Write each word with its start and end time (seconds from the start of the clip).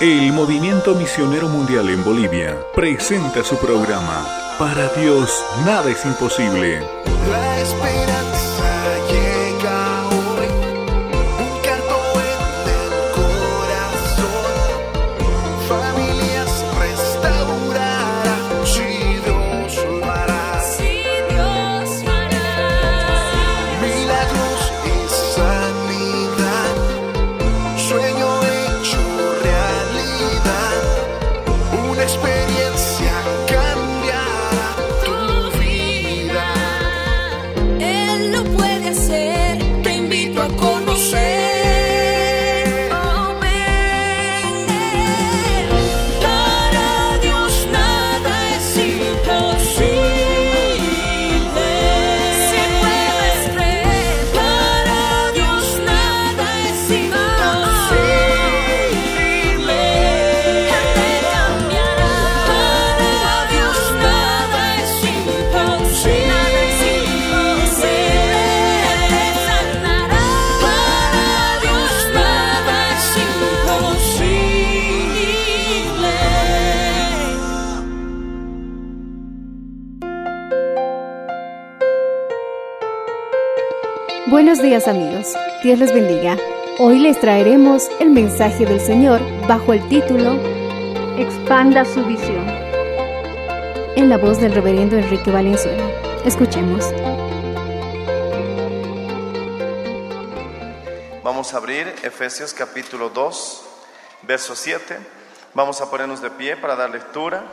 El 0.00 0.32
Movimiento 0.32 0.94
Misionero 0.94 1.46
Mundial 1.50 1.90
en 1.90 2.02
Bolivia 2.02 2.56
presenta 2.74 3.44
su 3.44 3.58
programa 3.58 4.26
Para 4.58 4.88
Dios 4.94 5.44
nada 5.66 5.90
es 5.90 6.02
imposible. 6.06 6.80
La 7.28 7.60
esperanza 7.60 8.49
Buenos 84.60 84.84
días 84.84 84.94
amigos, 84.94 85.34
Dios 85.62 85.78
les 85.78 85.94
bendiga. 85.94 86.36
Hoy 86.78 86.98
les 86.98 87.18
traeremos 87.18 87.88
el 87.98 88.10
mensaje 88.10 88.66
del 88.66 88.78
Señor 88.78 89.18
bajo 89.48 89.72
el 89.72 89.88
título 89.88 90.34
Expanda 91.16 91.86
su 91.86 92.04
visión. 92.04 92.46
En 93.96 94.10
la 94.10 94.18
voz 94.18 94.38
del 94.38 94.52
reverendo 94.52 94.98
Enrique 94.98 95.30
Valenzuela. 95.30 95.82
Escuchemos. 96.26 96.84
Vamos 101.22 101.54
a 101.54 101.56
abrir 101.56 101.86
Efesios 102.02 102.52
capítulo 102.52 103.08
2, 103.08 103.62
verso 104.24 104.54
7. 104.54 104.98
Vamos 105.54 105.80
a 105.80 105.90
ponernos 105.90 106.20
de 106.20 106.28
pie 106.32 106.58
para 106.58 106.76
dar 106.76 106.90
lectura. 106.90 107.44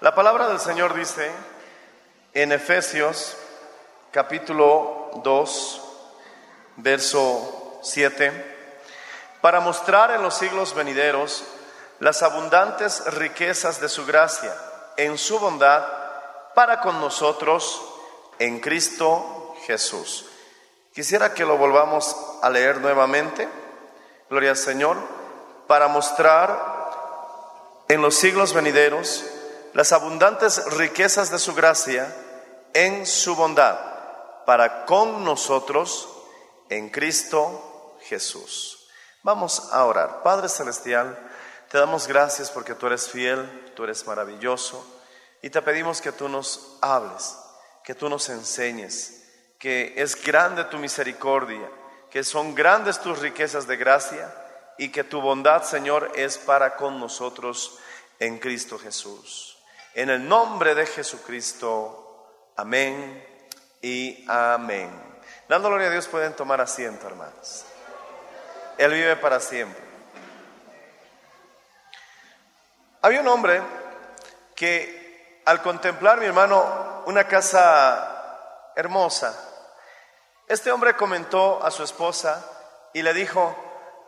La 0.00 0.14
palabra 0.14 0.46
del 0.46 0.60
Señor 0.60 0.94
dice 0.94 1.28
en 2.32 2.52
Efesios 2.52 3.36
capítulo 4.12 5.10
2, 5.24 5.82
verso 6.76 7.80
7, 7.82 8.54
para 9.40 9.60
mostrar 9.60 10.10
en 10.10 10.22
los 10.22 10.34
siglos 10.34 10.74
venideros 10.74 11.44
las 12.00 12.22
abundantes 12.22 13.04
riquezas 13.14 13.80
de 13.80 13.88
su 13.88 14.04
gracia 14.04 14.54
en 14.96 15.18
su 15.18 15.38
bondad 15.38 15.84
para 16.54 16.80
con 16.80 17.00
nosotros 17.00 17.82
en 18.38 18.60
Cristo 18.60 19.54
Jesús. 19.66 20.26
Quisiera 20.94 21.34
que 21.34 21.44
lo 21.44 21.58
volvamos 21.58 22.16
a 22.42 22.50
leer 22.50 22.80
nuevamente, 22.80 23.48
gloria 24.30 24.50
al 24.50 24.56
Señor, 24.56 24.96
para 25.66 25.88
mostrar 25.88 27.84
en 27.88 28.00
los 28.02 28.14
siglos 28.14 28.52
venideros 28.52 29.24
las 29.74 29.92
abundantes 29.92 30.64
riquezas 30.72 31.30
de 31.30 31.38
su 31.38 31.54
gracia 31.54 32.14
en 32.72 33.06
su 33.06 33.36
bondad 33.36 33.76
para 34.46 34.86
con 34.86 35.24
nosotros 35.24 36.08
en 36.68 36.90
Cristo 36.90 37.96
Jesús. 38.02 38.88
Vamos 39.22 39.72
a 39.72 39.84
orar. 39.84 40.22
Padre 40.22 40.48
Celestial, 40.48 41.18
te 41.70 41.78
damos 41.78 42.06
gracias 42.06 42.50
porque 42.50 42.74
tú 42.74 42.86
eres 42.86 43.08
fiel, 43.08 43.72
tú 43.74 43.84
eres 43.84 44.06
maravilloso 44.06 44.84
y 45.42 45.50
te 45.50 45.62
pedimos 45.62 46.00
que 46.00 46.12
tú 46.12 46.28
nos 46.28 46.78
hables, 46.80 47.36
que 47.84 47.94
tú 47.94 48.08
nos 48.08 48.28
enseñes, 48.28 49.24
que 49.58 49.94
es 49.96 50.22
grande 50.22 50.64
tu 50.64 50.78
misericordia, 50.78 51.70
que 52.10 52.24
son 52.24 52.54
grandes 52.54 53.00
tus 53.00 53.18
riquezas 53.18 53.66
de 53.66 53.76
gracia 53.76 54.32
y 54.78 54.90
que 54.90 55.04
tu 55.04 55.20
bondad, 55.20 55.62
Señor, 55.64 56.12
es 56.14 56.38
para 56.38 56.76
con 56.76 57.00
nosotros 57.00 57.78
en 58.18 58.38
Cristo 58.38 58.78
Jesús. 58.78 59.58
En 59.94 60.10
el 60.10 60.28
nombre 60.28 60.74
de 60.74 60.86
Jesucristo, 60.86 62.52
amén 62.56 63.24
y 63.82 64.24
amén. 64.28 65.05
Dando 65.48 65.68
gloria 65.68 65.86
a 65.86 65.90
Dios 65.90 66.08
pueden 66.08 66.34
tomar 66.34 66.60
asiento, 66.60 67.06
hermanos. 67.06 67.64
Él 68.78 68.92
vive 68.92 69.16
para 69.16 69.38
siempre. 69.38 69.82
Había 73.00 73.20
un 73.20 73.28
hombre 73.28 73.62
que 74.56 75.42
al 75.44 75.62
contemplar, 75.62 76.18
mi 76.18 76.26
hermano, 76.26 77.04
una 77.06 77.28
casa 77.28 78.72
hermosa, 78.74 79.38
este 80.48 80.72
hombre 80.72 80.96
comentó 80.96 81.62
a 81.64 81.70
su 81.70 81.84
esposa 81.84 82.44
y 82.92 83.02
le 83.02 83.14
dijo, 83.14 83.54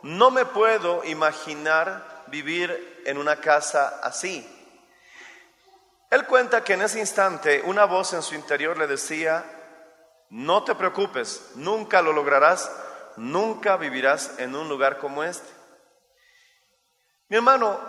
no 0.01 0.31
me 0.31 0.45
puedo 0.45 1.05
imaginar 1.05 2.23
vivir 2.27 3.01
en 3.05 3.17
una 3.17 3.37
casa 3.37 3.99
así. 4.03 4.45
Él 6.09 6.25
cuenta 6.25 6.63
que 6.63 6.73
en 6.73 6.81
ese 6.81 6.99
instante 6.99 7.61
una 7.65 7.85
voz 7.85 8.13
en 8.13 8.21
su 8.21 8.35
interior 8.35 8.77
le 8.77 8.87
decía, 8.87 9.45
no 10.29 10.63
te 10.63 10.75
preocupes, 10.75 11.51
nunca 11.55 12.01
lo 12.01 12.13
lograrás, 12.13 12.71
nunca 13.17 13.77
vivirás 13.77 14.37
en 14.39 14.55
un 14.55 14.69
lugar 14.69 14.99
como 14.99 15.23
este. 15.23 15.47
Mi 17.29 17.37
hermano, 17.37 17.79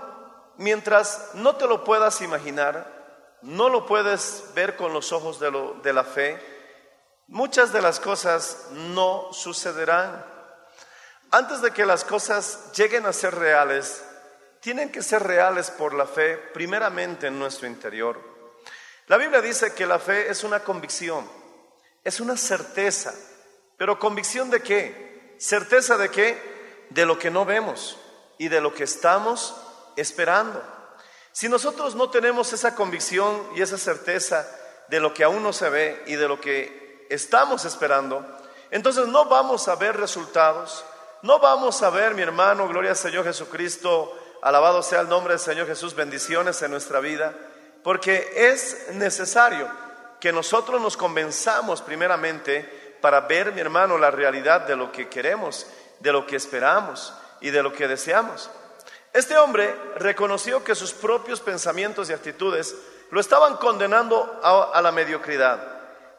mientras 0.56 1.30
no 1.34 1.56
te 1.56 1.66
lo 1.66 1.84
puedas 1.84 2.20
imaginar, 2.22 3.38
no 3.42 3.68
lo 3.68 3.86
puedes 3.86 4.44
ver 4.54 4.76
con 4.76 4.92
los 4.92 5.12
ojos 5.12 5.38
de, 5.40 5.50
de 5.82 5.92
la 5.92 6.04
fe, 6.04 6.38
muchas 7.26 7.72
de 7.72 7.82
las 7.82 8.00
cosas 8.00 8.68
no 8.72 9.32
sucederán. 9.32 10.24
Antes 11.30 11.62
de 11.62 11.70
que 11.70 11.86
las 11.86 12.04
cosas 12.04 12.72
lleguen 12.72 13.06
a 13.06 13.12
ser 13.12 13.34
reales, 13.34 14.04
tienen 14.60 14.90
que 14.92 15.02
ser 15.02 15.22
reales 15.22 15.70
por 15.70 15.94
la 15.94 16.06
fe, 16.06 16.36
primeramente 16.36 17.28
en 17.28 17.38
nuestro 17.38 17.66
interior. 17.66 18.20
La 19.06 19.16
Biblia 19.16 19.40
dice 19.40 19.74
que 19.74 19.86
la 19.86 19.98
fe 19.98 20.30
es 20.30 20.44
una 20.44 20.60
convicción, 20.60 21.39
es 22.04 22.20
una 22.20 22.36
certeza, 22.36 23.14
pero 23.76 23.98
convicción 23.98 24.50
de 24.50 24.60
qué? 24.60 25.36
Certeza 25.38 25.96
de 25.96 26.10
qué? 26.10 26.86
De 26.90 27.06
lo 27.06 27.18
que 27.18 27.30
no 27.30 27.44
vemos 27.44 27.98
y 28.38 28.48
de 28.48 28.60
lo 28.60 28.74
que 28.74 28.84
estamos 28.84 29.54
esperando. 29.96 30.62
Si 31.32 31.48
nosotros 31.48 31.94
no 31.94 32.10
tenemos 32.10 32.52
esa 32.52 32.74
convicción 32.74 33.50
y 33.54 33.62
esa 33.62 33.78
certeza 33.78 34.48
de 34.88 35.00
lo 35.00 35.14
que 35.14 35.24
aún 35.24 35.42
no 35.42 35.52
se 35.52 35.68
ve 35.70 36.02
y 36.06 36.16
de 36.16 36.26
lo 36.26 36.40
que 36.40 37.06
estamos 37.10 37.64
esperando, 37.64 38.26
entonces 38.70 39.06
no 39.06 39.26
vamos 39.26 39.68
a 39.68 39.76
ver 39.76 39.96
resultados, 39.96 40.84
no 41.22 41.38
vamos 41.38 41.82
a 41.82 41.90
ver, 41.90 42.14
mi 42.14 42.22
hermano, 42.22 42.66
gloria 42.66 42.90
al 42.90 42.96
Señor 42.96 43.24
Jesucristo, 43.24 44.16
alabado 44.42 44.82
sea 44.82 45.00
el 45.00 45.08
nombre 45.08 45.34
del 45.34 45.40
Señor 45.40 45.66
Jesús, 45.66 45.94
bendiciones 45.94 46.60
en 46.62 46.70
nuestra 46.70 47.00
vida, 47.00 47.34
porque 47.82 48.32
es 48.34 48.88
necesario 48.94 49.70
que 50.20 50.32
nosotros 50.32 50.80
nos 50.80 50.96
convenzamos 50.96 51.80
primeramente 51.80 52.98
para 53.00 53.22
ver, 53.22 53.52
mi 53.52 53.60
hermano, 53.60 53.96
la 53.96 54.10
realidad 54.10 54.60
de 54.62 54.76
lo 54.76 54.92
que 54.92 55.08
queremos, 55.08 55.66
de 55.98 56.12
lo 56.12 56.26
que 56.26 56.36
esperamos 56.36 57.14
y 57.40 57.50
de 57.50 57.62
lo 57.62 57.72
que 57.72 57.88
deseamos. 57.88 58.50
Este 59.12 59.36
hombre 59.38 59.74
reconoció 59.96 60.62
que 60.62 60.74
sus 60.74 60.92
propios 60.92 61.40
pensamientos 61.40 62.10
y 62.10 62.12
actitudes 62.12 62.76
lo 63.10 63.20
estaban 63.20 63.56
condenando 63.56 64.40
a, 64.42 64.70
a 64.72 64.82
la 64.82 64.92
mediocridad. 64.92 65.58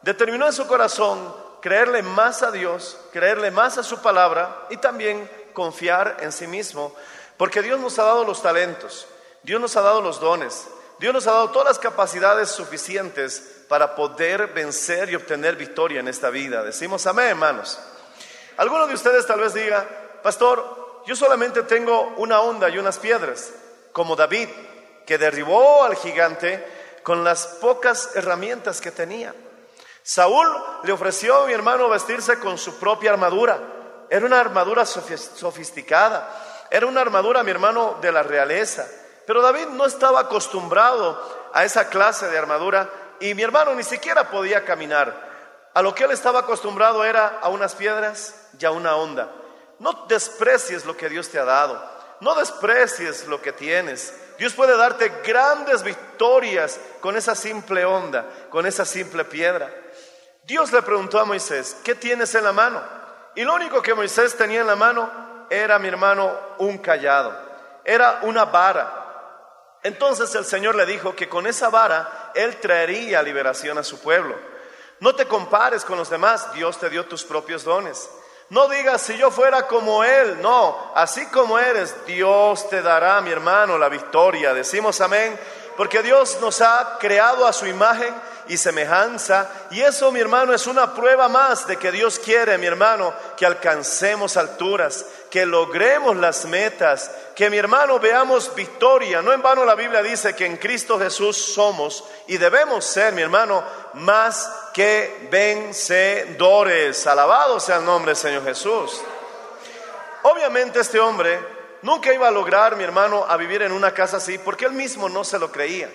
Determinó 0.02 0.46
en 0.46 0.52
su 0.52 0.66
corazón 0.66 1.34
creerle 1.62 2.02
más 2.02 2.42
a 2.42 2.50
Dios, 2.50 2.98
creerle 3.12 3.50
más 3.50 3.78
a 3.78 3.82
su 3.82 4.02
palabra 4.02 4.66
y 4.68 4.76
también 4.76 5.30
confiar 5.54 6.18
en 6.20 6.32
sí 6.32 6.46
mismo, 6.46 6.94
porque 7.36 7.62
Dios 7.62 7.78
nos 7.78 7.98
ha 7.98 8.04
dado 8.04 8.24
los 8.24 8.42
talentos, 8.42 9.06
Dios 9.42 9.60
nos 9.60 9.76
ha 9.76 9.80
dado 9.80 10.02
los 10.02 10.20
dones, 10.20 10.66
Dios 10.98 11.14
nos 11.14 11.26
ha 11.26 11.32
dado 11.32 11.50
todas 11.50 11.68
las 11.68 11.78
capacidades 11.78 12.50
suficientes 12.50 13.61
para 13.72 13.94
poder 13.94 14.48
vencer 14.48 15.08
y 15.08 15.14
obtener 15.14 15.56
victoria 15.56 16.00
en 16.00 16.06
esta 16.06 16.28
vida. 16.28 16.62
Decimos 16.62 17.06
amén, 17.06 17.28
hermanos. 17.28 17.78
Alguno 18.58 18.86
de 18.86 18.92
ustedes 18.92 19.26
tal 19.26 19.40
vez 19.40 19.54
diga, 19.54 19.88
pastor, 20.22 21.00
yo 21.06 21.16
solamente 21.16 21.62
tengo 21.62 22.12
una 22.18 22.42
onda 22.42 22.68
y 22.68 22.76
unas 22.76 22.98
piedras, 22.98 23.50
como 23.92 24.14
David, 24.14 24.50
que 25.06 25.16
derribó 25.16 25.84
al 25.84 25.96
gigante 25.96 26.62
con 27.02 27.24
las 27.24 27.46
pocas 27.46 28.14
herramientas 28.14 28.82
que 28.82 28.90
tenía. 28.90 29.34
Saúl 30.02 30.46
le 30.82 30.92
ofreció 30.92 31.44
a 31.44 31.46
mi 31.46 31.54
hermano 31.54 31.88
vestirse 31.88 32.38
con 32.40 32.58
su 32.58 32.78
propia 32.78 33.12
armadura. 33.12 33.58
Era 34.10 34.26
una 34.26 34.38
armadura 34.38 34.84
sofisticada, 34.84 36.68
era 36.70 36.86
una 36.86 37.00
armadura, 37.00 37.42
mi 37.42 37.52
hermano, 37.52 37.96
de 38.02 38.12
la 38.12 38.22
realeza. 38.22 38.86
Pero 39.26 39.40
David 39.40 39.68
no 39.68 39.86
estaba 39.86 40.20
acostumbrado 40.20 41.48
a 41.54 41.64
esa 41.64 41.88
clase 41.88 42.28
de 42.28 42.36
armadura 42.36 43.01
y 43.22 43.34
mi 43.34 43.42
hermano 43.42 43.74
ni 43.74 43.84
siquiera 43.84 44.28
podía 44.28 44.64
caminar. 44.64 45.30
A 45.74 45.80
lo 45.80 45.94
que 45.94 46.04
él 46.04 46.10
estaba 46.10 46.40
acostumbrado 46.40 47.04
era 47.04 47.38
a 47.40 47.48
unas 47.48 47.74
piedras 47.74 48.48
y 48.58 48.64
a 48.64 48.72
una 48.72 48.96
onda. 48.96 49.30
No 49.78 50.06
desprecies 50.08 50.84
lo 50.84 50.96
que 50.96 51.08
Dios 51.08 51.28
te 51.28 51.38
ha 51.38 51.44
dado. 51.44 51.82
No 52.20 52.34
desprecies 52.34 53.26
lo 53.26 53.40
que 53.40 53.52
tienes. 53.52 54.14
Dios 54.38 54.54
puede 54.54 54.76
darte 54.76 55.08
grandes 55.24 55.82
victorias 55.82 56.78
con 57.00 57.16
esa 57.16 57.34
simple 57.34 57.84
onda, 57.84 58.26
con 58.50 58.66
esa 58.66 58.84
simple 58.84 59.24
piedra. 59.24 59.72
Dios 60.44 60.72
le 60.72 60.82
preguntó 60.82 61.20
a 61.20 61.24
Moisés, 61.24 61.76
¿qué 61.84 61.94
tienes 61.94 62.34
en 62.34 62.44
la 62.44 62.52
mano? 62.52 62.82
Y 63.34 63.44
lo 63.44 63.54
único 63.54 63.80
que 63.80 63.94
Moisés 63.94 64.36
tenía 64.36 64.60
en 64.60 64.66
la 64.66 64.76
mano 64.76 65.46
era, 65.48 65.78
mi 65.78 65.88
hermano, 65.88 66.36
un 66.58 66.78
callado. 66.78 67.32
Era 67.84 68.20
una 68.22 68.44
vara. 68.44 69.78
Entonces 69.82 70.34
el 70.34 70.44
Señor 70.44 70.74
le 70.74 70.86
dijo 70.86 71.14
que 71.14 71.28
con 71.28 71.46
esa 71.46 71.70
vara 71.70 72.21
Él 72.34 72.56
traería 72.60 73.22
liberación 73.22 73.78
a 73.78 73.84
su 73.84 74.00
pueblo. 74.00 74.36
No 75.00 75.14
te 75.14 75.26
compares 75.26 75.84
con 75.84 75.98
los 75.98 76.10
demás, 76.10 76.52
Dios 76.54 76.78
te 76.78 76.88
dio 76.88 77.06
tus 77.06 77.24
propios 77.24 77.64
dones. 77.64 78.08
No 78.50 78.68
digas 78.68 79.00
si 79.00 79.16
yo 79.16 79.30
fuera 79.30 79.66
como 79.66 80.04
Él, 80.04 80.40
no, 80.42 80.92
así 80.94 81.26
como 81.26 81.58
eres, 81.58 81.94
Dios 82.06 82.68
te 82.68 82.82
dará, 82.82 83.20
mi 83.20 83.30
hermano, 83.30 83.78
la 83.78 83.88
victoria. 83.88 84.52
Decimos 84.52 85.00
amén, 85.00 85.38
porque 85.76 86.02
Dios 86.02 86.38
nos 86.40 86.60
ha 86.60 86.98
creado 87.00 87.46
a 87.46 87.52
su 87.52 87.66
imagen 87.66 88.14
y 88.52 88.58
semejanza. 88.58 89.48
Y 89.70 89.80
eso, 89.80 90.12
mi 90.12 90.20
hermano, 90.20 90.52
es 90.52 90.66
una 90.66 90.92
prueba 90.92 91.26
más 91.28 91.66
de 91.66 91.78
que 91.78 91.90
Dios 91.90 92.18
quiere, 92.18 92.58
mi 92.58 92.66
hermano, 92.66 93.14
que 93.34 93.46
alcancemos 93.46 94.36
alturas, 94.36 95.06
que 95.30 95.46
logremos 95.46 96.14
las 96.16 96.44
metas, 96.44 97.10
que 97.34 97.48
mi 97.48 97.56
hermano 97.56 97.98
veamos 97.98 98.54
victoria. 98.54 99.22
No 99.22 99.32
en 99.32 99.40
vano 99.40 99.64
la 99.64 99.74
Biblia 99.74 100.02
dice 100.02 100.36
que 100.36 100.44
en 100.44 100.58
Cristo 100.58 100.98
Jesús 100.98 101.36
somos 101.36 102.04
y 102.26 102.36
debemos 102.36 102.84
ser, 102.84 103.14
mi 103.14 103.22
hermano, 103.22 103.64
más 103.94 104.52
que 104.74 105.28
vencedores. 105.30 107.06
Alabado 107.06 107.58
sea 107.58 107.78
el 107.78 107.86
nombre 107.86 108.10
del 108.10 108.16
Señor 108.16 108.44
Jesús. 108.44 109.00
Obviamente 110.24 110.78
este 110.78 111.00
hombre 111.00 111.40
nunca 111.80 112.12
iba 112.12 112.28
a 112.28 112.30
lograr, 112.30 112.76
mi 112.76 112.84
hermano, 112.84 113.24
a 113.26 113.38
vivir 113.38 113.62
en 113.62 113.72
una 113.72 113.94
casa 113.94 114.18
así, 114.18 114.36
porque 114.36 114.66
él 114.66 114.72
mismo 114.72 115.08
no 115.08 115.24
se 115.24 115.38
lo 115.38 115.50
creía. 115.50 115.90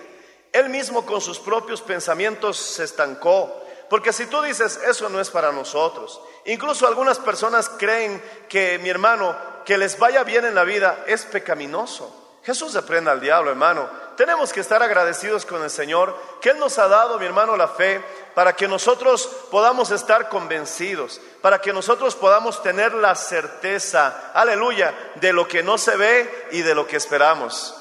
Él 0.58 0.70
mismo 0.70 1.06
con 1.06 1.22
sus 1.22 1.40
propios 1.40 1.82
pensamientos 1.82 2.58
se 2.58 2.84
estancó. 2.84 3.64
Porque 3.90 4.12
si 4.12 4.26
tú 4.26 4.42
dices, 4.42 4.80
eso 4.86 5.08
no 5.08 5.22
es 5.22 5.30
para 5.30 5.52
nosotros, 5.52 6.20
incluso 6.46 6.88
algunas 6.88 7.20
personas 7.20 7.70
creen 7.70 8.22
que 8.50 8.80
mi 8.80 8.90
hermano, 8.90 9.36
que 9.66 9.78
les 9.78 9.98
vaya 9.98 10.24
bien 10.24 10.46
en 10.46 10.56
la 10.56 10.64
vida, 10.64 11.04
es 11.08 11.24
pecaminoso. 11.26 12.14
Jesús 12.44 12.72
se 12.72 12.82
prenda 12.82 13.12
al 13.12 13.22
diablo, 13.22 13.52
hermano. 13.52 13.90
Tenemos 14.18 14.52
que 14.52 14.62
estar 14.62 14.82
agradecidos 14.82 15.46
con 15.46 15.62
el 15.64 15.70
Señor, 15.70 16.18
que 16.42 16.50
Él 16.50 16.60
nos 16.60 16.80
ha 16.80 16.88
dado, 16.88 17.20
mi 17.20 17.26
hermano, 17.26 17.56
la 17.56 17.68
fe, 17.68 18.04
para 18.34 18.54
que 18.54 18.68
nosotros 18.68 19.30
podamos 19.52 19.92
estar 19.92 20.28
convencidos, 20.28 21.22
para 21.42 21.62
que 21.62 21.72
nosotros 21.72 22.16
podamos 22.16 22.64
tener 22.64 22.94
la 22.94 23.16
certeza, 23.16 24.32
aleluya, 24.34 24.94
de 25.16 25.34
lo 25.34 25.48
que 25.48 25.62
no 25.62 25.78
se 25.78 25.96
ve 25.96 26.48
y 26.52 26.62
de 26.62 26.74
lo 26.74 26.88
que 26.88 26.98
esperamos. 26.98 27.76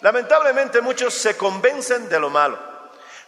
Lamentablemente 0.00 0.80
muchos 0.80 1.14
se 1.14 1.36
convencen 1.36 2.08
de 2.08 2.20
lo 2.20 2.30
malo. 2.30 2.58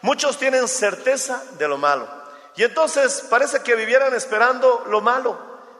Muchos 0.02 0.38
tienen 0.38 0.68
certeza 0.68 1.42
de 1.58 1.68
lo 1.68 1.76
malo. 1.76 2.08
Y 2.56 2.64
entonces 2.64 3.26
parece 3.28 3.60
que 3.60 3.74
vivieran 3.74 4.14
esperando 4.14 4.84
lo 4.88 5.00
malo. 5.00 5.38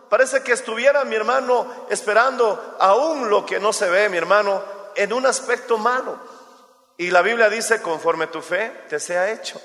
Parece 0.09 0.43
que 0.43 0.53
estuvieran, 0.53 1.09
mi 1.09 1.15
hermano, 1.15 1.87
esperando 1.89 2.77
aún 2.79 3.31
lo 3.31 3.47
que 3.47 3.61
no 3.61 3.73
se 3.73 3.89
ve, 3.89 4.09
mi 4.09 4.17
hermano, 4.17 4.63
en 4.97 5.13
un 5.13 5.25
aspecto 5.27 5.79
malo. 5.79 6.19
Y 6.97 7.11
la 7.11 7.23
Biblia 7.23 7.49
dice, 7.49 7.81
conforme 7.81 8.27
tu 8.27 8.43
fe 8.43 8.85
te 8.89 8.99
sea 8.99 9.31
hecho. 9.31 9.61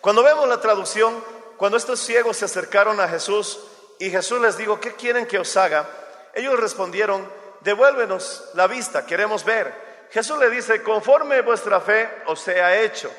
Cuando 0.00 0.22
vemos 0.22 0.48
la 0.48 0.60
traducción, 0.60 1.22
cuando 1.56 1.76
estos 1.76 2.00
ciegos 2.00 2.38
se 2.38 2.46
acercaron 2.46 2.98
a 3.00 3.08
Jesús 3.08 3.60
y 3.98 4.10
Jesús 4.10 4.40
les 4.40 4.56
dijo, 4.56 4.80
¿qué 4.80 4.94
quieren 4.94 5.26
que 5.26 5.38
os 5.38 5.56
haga? 5.58 5.86
Ellos 6.32 6.58
respondieron, 6.58 7.30
devuélvenos 7.60 8.44
la 8.54 8.66
vista, 8.66 9.04
queremos 9.04 9.44
ver. 9.44 9.89
Jesús 10.10 10.38
le 10.38 10.50
dice, 10.50 10.82
conforme 10.82 11.40
vuestra 11.42 11.80
fe 11.80 12.08
os 12.26 12.40
sea 12.40 12.80
hecho. 12.80 13.10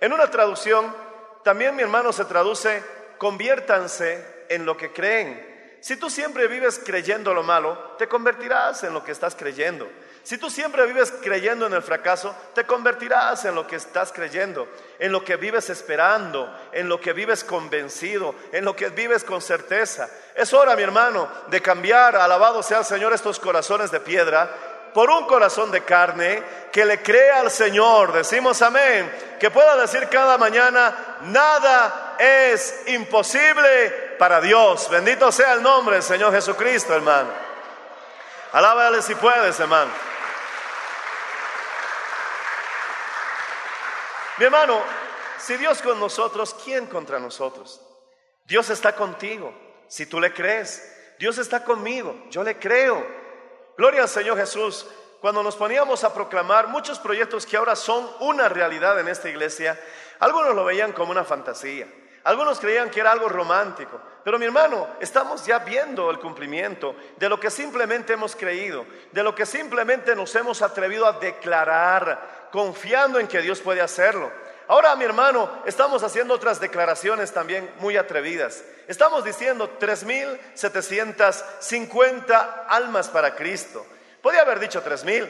En 0.00 0.12
una 0.12 0.30
traducción, 0.30 0.94
también 1.42 1.74
mi 1.74 1.82
hermano 1.82 2.12
se 2.12 2.26
traduce, 2.26 2.82
conviértanse 3.16 4.44
en 4.48 4.66
lo 4.66 4.76
que 4.76 4.92
creen. 4.92 5.78
Si 5.80 5.96
tú 5.96 6.08
siempre 6.08 6.46
vives 6.46 6.80
creyendo 6.84 7.34
lo 7.34 7.42
malo, 7.42 7.94
te 7.98 8.08
convertirás 8.08 8.84
en 8.84 8.94
lo 8.94 9.04
que 9.04 9.12
estás 9.12 9.34
creyendo. 9.34 9.88
Si 10.22 10.38
tú 10.38 10.48
siempre 10.48 10.86
vives 10.86 11.12
creyendo 11.22 11.66
en 11.66 11.74
el 11.74 11.82
fracaso, 11.82 12.34
te 12.54 12.64
convertirás 12.64 13.44
en 13.44 13.54
lo 13.54 13.66
que 13.66 13.76
estás 13.76 14.10
creyendo, 14.10 14.66
en 14.98 15.12
lo 15.12 15.22
que 15.22 15.36
vives 15.36 15.68
esperando, 15.68 16.50
en 16.72 16.88
lo 16.88 16.98
que 16.98 17.12
vives 17.12 17.44
convencido, 17.44 18.34
en 18.52 18.64
lo 18.64 18.74
que 18.74 18.88
vives 18.88 19.24
con 19.24 19.42
certeza. 19.42 20.08
Es 20.34 20.54
hora, 20.54 20.74
mi 20.76 20.82
hermano, 20.82 21.28
de 21.48 21.60
cambiar, 21.60 22.16
alabado 22.16 22.62
sea 22.62 22.78
el 22.78 22.84
Señor, 22.86 23.12
estos 23.12 23.38
corazones 23.38 23.90
de 23.90 24.00
piedra 24.00 24.73
por 24.94 25.10
un 25.10 25.26
corazón 25.26 25.72
de 25.72 25.82
carne 25.82 26.42
que 26.72 26.84
le 26.84 27.02
crea 27.02 27.40
al 27.40 27.50
Señor. 27.50 28.12
Decimos 28.12 28.62
amén. 28.62 29.12
Que 29.40 29.50
pueda 29.50 29.76
decir 29.76 30.08
cada 30.08 30.38
mañana, 30.38 31.18
nada 31.22 32.14
es 32.18 32.84
imposible 32.86 34.14
para 34.18 34.40
Dios. 34.40 34.88
Bendito 34.88 35.30
sea 35.32 35.54
el 35.54 35.62
nombre 35.62 35.96
del 35.96 36.04
Señor 36.04 36.32
Jesucristo, 36.32 36.94
hermano. 36.94 37.30
Alábale 38.52 39.02
si 39.02 39.16
puedes, 39.16 39.58
hermano. 39.58 39.90
Mi 44.38 44.44
hermano, 44.44 44.80
si 45.38 45.56
Dios 45.56 45.82
con 45.82 45.98
nosotros, 45.98 46.56
¿quién 46.64 46.86
contra 46.86 47.18
nosotros? 47.18 47.80
Dios 48.44 48.70
está 48.70 48.94
contigo, 48.94 49.52
si 49.88 50.06
tú 50.06 50.20
le 50.20 50.32
crees. 50.32 50.92
Dios 51.18 51.38
está 51.38 51.64
conmigo, 51.64 52.14
yo 52.30 52.42
le 52.42 52.58
creo. 52.58 53.23
Gloria 53.76 54.02
al 54.02 54.08
Señor 54.08 54.38
Jesús. 54.38 54.86
Cuando 55.20 55.42
nos 55.42 55.56
poníamos 55.56 56.04
a 56.04 56.12
proclamar 56.12 56.68
muchos 56.68 56.98
proyectos 56.98 57.46
que 57.46 57.56
ahora 57.56 57.74
son 57.74 58.08
una 58.20 58.48
realidad 58.48 59.00
en 59.00 59.08
esta 59.08 59.28
iglesia, 59.28 59.80
algunos 60.20 60.54
lo 60.54 60.64
veían 60.64 60.92
como 60.92 61.10
una 61.10 61.24
fantasía. 61.24 61.88
Algunos 62.24 62.60
creían 62.60 62.90
que 62.90 63.00
era 63.00 63.12
algo 63.12 63.28
romántico, 63.28 64.00
pero 64.22 64.38
mi 64.38 64.46
hermano, 64.46 64.88
estamos 65.00 65.44
ya 65.44 65.58
viendo 65.58 66.10
el 66.10 66.18
cumplimiento 66.18 66.96
de 67.16 67.28
lo 67.28 67.38
que 67.38 67.50
simplemente 67.50 68.14
hemos 68.14 68.34
creído, 68.34 68.86
de 69.12 69.22
lo 69.22 69.34
que 69.34 69.44
simplemente 69.44 70.16
nos 70.16 70.34
hemos 70.34 70.62
atrevido 70.62 71.06
a 71.06 71.18
declarar, 71.18 72.48
confiando 72.50 73.18
en 73.18 73.28
que 73.28 73.42
Dios 73.42 73.60
puede 73.60 73.82
hacerlo. 73.82 74.30
Ahora, 74.66 74.96
mi 74.96 75.04
hermano, 75.04 75.62
estamos 75.66 76.02
haciendo 76.02 76.32
otras 76.34 76.58
declaraciones 76.58 77.32
también 77.32 77.70
muy 77.80 77.98
atrevidas. 77.98 78.64
Estamos 78.88 79.22
diciendo 79.24 79.78
3.750 79.78 82.64
almas 82.68 83.08
para 83.08 83.34
Cristo. 83.34 83.84
Podría 84.22 84.40
haber 84.40 84.60
dicho 84.60 84.82
3.000, 84.82 85.28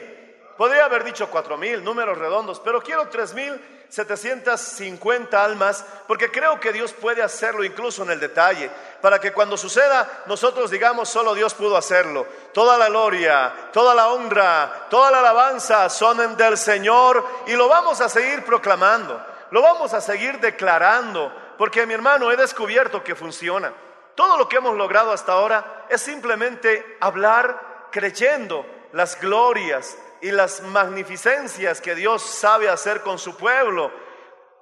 podría 0.57 0.85
haber 0.85 1.03
dicho 1.03 1.29
4.000, 1.31 1.81
números 1.81 2.17
redondos, 2.17 2.59
pero 2.59 2.81
quiero 2.81 3.07
3.750 3.09 5.33
almas 5.33 5.85
porque 6.07 6.31
creo 6.31 6.59
que 6.59 6.71
Dios 6.71 6.93
puede 6.93 7.21
hacerlo 7.21 7.63
incluso 7.63 8.01
en 8.03 8.09
el 8.11 8.19
detalle, 8.19 8.71
para 9.01 9.19
que 9.19 9.33
cuando 9.33 9.57
suceda 9.57 10.23
nosotros 10.25 10.71
digamos 10.71 11.09
solo 11.09 11.33
Dios 11.33 11.53
pudo 11.53 11.75
hacerlo. 11.77 12.25
Toda 12.53 12.77
la 12.77 12.89
gloria, 12.89 13.69
toda 13.73 13.93
la 13.93 14.07
honra, 14.09 14.87
toda 14.89 15.11
la 15.11 15.19
alabanza 15.19 15.89
son 15.89 16.37
del 16.37 16.57
Señor 16.57 17.25
y 17.47 17.53
lo 17.53 17.67
vamos 17.67 17.99
a 18.01 18.09
seguir 18.09 18.45
proclamando, 18.45 19.21
lo 19.51 19.61
vamos 19.61 19.93
a 19.93 20.01
seguir 20.01 20.39
declarando, 20.39 21.31
porque 21.57 21.85
mi 21.85 21.93
hermano 21.93 22.31
he 22.31 22.37
descubierto 22.37 23.03
que 23.03 23.15
funciona. 23.15 23.73
Todo 24.15 24.37
lo 24.37 24.47
que 24.47 24.57
hemos 24.57 24.77
logrado 24.77 25.11
hasta 25.11 25.33
ahora 25.33 25.85
es 25.89 26.01
simplemente 26.01 26.97
hablar 27.01 27.89
creyendo 27.91 28.65
las 28.93 29.19
glorias 29.19 29.97
y 30.25 30.31
las 30.31 30.61
magnificencias 30.61 31.79
que 31.79 31.93
Dios 31.93 32.19
sabe 32.23 32.67
hacer 32.67 33.03
con 33.03 33.19
su 33.19 33.37
pueblo. 33.37 33.91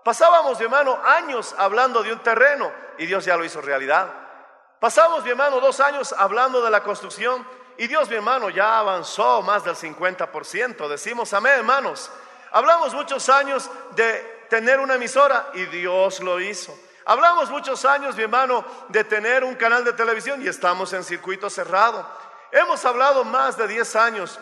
Pasábamos, 0.04 0.60
mi 0.60 0.66
hermano, 0.66 1.00
años 1.06 1.56
hablando 1.58 2.04
de 2.04 2.12
un 2.12 2.20
terreno 2.20 2.70
y 2.98 3.06
Dios 3.06 3.24
ya 3.24 3.38
lo 3.38 3.46
hizo 3.46 3.62
realidad. 3.62 4.10
Pasamos, 4.82 5.24
mi 5.24 5.30
hermano, 5.30 5.62
dos 5.62 5.80
años 5.80 6.14
hablando 6.18 6.62
de 6.62 6.70
la 6.70 6.84
construcción 6.84 7.48
y 7.78 7.88
Dios, 7.88 8.10
mi 8.10 8.18
hermano, 8.18 8.50
ya 8.50 8.78
avanzó 8.78 9.42
más 9.42 9.64
del 9.64 9.78
50%. 9.78 10.86
Decimos 10.90 11.32
amén, 11.32 11.54
hermanos. 11.60 12.12
Hablamos 12.52 12.94
muchos 12.94 13.30
años 13.30 13.70
de 13.96 14.48
tener 14.50 14.82
una 14.82 14.96
emisora 14.96 15.52
y 15.54 15.64
Dios 15.68 16.20
lo 16.20 16.42
hizo. 16.42 16.78
Hablamos 17.06 17.50
muchos 17.50 17.86
años, 17.86 18.18
mi 18.18 18.24
hermano, 18.24 18.66
de 18.90 19.06
tener 19.06 19.46
un 19.46 19.56
canal 19.56 19.86
de 19.86 19.94
televisión 19.94 20.44
y 20.44 20.50
estamos 20.50 20.92
en 20.92 21.06
circuito 21.06 21.50
cerrado. 21.50 22.06
Hemos 22.52 22.84
hablado 22.84 23.24
más 23.24 23.56
de 23.56 23.66
10 23.66 23.96
años 23.96 24.42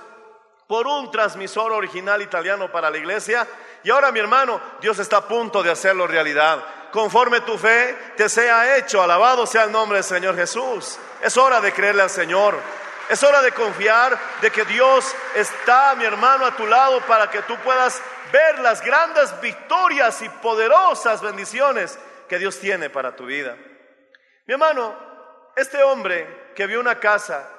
por 0.71 0.87
un 0.87 1.11
transmisor 1.11 1.73
original 1.73 2.21
italiano 2.21 2.71
para 2.71 2.89
la 2.89 2.97
iglesia 2.97 3.45
y 3.83 3.89
ahora 3.89 4.09
mi 4.09 4.21
hermano, 4.21 4.61
Dios 4.79 4.99
está 4.99 5.17
a 5.17 5.27
punto 5.27 5.61
de 5.61 5.69
hacerlo 5.69 6.07
realidad. 6.07 6.63
Conforme 6.93 7.41
tu 7.41 7.57
fe 7.57 8.13
te 8.15 8.29
sea 8.29 8.77
hecho, 8.77 9.03
alabado 9.03 9.45
sea 9.45 9.65
el 9.65 9.71
nombre 9.73 9.97
del 9.97 10.05
Señor 10.05 10.33
Jesús. 10.33 10.97
Es 11.21 11.35
hora 11.35 11.59
de 11.59 11.73
creerle 11.73 12.03
al 12.03 12.09
Señor. 12.09 12.57
Es 13.09 13.21
hora 13.21 13.41
de 13.41 13.51
confiar 13.51 14.17
de 14.39 14.49
que 14.49 14.63
Dios 14.63 15.13
está, 15.35 15.93
mi 15.95 16.05
hermano, 16.05 16.45
a 16.45 16.55
tu 16.55 16.65
lado 16.65 17.01
para 17.01 17.29
que 17.29 17.41
tú 17.41 17.57
puedas 17.57 18.01
ver 18.31 18.59
las 18.59 18.81
grandes 18.81 19.41
victorias 19.41 20.21
y 20.21 20.29
poderosas 20.29 21.21
bendiciones 21.21 21.99
que 22.29 22.39
Dios 22.39 22.57
tiene 22.57 22.89
para 22.89 23.13
tu 23.13 23.25
vida. 23.25 23.57
Mi 24.47 24.53
hermano, 24.53 24.95
este 25.53 25.83
hombre 25.83 26.53
que 26.55 26.65
vio 26.65 26.79
una 26.79 26.97
casa 26.97 27.49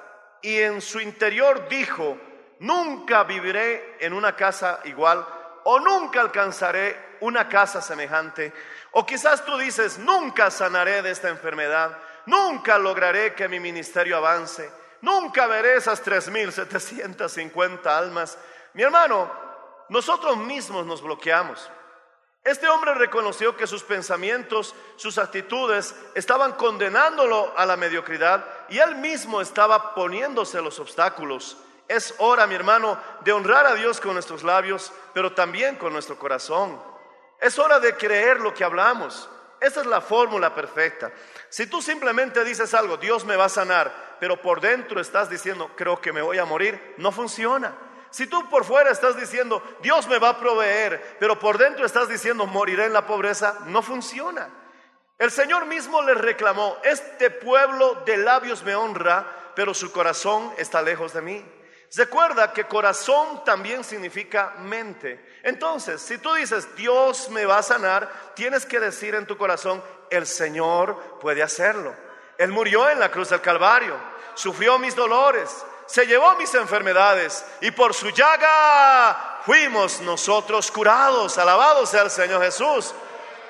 y 0.41 0.57
en 0.57 0.81
su 0.81 0.99
interior 0.99 1.67
dijo, 1.69 2.17
nunca 2.63 3.23
viviré 3.23 3.97
en 3.99 4.13
una 4.13 4.35
casa 4.35 4.79
igual 4.85 5.25
o 5.65 5.79
nunca 5.79 6.21
alcanzaré 6.21 7.17
una 7.19 7.47
casa 7.47 7.81
semejante. 7.81 8.53
O 8.91 9.05
quizás 9.05 9.43
tú 9.45 9.57
dices, 9.57 9.99
nunca 9.99 10.49
sanaré 10.49 11.01
de 11.01 11.11
esta 11.11 11.29
enfermedad, 11.29 11.97
nunca 12.25 12.77
lograré 12.77 13.33
que 13.33 13.49
mi 13.49 13.59
ministerio 13.59 14.17
avance, 14.17 14.69
nunca 15.01 15.47
veré 15.47 15.75
esas 15.75 16.03
3.750 16.03 17.85
almas. 17.85 18.37
Mi 18.73 18.83
hermano, 18.83 19.31
nosotros 19.89 20.37
mismos 20.37 20.85
nos 20.85 21.01
bloqueamos. 21.01 21.69
Este 22.45 22.67
hombre 22.67 22.93
reconoció 22.93 23.55
que 23.55 23.67
sus 23.67 23.83
pensamientos, 23.83 24.75
sus 24.95 25.17
actitudes 25.17 25.95
estaban 26.13 26.53
condenándolo 26.53 27.53
a 27.57 27.65
la 27.65 27.77
mediocridad 27.77 28.45
y 28.69 28.79
él 28.79 28.95
mismo 28.95 29.41
estaba 29.41 29.95
poniéndose 29.95 30.61
los 30.61 30.79
obstáculos. 30.79 31.57
Es 31.87 32.15
hora, 32.17 32.47
mi 32.47 32.55
hermano, 32.55 32.97
de 33.21 33.33
honrar 33.33 33.65
a 33.65 33.75
Dios 33.75 33.99
con 33.99 34.13
nuestros 34.13 34.43
labios, 34.43 34.91
pero 35.13 35.33
también 35.33 35.75
con 35.75 35.93
nuestro 35.93 36.17
corazón. 36.17 36.81
Es 37.39 37.59
hora 37.59 37.79
de 37.79 37.95
creer 37.95 38.39
lo 38.39 38.53
que 38.53 38.63
hablamos. 38.63 39.29
Esa 39.59 39.81
es 39.81 39.85
la 39.85 40.01
fórmula 40.01 40.53
perfecta. 40.53 41.11
Si 41.49 41.67
tú 41.67 41.81
simplemente 41.81 42.43
dices 42.43 42.73
algo, 42.73 42.97
Dios 42.97 43.25
me 43.25 43.35
va 43.35 43.45
a 43.45 43.49
sanar, 43.49 44.17
pero 44.19 44.41
por 44.41 44.59
dentro 44.59 44.99
estás 44.99 45.29
diciendo, 45.29 45.71
creo 45.75 46.01
que 46.01 46.11
me 46.11 46.21
voy 46.21 46.37
a 46.37 46.45
morir, 46.45 46.95
no 46.97 47.11
funciona. 47.11 47.73
Si 48.09 48.27
tú 48.27 48.49
por 48.49 48.65
fuera 48.65 48.91
estás 48.91 49.17
diciendo, 49.19 49.63
Dios 49.81 50.07
me 50.07 50.19
va 50.19 50.29
a 50.29 50.39
proveer, 50.39 51.17
pero 51.19 51.39
por 51.39 51.57
dentro 51.57 51.85
estás 51.85 52.09
diciendo, 52.09 52.45
moriré 52.45 52.85
en 52.85 52.93
la 52.93 53.07
pobreza, 53.07 53.59
no 53.65 53.81
funciona. 53.81 54.49
El 55.17 55.31
Señor 55.31 55.65
mismo 55.65 56.01
le 56.01 56.13
reclamó, 56.13 56.77
este 56.83 57.29
pueblo 57.29 58.03
de 58.05 58.17
labios 58.17 58.63
me 58.63 58.75
honra, 58.75 59.25
pero 59.55 59.73
su 59.73 59.91
corazón 59.91 60.53
está 60.57 60.81
lejos 60.81 61.13
de 61.13 61.21
mí. 61.21 61.45
Recuerda 61.95 62.51
que 62.51 62.65
corazón 62.65 63.43
también 63.43 63.83
significa 63.83 64.55
mente. 64.57 65.39
Entonces, 65.43 66.01
si 66.01 66.17
tú 66.17 66.33
dices, 66.33 66.75
Dios 66.75 67.29
me 67.29 67.45
va 67.45 67.59
a 67.59 67.63
sanar, 67.63 68.11
tienes 68.33 68.65
que 68.65 68.79
decir 68.79 69.13
en 69.13 69.27
tu 69.27 69.37
corazón, 69.37 69.83
el 70.09 70.25
Señor 70.25 71.19
puede 71.19 71.43
hacerlo. 71.43 71.95
Él 72.39 72.51
murió 72.51 72.89
en 72.89 72.99
la 72.99 73.11
cruz 73.11 73.29
del 73.29 73.41
Calvario, 73.41 73.95
sufrió 74.33 74.79
mis 74.79 74.95
dolores, 74.95 75.63
se 75.85 76.07
llevó 76.07 76.35
mis 76.35 76.53
enfermedades 76.55 77.45
y 77.61 77.69
por 77.69 77.93
su 77.93 78.09
llaga 78.09 79.41
fuimos 79.45 80.01
nosotros 80.01 80.71
curados. 80.71 81.37
Alabado 81.37 81.85
sea 81.85 82.01
el 82.01 82.09
Señor 82.09 82.41
Jesús. 82.41 82.91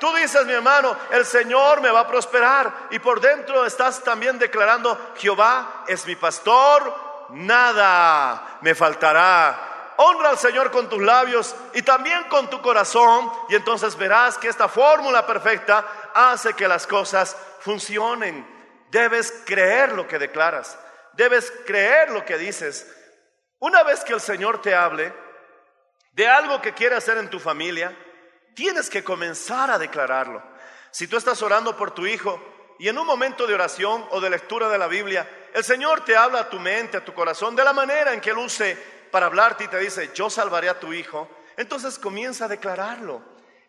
Tú 0.01 0.13
dices, 0.15 0.45
mi 0.45 0.51
hermano, 0.51 0.97
el 1.11 1.25
Señor 1.25 1.79
me 1.79 1.91
va 1.91 2.01
a 2.01 2.07
prosperar 2.07 2.89
y 2.89 2.99
por 2.99 3.21
dentro 3.21 3.65
estás 3.65 4.03
también 4.03 4.37
declarando, 4.37 5.13
Jehová 5.15 5.85
es 5.87 6.05
mi 6.05 6.17
pastor, 6.17 7.12
nada 7.29 8.59
me 8.61 8.75
faltará. 8.75 9.93
Honra 9.97 10.29
al 10.29 10.37
Señor 10.37 10.71
con 10.71 10.89
tus 10.89 11.01
labios 11.01 11.55
y 11.73 11.81
también 11.81 12.23
con 12.25 12.49
tu 12.49 12.61
corazón 12.61 13.31
y 13.49 13.55
entonces 13.55 13.95
verás 13.95 14.37
que 14.37 14.47
esta 14.47 14.67
fórmula 14.67 15.25
perfecta 15.25 16.11
hace 16.13 16.53
que 16.53 16.67
las 16.67 16.87
cosas 16.87 17.37
funcionen. 17.59 18.47
Debes 18.89 19.33
creer 19.45 19.93
lo 19.93 20.07
que 20.07 20.19
declaras. 20.19 20.77
Debes 21.13 21.51
creer 21.65 22.09
lo 22.09 22.25
que 22.25 22.37
dices. 22.37 22.87
Una 23.59 23.83
vez 23.83 24.03
que 24.03 24.13
el 24.13 24.21
Señor 24.21 24.61
te 24.61 24.75
hable 24.75 25.13
de 26.11 26.27
algo 26.27 26.61
que 26.61 26.73
quiere 26.73 26.95
hacer 26.95 27.17
en 27.17 27.29
tu 27.29 27.39
familia, 27.39 27.95
tienes 28.55 28.89
que 28.89 29.03
comenzar 29.03 29.71
a 29.71 29.79
declararlo. 29.79 30.43
Si 30.91 31.07
tú 31.07 31.17
estás 31.17 31.41
orando 31.41 31.75
por 31.75 31.91
tu 31.91 32.05
hijo 32.05 32.39
y 32.83 32.89
en 32.89 32.97
un 32.97 33.07
momento 33.07 33.47
de 33.47 33.53
oración 33.53 34.05
o 34.09 34.19
de 34.19 34.29
lectura 34.29 34.67
de 34.67 34.77
la 34.77 34.87
Biblia, 34.87 35.25
el 35.53 35.63
Señor 35.63 36.03
te 36.03 36.17
habla 36.17 36.41
a 36.41 36.49
tu 36.49 36.59
mente, 36.59 36.97
a 36.97 37.05
tu 37.05 37.13
corazón, 37.13 37.55
de 37.55 37.63
la 37.63 37.71
manera 37.71 38.11
en 38.11 38.19
que 38.19 38.31
Él 38.31 38.37
use 38.37 38.77
para 39.09 39.27
hablarte 39.27 39.63
y 39.63 39.67
te 39.69 39.79
dice, 39.79 40.11
yo 40.13 40.29
salvaré 40.29 40.67
a 40.67 40.77
tu 40.77 40.91
hijo, 40.91 41.29
entonces 41.55 41.97
comienza 41.97 42.43
a 42.43 42.47
declararlo. 42.49 43.21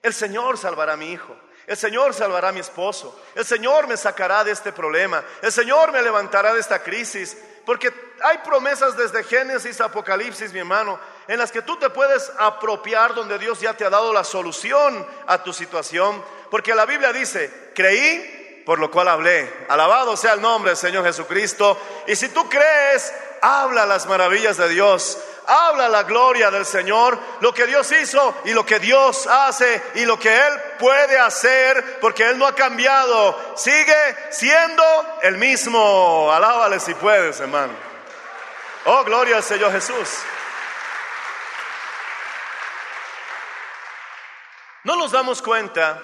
El 0.03 0.13
Señor 0.13 0.59
salvará 0.59 0.95
a 0.95 0.97
mi 0.97 1.13
hijo. 1.13 1.37
El 1.65 1.77
Señor 1.77 2.13
salvará 2.13 2.49
a 2.49 2.53
mi 2.53 2.59
esposo. 2.59 3.23
El 3.37 3.45
Señor 3.45 3.87
me 3.87 3.97
sacará 3.97 4.43
de 4.43 4.51
este 4.51 4.73
problema. 4.73 5.23
El 5.43 5.53
Señor 5.53 5.93
me 5.93 6.03
levantará 6.03 6.53
de 6.53 6.59
esta 6.59 6.83
crisis. 6.83 7.37
Porque 7.65 7.95
hay 8.21 8.39
promesas 8.39 8.97
desde 8.97 9.23
Génesis 9.23 9.81
a 9.81 9.85
Apocalipsis, 9.85 10.53
mi 10.53 10.59
hermano, 10.59 10.99
en 11.29 11.39
las 11.39 11.53
que 11.53 11.63
tú 11.63 11.79
te 11.79 11.89
puedes 11.89 12.33
apropiar 12.37 13.15
donde 13.15 13.39
Dios 13.39 13.61
ya 13.61 13.75
te 13.75 13.85
ha 13.85 13.91
dado 13.91 14.13
la 14.13 14.25
solución 14.25 15.07
a 15.29 15.41
tu 15.45 15.53
situación. 15.53 16.21
Porque 16.51 16.75
la 16.75 16.85
Biblia 16.85 17.13
dice, 17.13 17.71
creí, 17.77 18.34
por 18.65 18.79
lo 18.79 18.91
cual 18.91 19.09
hablé. 19.09 19.67
Alabado 19.69 20.17
sea 20.17 20.35
el 20.35 20.41
nombre 20.41 20.71
del 20.71 20.79
Señor 20.79 21.05
Jesucristo. 21.05 21.79
Y 22.07 22.17
si 22.17 22.29
tú 22.29 22.49
crees, 22.49 23.13
habla 23.41 23.87
las 23.87 24.07
maravillas 24.07 24.57
de 24.57 24.69
Dios 24.69 25.19
habla 25.47 25.89
la 25.89 26.05
gloria 26.05 26.51
del 26.51 26.65
Señor, 26.65 27.19
lo 27.41 27.53
que 27.53 27.67
Dios 27.67 27.91
hizo 27.93 28.35
y 28.45 28.53
lo 28.53 28.65
que 28.65 28.79
Dios 28.79 29.27
hace 29.27 29.83
y 29.95 30.05
lo 30.05 30.19
que 30.19 30.35
Él 30.35 30.61
puede 30.79 31.19
hacer, 31.19 31.99
porque 32.01 32.29
Él 32.29 32.39
no 32.39 32.47
ha 32.47 32.55
cambiado, 32.55 33.39
sigue 33.57 34.17
siendo 34.31 34.83
el 35.23 35.37
mismo. 35.37 36.31
Alábale 36.33 36.81
si 36.81 36.95
puedes, 36.95 37.41
hermano. 37.41 37.73
Oh, 38.87 39.05
gloria 39.05 39.37
al 39.37 39.43
Señor 39.43 39.73
Jesús. 39.73 40.09
No 44.85 44.97
nos 44.97 45.13
damos 45.13 45.41
cuenta 45.41 46.03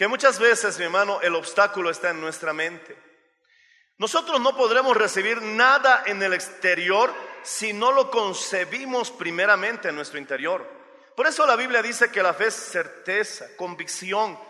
que 0.00 0.08
muchas 0.08 0.38
veces, 0.38 0.78
mi 0.78 0.86
hermano, 0.86 1.20
el 1.20 1.34
obstáculo 1.34 1.90
está 1.90 2.08
en 2.08 2.22
nuestra 2.22 2.54
mente. 2.54 2.96
Nosotros 3.98 4.40
no 4.40 4.56
podremos 4.56 4.96
recibir 4.96 5.42
nada 5.42 6.04
en 6.06 6.22
el 6.22 6.32
exterior 6.32 7.12
si 7.42 7.74
no 7.74 7.92
lo 7.92 8.10
concebimos 8.10 9.10
primeramente 9.10 9.90
en 9.90 9.96
nuestro 9.96 10.18
interior. 10.18 10.66
Por 11.14 11.26
eso 11.26 11.44
la 11.44 11.54
Biblia 11.54 11.82
dice 11.82 12.10
que 12.10 12.22
la 12.22 12.32
fe 12.32 12.46
es 12.46 12.54
certeza, 12.54 13.46
convicción. 13.58 14.40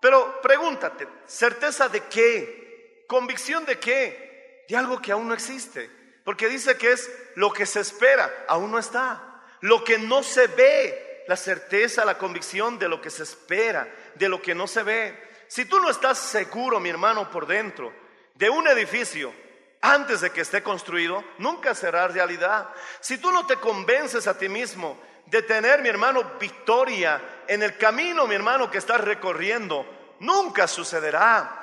Pero 0.00 0.40
pregúntate, 0.40 1.06
¿certeza 1.26 1.90
de 1.90 2.00
qué? 2.04 3.04
¿Convicción 3.06 3.66
de 3.66 3.78
qué? 3.78 4.64
De 4.66 4.74
algo 4.74 5.02
que 5.02 5.12
aún 5.12 5.28
no 5.28 5.34
existe. 5.34 5.90
Porque 6.24 6.48
dice 6.48 6.78
que 6.78 6.92
es 6.92 7.10
lo 7.34 7.52
que 7.52 7.66
se 7.66 7.80
espera, 7.80 8.46
aún 8.48 8.70
no 8.70 8.78
está. 8.78 9.42
Lo 9.60 9.84
que 9.84 9.98
no 9.98 10.22
se 10.22 10.46
ve, 10.46 11.24
la 11.28 11.36
certeza, 11.36 12.06
la 12.06 12.16
convicción 12.16 12.78
de 12.78 12.88
lo 12.88 13.02
que 13.02 13.10
se 13.10 13.24
espera, 13.24 13.86
de 14.14 14.28
lo 14.28 14.40
que 14.40 14.54
no 14.54 14.66
se 14.66 14.82
ve. 14.82 15.44
Si 15.48 15.64
tú 15.66 15.78
no 15.80 15.90
estás 15.90 16.18
seguro, 16.18 16.80
mi 16.80 16.88
hermano, 16.88 17.30
por 17.30 17.46
dentro, 17.46 17.92
de 18.34 18.50
un 18.50 18.66
edificio, 18.66 19.32
antes 19.80 20.22
de 20.22 20.30
que 20.30 20.40
esté 20.40 20.62
construido, 20.62 21.22
nunca 21.38 21.74
será 21.74 22.08
realidad. 22.08 22.70
Si 23.00 23.18
tú 23.18 23.30
no 23.30 23.46
te 23.46 23.56
convences 23.56 24.26
a 24.26 24.38
ti 24.38 24.48
mismo 24.48 24.98
de 25.26 25.42
tener, 25.42 25.82
mi 25.82 25.88
hermano, 25.88 26.22
victoria 26.40 27.42
en 27.46 27.62
el 27.62 27.76
camino, 27.76 28.26
mi 28.26 28.34
hermano, 28.34 28.70
que 28.70 28.78
estás 28.78 29.00
recorriendo, 29.00 29.86
nunca 30.20 30.66
sucederá. 30.66 31.60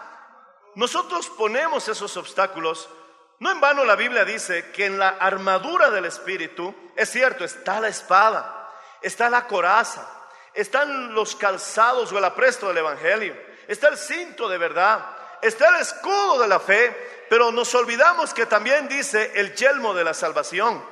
Nosotros 0.75 1.29
ponemos 1.29 1.87
esos 1.87 2.15
obstáculos. 2.15 2.89
No 3.39 3.51
en 3.51 3.59
vano 3.59 3.83
la 3.83 3.95
Biblia 3.95 4.23
dice 4.23 4.71
que 4.71 4.85
en 4.85 4.99
la 4.99 5.09
armadura 5.09 5.89
del 5.89 6.05
Espíritu, 6.05 6.73
es 6.95 7.09
cierto, 7.09 7.43
está 7.43 7.81
la 7.81 7.87
espada, 7.87 8.69
está 9.01 9.29
la 9.31 9.47
coraza, 9.47 10.07
están 10.53 11.13
los 11.13 11.35
calzados 11.35 12.11
o 12.11 12.17
el 12.17 12.25
apresto 12.25 12.67
del 12.67 12.79
Evangelio, 12.79 13.35
está 13.67 13.87
el 13.87 13.97
cinto 13.97 14.47
de 14.49 14.57
verdad, 14.57 15.05
está 15.41 15.69
el 15.69 15.77
escudo 15.77 16.39
de 16.39 16.47
la 16.47 16.59
fe, 16.59 17.25
pero 17.29 17.51
nos 17.51 17.73
olvidamos 17.75 18.33
que 18.33 18.45
también 18.45 18.87
dice 18.87 19.31
el 19.35 19.55
yelmo 19.55 19.93
de 19.93 20.03
la 20.03 20.13
salvación. 20.13 20.83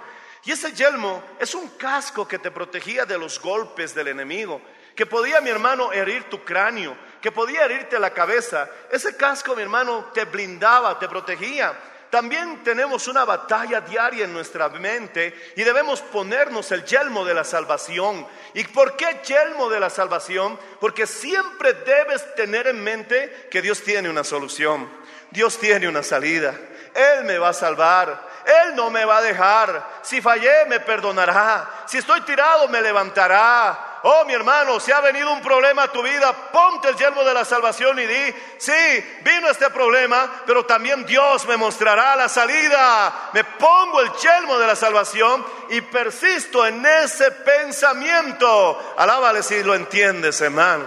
Y 0.46 0.52
ese 0.52 0.72
yelmo 0.72 1.22
es 1.40 1.54
un 1.54 1.70
casco 1.72 2.28
que 2.28 2.40
te 2.40 2.52
protegía 2.52 3.06
de 3.06 3.18
los 3.18 3.42
golpes 3.42 3.94
del 3.94 4.08
enemigo, 4.08 4.62
que 4.96 5.06
podía, 5.06 5.42
mi 5.42 5.50
hermano, 5.50 5.92
herir 5.92 6.30
tu 6.30 6.44
cráneo, 6.44 6.96
que 7.22 7.32
podía 7.32 7.66
herirte 7.66 8.00
la 8.00 8.14
cabeza. 8.14 8.70
Ese 8.92 9.16
casco, 9.16 9.56
mi 9.56 9.62
hermano, 9.62 10.12
te 10.14 10.26
blindaba, 10.26 10.98
te 10.98 11.10
protegía. 11.10 11.78
También 12.10 12.64
tenemos 12.64 13.08
una 13.08 13.24
batalla 13.24 13.82
diaria 13.82 14.26
en 14.26 14.34
nuestra 14.34 14.68
mente 14.70 15.54
y 15.56 15.64
debemos 15.64 16.02
ponernos 16.02 16.72
el 16.72 16.84
yelmo 16.84 17.24
de 17.24 17.36
la 17.36 17.44
salvación. 17.44 18.26
¿Y 18.56 18.64
por 18.64 18.96
qué 18.96 19.22
yelmo 19.26 19.70
de 19.70 19.80
la 19.80 19.92
salvación? 19.92 20.60
Porque 20.80 21.06
siempre 21.06 21.74
debes 21.74 22.36
tener 22.36 22.68
en 22.68 22.84
mente 22.84 23.48
que 23.52 23.62
Dios 23.62 23.84
tiene 23.84 24.10
una 24.10 24.24
solución. 24.24 24.90
Dios 25.30 25.60
tiene 25.60 25.88
una 25.88 26.02
salida. 26.02 26.56
Él 26.96 27.26
me 27.26 27.38
va 27.38 27.50
a 27.50 27.54
salvar. 27.54 28.28
Él 28.46 28.76
no 28.76 28.90
me 28.90 29.06
va 29.06 29.18
a 29.18 29.22
dejar. 29.22 30.00
Si 30.02 30.20
fallé, 30.20 30.66
me 30.68 30.80
perdonará. 30.80 31.86
Si 31.86 32.00
estoy 32.00 32.22
tirado, 32.22 32.68
me 32.70 32.82
levantará. 32.82 33.89
Oh, 34.04 34.24
mi 34.26 34.34
hermano, 34.34 34.80
si 34.80 34.92
ha 34.92 35.02
venido 35.02 35.32
un 35.34 35.42
problema 35.42 35.84
a 35.84 35.92
tu 35.92 36.02
vida, 36.02 36.32
ponte 36.52 36.88
el 36.90 36.96
yelmo 36.96 37.24
de 37.24 37.34
la 37.34 37.44
salvación 37.44 38.00
y 38.00 38.06
di, 38.06 38.36
sí, 38.58 39.20
vino 39.22 39.50
este 39.50 39.70
problema, 39.70 40.42
pero 40.46 40.66
también 40.66 41.06
Dios 41.06 41.46
me 41.46 41.58
mostrará 41.58 42.16
la 42.16 42.30
salida. 42.30 43.30
Me 43.34 43.44
pongo 43.44 44.00
el 44.02 44.12
yelmo 44.14 44.58
de 44.58 44.68
la 44.68 44.76
salvación 44.76 45.46
y 45.70 45.82
persisto 45.82 46.66
en 46.66 46.86
ese 46.86 47.32
pensamiento. 47.32 48.96
Alábale 48.98 49.44
si 49.44 49.62
lo 49.64 49.76
entiendes, 49.76 50.40
hermano. 50.40 50.86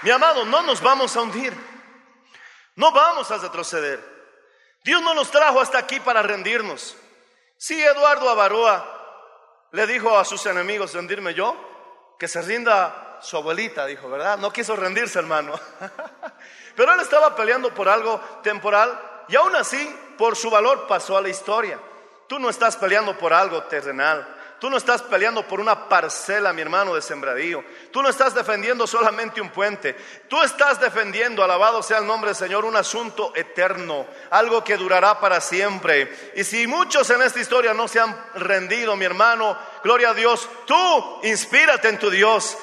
Mi 0.00 0.10
amado, 0.10 0.44
no 0.44 0.62
nos 0.62 0.80
vamos 0.80 1.14
a 1.16 1.20
hundir. 1.20 1.54
No 2.76 2.90
vamos 2.92 3.30
a 3.30 3.38
retroceder. 3.38 4.14
Dios 4.82 5.00
no 5.02 5.14
nos 5.14 5.30
trajo 5.30 5.60
hasta 5.60 5.78
aquí 5.78 6.00
para 6.00 6.22
rendirnos. 6.22 6.96
Si 7.64 7.82
Eduardo 7.82 8.28
Avaroa 8.28 8.84
le 9.72 9.86
dijo 9.86 10.18
a 10.18 10.26
sus 10.26 10.44
enemigos 10.44 10.92
rendirme 10.92 11.32
yo, 11.32 11.56
que 12.18 12.28
se 12.28 12.42
rinda 12.42 13.16
su 13.22 13.38
abuelita, 13.38 13.86
dijo, 13.86 14.10
¿verdad? 14.10 14.36
No 14.36 14.52
quiso 14.52 14.76
rendirse, 14.76 15.18
hermano. 15.18 15.54
Pero 16.76 16.92
él 16.92 17.00
estaba 17.00 17.34
peleando 17.34 17.72
por 17.72 17.88
algo 17.88 18.20
temporal 18.42 19.24
y 19.28 19.36
aún 19.36 19.56
así, 19.56 19.98
por 20.18 20.36
su 20.36 20.50
valor, 20.50 20.86
pasó 20.86 21.16
a 21.16 21.22
la 21.22 21.30
historia. 21.30 21.80
Tú 22.28 22.38
no 22.38 22.50
estás 22.50 22.76
peleando 22.76 23.16
por 23.16 23.32
algo 23.32 23.62
terrenal. 23.62 24.33
Tú 24.64 24.70
no 24.70 24.78
estás 24.78 25.02
peleando 25.02 25.46
por 25.46 25.60
una 25.60 25.90
parcela, 25.90 26.54
mi 26.54 26.62
hermano, 26.62 26.94
de 26.94 27.02
sembradío. 27.02 27.62
Tú 27.90 28.00
no 28.00 28.08
estás 28.08 28.34
defendiendo 28.34 28.86
solamente 28.86 29.42
un 29.42 29.50
puente. 29.50 29.94
Tú 30.26 30.40
estás 30.40 30.80
defendiendo, 30.80 31.44
alabado 31.44 31.82
sea 31.82 31.98
el 31.98 32.06
nombre 32.06 32.30
del 32.30 32.36
Señor, 32.36 32.64
un 32.64 32.74
asunto 32.74 33.34
eterno, 33.36 34.06
algo 34.30 34.64
que 34.64 34.78
durará 34.78 35.20
para 35.20 35.42
siempre. 35.42 36.32
Y 36.34 36.44
si 36.44 36.66
muchos 36.66 37.10
en 37.10 37.20
esta 37.20 37.40
historia 37.40 37.74
no 37.74 37.88
se 37.88 38.00
han 38.00 38.18
rendido, 38.36 38.96
mi 38.96 39.04
hermano, 39.04 39.54
gloria 39.82 40.08
a 40.08 40.14
Dios, 40.14 40.48
tú 40.64 41.20
inspírate 41.24 41.90
en 41.90 41.98
tu 41.98 42.08
Dios. 42.08 42.56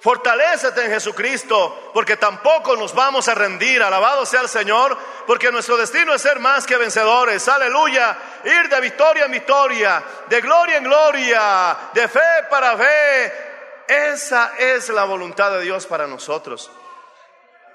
Fortalécete 0.00 0.84
en 0.84 0.90
Jesucristo, 0.90 1.90
porque 1.92 2.16
tampoco 2.16 2.76
nos 2.76 2.94
vamos 2.94 3.28
a 3.28 3.34
rendir. 3.34 3.82
Alabado 3.82 4.26
sea 4.26 4.42
el 4.42 4.48
Señor, 4.48 4.96
porque 5.26 5.50
nuestro 5.50 5.76
destino 5.76 6.14
es 6.14 6.22
ser 6.22 6.38
más 6.38 6.66
que 6.66 6.76
vencedores. 6.76 7.48
Aleluya. 7.48 8.16
Ir 8.44 8.68
de 8.68 8.80
victoria 8.80 9.24
en 9.24 9.32
victoria, 9.32 10.02
de 10.28 10.40
gloria 10.40 10.76
en 10.76 10.84
gloria, 10.84 11.76
de 11.94 12.08
fe 12.08 12.20
para 12.50 12.76
fe. 12.76 13.32
Esa 13.88 14.54
es 14.58 14.88
la 14.90 15.04
voluntad 15.04 15.50
de 15.52 15.62
Dios 15.62 15.86
para 15.86 16.06
nosotros. 16.06 16.70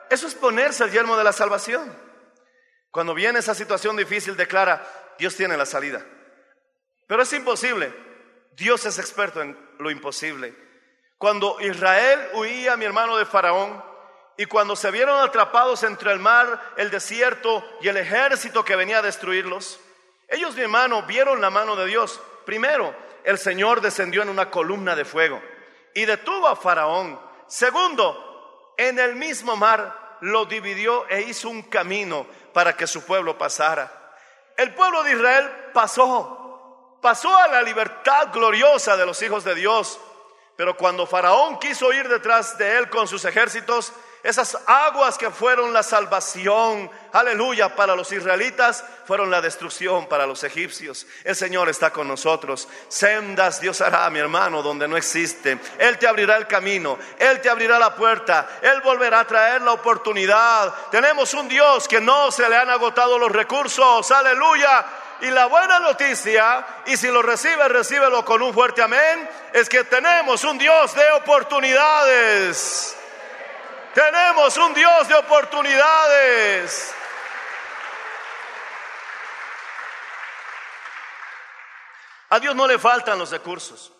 Eso 0.09 0.27
es 0.27 0.35
ponerse 0.35 0.83
el 0.83 0.91
yermo 0.91 1.17
de 1.17 1.23
la 1.23 1.33
salvación. 1.33 1.97
Cuando 2.91 3.13
viene 3.13 3.39
esa 3.39 3.55
situación 3.55 3.95
difícil, 3.95 4.35
declara, 4.35 4.85
Dios 5.17 5.35
tiene 5.35 5.55
la 5.57 5.65
salida. 5.65 6.05
Pero 7.07 7.23
es 7.23 7.33
imposible. 7.33 7.93
Dios 8.51 8.85
es 8.85 8.99
experto 8.99 9.41
en 9.41 9.57
lo 9.79 9.89
imposible. 9.89 10.70
Cuando 11.21 11.57
Israel 11.61 12.29
huía, 12.33 12.75
mi 12.77 12.85
hermano, 12.85 13.15
de 13.15 13.27
Faraón, 13.27 13.79
y 14.37 14.47
cuando 14.47 14.75
se 14.75 14.89
vieron 14.89 15.19
atrapados 15.19 15.83
entre 15.83 16.11
el 16.11 16.17
mar, 16.17 16.59
el 16.77 16.89
desierto 16.89 17.63
y 17.79 17.89
el 17.89 17.97
ejército 17.97 18.65
que 18.65 18.75
venía 18.75 18.97
a 18.97 19.01
destruirlos, 19.03 19.79
ellos, 20.27 20.55
mi 20.55 20.63
hermano, 20.63 21.03
vieron 21.03 21.39
la 21.39 21.51
mano 21.51 21.75
de 21.75 21.85
Dios. 21.85 22.19
Primero, 22.43 22.95
el 23.23 23.37
Señor 23.37 23.81
descendió 23.81 24.23
en 24.23 24.29
una 24.29 24.49
columna 24.49 24.95
de 24.95 25.05
fuego 25.05 25.39
y 25.93 26.05
detuvo 26.05 26.47
a 26.47 26.55
Faraón. 26.55 27.21
Segundo, 27.45 28.73
en 28.75 28.97
el 28.97 29.15
mismo 29.15 29.55
mar 29.55 30.17
lo 30.21 30.45
dividió 30.45 31.07
e 31.07 31.21
hizo 31.21 31.49
un 31.49 31.61
camino 31.61 32.25
para 32.51 32.75
que 32.75 32.87
su 32.87 33.05
pueblo 33.05 33.37
pasara. 33.37 34.15
El 34.57 34.73
pueblo 34.73 35.03
de 35.03 35.11
Israel 35.11 35.51
pasó, 35.71 36.97
pasó 36.99 37.37
a 37.37 37.47
la 37.47 37.61
libertad 37.61 38.29
gloriosa 38.33 38.97
de 38.97 39.05
los 39.05 39.21
hijos 39.21 39.43
de 39.43 39.53
Dios. 39.53 39.99
Pero 40.61 40.77
cuando 40.77 41.07
Faraón 41.07 41.57
quiso 41.57 41.91
ir 41.91 42.07
detrás 42.07 42.55
de 42.55 42.77
él 42.77 42.87
con 42.87 43.07
sus 43.07 43.25
ejércitos, 43.25 43.91
esas 44.21 44.55
aguas 44.67 45.17
que 45.17 45.31
fueron 45.31 45.73
la 45.73 45.81
salvación, 45.81 46.87
aleluya, 47.11 47.75
para 47.75 47.95
los 47.95 48.11
israelitas, 48.11 48.85
fueron 49.07 49.31
la 49.31 49.41
destrucción 49.41 50.07
para 50.07 50.27
los 50.27 50.43
egipcios. 50.43 51.07
El 51.23 51.35
Señor 51.35 51.67
está 51.67 51.89
con 51.89 52.07
nosotros. 52.07 52.67
Sendas 52.89 53.59
Dios 53.59 53.81
hará, 53.81 54.07
mi 54.11 54.19
hermano, 54.19 54.61
donde 54.61 54.87
no 54.87 54.97
existe. 54.97 55.57
Él 55.79 55.97
te 55.97 56.07
abrirá 56.07 56.37
el 56.37 56.45
camino, 56.45 56.99
Él 57.17 57.41
te 57.41 57.49
abrirá 57.49 57.79
la 57.79 57.95
puerta, 57.95 58.59
Él 58.61 58.81
volverá 58.81 59.21
a 59.21 59.25
traer 59.25 59.63
la 59.63 59.71
oportunidad. 59.71 60.71
Tenemos 60.91 61.33
un 61.33 61.47
Dios 61.47 61.87
que 61.87 61.99
no 61.99 62.29
se 62.29 62.47
le 62.47 62.55
han 62.55 62.69
agotado 62.69 63.17
los 63.17 63.31
recursos, 63.31 64.11
aleluya. 64.11 64.85
Y 65.21 65.29
la 65.29 65.45
buena 65.45 65.79
noticia, 65.79 66.65
y 66.87 66.97
si 66.97 67.07
lo 67.07 67.21
recibe, 67.21 67.67
recíbelo 67.67 68.25
con 68.25 68.41
un 68.41 68.53
fuerte 68.53 68.81
amén, 68.81 69.29
es 69.53 69.69
que 69.69 69.83
tenemos 69.83 70.43
un 70.43 70.57
Dios 70.57 70.95
de 70.95 71.11
oportunidades. 71.11 72.97
Tenemos 73.93 74.57
un 74.57 74.73
Dios 74.73 75.07
de 75.07 75.15
oportunidades. 75.15 76.95
A 82.29 82.39
Dios 82.39 82.55
no 82.55 82.65
le 82.65 82.79
faltan 82.79 83.19
los 83.19 83.29
recursos, 83.29 83.91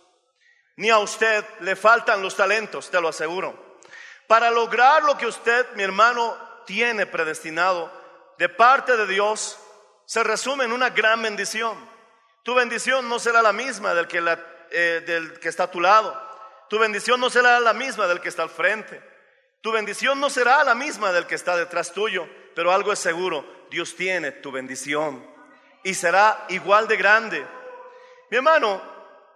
ni 0.78 0.90
a 0.90 0.98
usted 1.00 1.46
le 1.60 1.76
faltan 1.76 2.22
los 2.22 2.36
talentos, 2.36 2.90
te 2.90 3.00
lo 3.00 3.10
aseguro. 3.10 3.78
Para 4.26 4.50
lograr 4.50 5.04
lo 5.04 5.18
que 5.18 5.28
usted, 5.28 5.68
mi 5.74 5.84
hermano, 5.84 6.38
tiene 6.66 7.06
predestinado 7.06 7.92
de 8.38 8.48
parte 8.48 8.96
de 8.96 9.06
Dios, 9.06 9.60
se 10.12 10.26
resume 10.26 10.66
en 10.66 10.74
una 10.74 10.90
gran 10.90 11.22
bendición. 11.22 11.74
Tu 12.44 12.54
bendición 12.54 13.08
no 13.08 13.18
será 13.18 13.42
la 13.42 13.54
misma 13.54 13.94
del 13.94 14.10
que, 14.10 14.22
eh, 14.72 15.04
del 15.08 15.40
que 15.40 15.48
está 15.48 15.64
a 15.64 15.72
tu 15.72 15.80
lado. 15.80 16.22
Tu 16.70 16.78
bendición 16.78 17.18
no 17.18 17.30
será 17.30 17.62
la 17.62 17.72
misma 17.72 18.08
del 18.08 18.20
que 18.20 18.28
está 18.28 18.44
al 18.44 18.50
frente. 18.50 19.02
Tu 19.62 19.72
bendición 19.72 20.20
no 20.20 20.30
será 20.30 20.66
la 20.66 20.76
misma 20.76 21.14
del 21.14 21.28
que 21.28 21.36
está 21.36 21.56
detrás 21.56 21.94
tuyo. 21.94 22.28
Pero 22.54 22.74
algo 22.74 22.92
es 22.92 23.00
seguro, 23.00 23.46
Dios 23.70 23.96
tiene 23.96 24.34
tu 24.34 24.52
bendición 24.52 25.26
y 25.82 25.94
será 25.94 26.44
igual 26.50 26.90
de 26.90 26.98
grande. 26.98 27.48
Mi 28.30 28.36
hermano, 28.36 28.82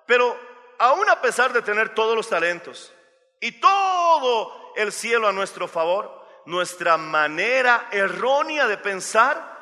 pero 0.06 0.38
aún 0.78 1.10
a 1.10 1.22
pesar 1.22 1.54
de 1.54 1.62
tener 1.62 1.96
todos 1.96 2.18
los 2.18 2.28
talentos 2.28 2.92
y 3.40 3.62
todo 3.62 4.74
el 4.76 4.92
cielo 4.92 5.30
a 5.30 5.32
nuestro 5.32 5.70
favor, 5.70 6.28
nuestra 6.46 6.98
manera 6.98 7.88
errónea 7.94 8.68
de 8.68 8.78
pensar 8.78 9.55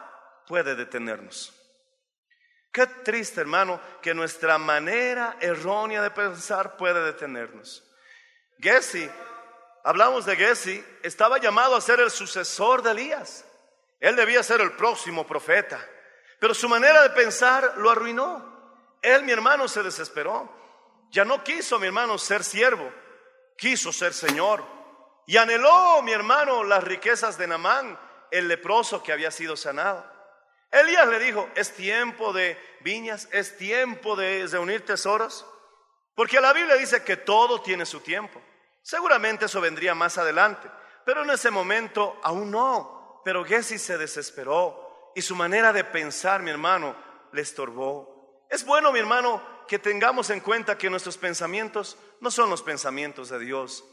puede 0.47 0.75
detenernos. 0.75 1.53
Qué 2.71 2.87
triste, 2.87 3.41
hermano, 3.41 3.79
que 4.01 4.15
nuestra 4.15 4.57
manera 4.57 5.37
errónea 5.39 6.01
de 6.01 6.09
pensar 6.09 6.75
puede 6.75 7.03
detenernos. 7.03 7.83
Gessi, 8.59 9.07
hablamos 9.83 10.25
de 10.25 10.35
Gessi, 10.35 10.83
estaba 11.03 11.37
llamado 11.37 11.75
a 11.75 11.81
ser 11.81 11.99
el 11.99 12.09
sucesor 12.09 12.81
de 12.81 12.91
Elías. 12.91 13.45
Él 13.99 14.15
debía 14.15 14.41
ser 14.41 14.59
el 14.61 14.71
próximo 14.71 15.25
profeta, 15.27 15.79
pero 16.39 16.55
su 16.55 16.67
manera 16.67 17.03
de 17.03 17.11
pensar 17.11 17.75
lo 17.77 17.91
arruinó. 17.91 18.53
Él, 19.03 19.23
mi 19.23 19.31
hermano, 19.31 19.67
se 19.67 19.83
desesperó. 19.83 20.51
Ya 21.11 21.25
no 21.25 21.43
quiso, 21.43 21.77
mi 21.77 21.85
hermano, 21.85 22.17
ser 22.17 22.43
siervo, 22.43 22.91
quiso 23.55 23.93
ser 23.93 24.13
Señor. 24.13 24.63
Y 25.27 25.37
anheló, 25.37 26.01
mi 26.01 26.11
hermano, 26.11 26.63
las 26.63 26.83
riquezas 26.83 27.37
de 27.37 27.45
Namán, 27.45 27.99
el 28.31 28.47
leproso 28.47 29.03
que 29.03 29.13
había 29.13 29.29
sido 29.29 29.55
sanado. 29.55 30.12
Elías 30.73 31.07
le 31.07 31.19
dijo, 31.19 31.47
es 31.53 31.71
tiempo 31.75 32.33
de 32.33 32.57
viñas, 32.81 33.29
es 33.31 33.55
tiempo 33.57 34.15
de 34.15 34.47
reunir 34.47 34.83
tesoros, 34.83 35.45
porque 36.15 36.41
la 36.41 36.51
Biblia 36.51 36.75
dice 36.75 37.03
que 37.03 37.15
todo 37.15 37.61
tiene 37.61 37.85
su 37.85 37.99
tiempo. 37.99 38.41
Seguramente 38.81 39.45
eso 39.45 39.61
vendría 39.61 39.93
más 39.93 40.17
adelante, 40.17 40.67
pero 41.05 41.21
en 41.21 41.29
ese 41.29 41.51
momento 41.51 42.19
aún 42.23 42.49
no. 42.49 43.21
Pero 43.23 43.45
Gessi 43.45 43.77
se 43.77 43.99
desesperó 43.99 45.11
y 45.13 45.21
su 45.21 45.35
manera 45.35 45.71
de 45.71 45.83
pensar, 45.83 46.41
mi 46.41 46.49
hermano, 46.49 46.95
le 47.31 47.43
estorbó. 47.43 48.47
Es 48.49 48.65
bueno, 48.65 48.91
mi 48.91 48.99
hermano, 48.99 49.43
que 49.67 49.77
tengamos 49.77 50.31
en 50.31 50.39
cuenta 50.39 50.77
que 50.77 50.89
nuestros 50.89 51.19
pensamientos 51.19 51.97
no 52.19 52.31
son 52.31 52.49
los 52.49 52.63
pensamientos 52.63 53.29
de 53.29 53.37
Dios. 53.37 53.85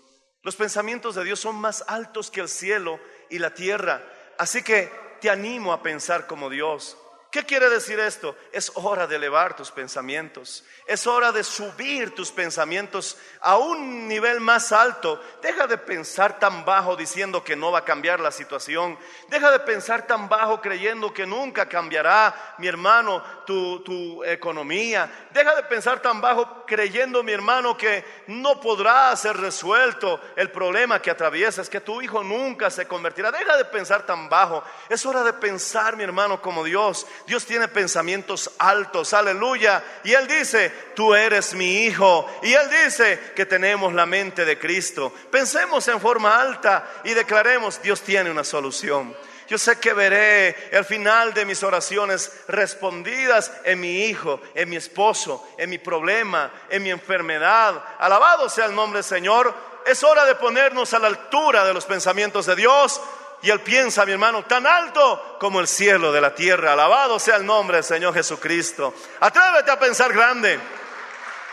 Los 0.42 0.56
pensamientos 0.56 1.14
de 1.14 1.24
Dios 1.24 1.40
son 1.40 1.56
más 1.56 1.84
altos 1.86 2.30
que 2.30 2.40
el 2.40 2.48
cielo 2.48 2.98
y 3.28 3.38
la 3.38 3.52
tierra. 3.52 4.02
Así 4.38 4.62
que 4.62 4.90
te 5.20 5.30
animo 5.30 5.72
a 5.72 5.82
pensar 5.82 6.26
como 6.26 6.50
Dios. 6.50 6.96
¿Qué 7.30 7.44
quiere 7.44 7.70
decir 7.70 8.00
esto? 8.00 8.36
Es 8.50 8.72
hora 8.74 9.06
de 9.06 9.14
elevar 9.14 9.54
tus 9.54 9.70
pensamientos. 9.70 10.64
Es 10.84 11.06
hora 11.06 11.30
de 11.30 11.44
subir 11.44 12.12
tus 12.12 12.32
pensamientos 12.32 13.16
a 13.40 13.56
un 13.56 14.08
nivel 14.08 14.40
más 14.40 14.72
alto. 14.72 15.22
Deja 15.40 15.68
de 15.68 15.78
pensar 15.78 16.40
tan 16.40 16.64
bajo 16.64 16.96
diciendo 16.96 17.44
que 17.44 17.54
no 17.54 17.70
va 17.70 17.80
a 17.80 17.84
cambiar 17.84 18.18
la 18.18 18.32
situación. 18.32 18.98
Deja 19.28 19.52
de 19.52 19.60
pensar 19.60 20.08
tan 20.08 20.28
bajo 20.28 20.60
creyendo 20.60 21.14
que 21.14 21.24
nunca 21.24 21.68
cambiará, 21.68 22.56
mi 22.58 22.66
hermano, 22.66 23.22
tu, 23.46 23.78
tu 23.84 24.24
economía. 24.24 25.28
Deja 25.32 25.54
de 25.54 25.62
pensar 25.62 26.02
tan 26.02 26.20
bajo 26.20 26.66
creyendo, 26.66 27.22
mi 27.22 27.30
hermano, 27.30 27.76
que 27.76 28.04
no 28.26 28.60
podrá 28.60 29.14
ser 29.14 29.36
resuelto 29.36 30.20
el 30.34 30.50
problema 30.50 31.00
que 31.00 31.12
atraviesas, 31.12 31.68
que 31.68 31.80
tu 31.80 32.02
hijo 32.02 32.24
nunca 32.24 32.70
se 32.70 32.88
convertirá. 32.88 33.30
Deja 33.30 33.56
de 33.56 33.66
pensar 33.66 34.04
tan 34.04 34.28
bajo. 34.28 34.64
Es 34.88 35.06
hora 35.06 35.22
de 35.22 35.34
pensar, 35.34 35.96
mi 35.96 36.02
hermano, 36.02 36.42
como 36.42 36.64
Dios. 36.64 37.06
Dios 37.26 37.46
tiene 37.46 37.68
pensamientos 37.68 38.50
altos, 38.58 39.12
aleluya. 39.14 39.82
Y 40.04 40.12
Él 40.12 40.26
dice, 40.26 40.72
tú 40.94 41.14
eres 41.14 41.54
mi 41.54 41.84
hijo. 41.84 42.26
Y 42.42 42.52
Él 42.52 42.68
dice 42.84 43.32
que 43.36 43.46
tenemos 43.46 43.92
la 43.92 44.06
mente 44.06 44.44
de 44.44 44.58
Cristo. 44.58 45.12
Pensemos 45.30 45.86
en 45.88 46.00
forma 46.00 46.40
alta 46.40 47.00
y 47.04 47.14
declaremos, 47.14 47.80
Dios 47.82 48.00
tiene 48.02 48.30
una 48.30 48.44
solución. 48.44 49.14
Yo 49.50 49.58
sé 49.58 49.80
que 49.80 49.92
veré 49.92 50.68
el 50.70 50.84
final 50.84 51.34
de 51.34 51.44
mis 51.44 51.64
oraciones 51.64 52.30
respondidas 52.46 53.50
en 53.64 53.80
mi 53.80 54.04
hijo, 54.04 54.40
en 54.54 54.68
mi 54.68 54.76
esposo, 54.76 55.44
en 55.58 55.70
mi 55.70 55.78
problema, 55.78 56.52
en 56.68 56.84
mi 56.84 56.90
enfermedad. 56.90 57.82
Alabado 57.98 58.48
sea 58.48 58.66
el 58.66 58.76
nombre 58.76 58.98
del 58.98 59.04
Señor. 59.04 59.52
Es 59.84 60.04
hora 60.04 60.24
de 60.24 60.36
ponernos 60.36 60.94
a 60.94 61.00
la 61.00 61.08
altura 61.08 61.64
de 61.64 61.74
los 61.74 61.84
pensamientos 61.84 62.46
de 62.46 62.54
Dios 62.54 63.00
y 63.42 63.50
Él 63.50 63.60
piensa, 63.60 64.04
mi 64.04 64.12
hermano, 64.12 64.44
tan 64.44 64.66
alto 64.66 65.36
como 65.38 65.60
el 65.60 65.68
cielo 65.68 66.12
de 66.12 66.20
la 66.20 66.34
tierra. 66.34 66.72
Alabado 66.72 67.18
sea 67.18 67.36
el 67.36 67.46
nombre 67.46 67.78
del 67.78 67.84
Señor 67.84 68.12
Jesucristo. 68.12 68.94
Atrévete 69.20 69.70
a 69.70 69.78
pensar 69.78 70.12
grande. 70.12 70.58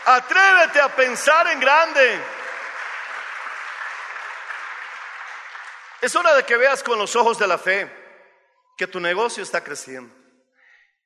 Atrévete 0.04 0.80
a 0.80 0.94
pensar 0.94 1.46
en 1.48 1.60
grande. 1.60 2.20
Es 6.00 6.14
hora 6.14 6.34
de 6.34 6.44
que 6.44 6.56
veas 6.56 6.82
con 6.82 6.98
los 6.98 7.16
ojos 7.16 7.38
de 7.38 7.46
la 7.46 7.58
fe 7.58 7.90
que 8.76 8.86
tu 8.86 9.00
negocio 9.00 9.42
está 9.42 9.64
creciendo. 9.64 10.14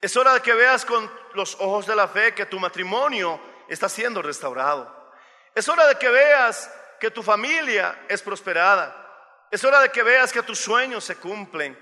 Es 0.01 0.17
hora 0.17 0.35
de 0.35 0.43
que 0.43 0.53
veas 0.53 0.85
con 0.85 1.11
los 1.35 1.55
ojos 1.61 1.87
de 1.87 1.95
la 1.95 2.09
fe 2.09 2.35
que 2.35 2.47
tu 2.47 2.59
matrimonio 2.59 3.41
está 3.69 3.89
siendo 3.89 4.21
restaurado. 4.21 5.13
Es 5.55 5.69
hora 5.69 5.87
de 5.87 5.95
que 5.95 6.09
veas 6.09 6.69
que 6.99 7.11
tu 7.11 7.23
familia 7.23 8.05
es 8.09 8.21
prosperada. 8.21 9.02
Es 9.53 9.63
hora 9.65 9.83
de 9.83 9.91
que 9.91 10.03
veas 10.03 10.33
que 10.33 10.43
tus 10.43 10.59
sueños 10.59 11.05
se 11.05 11.17
cumplen, 11.17 11.79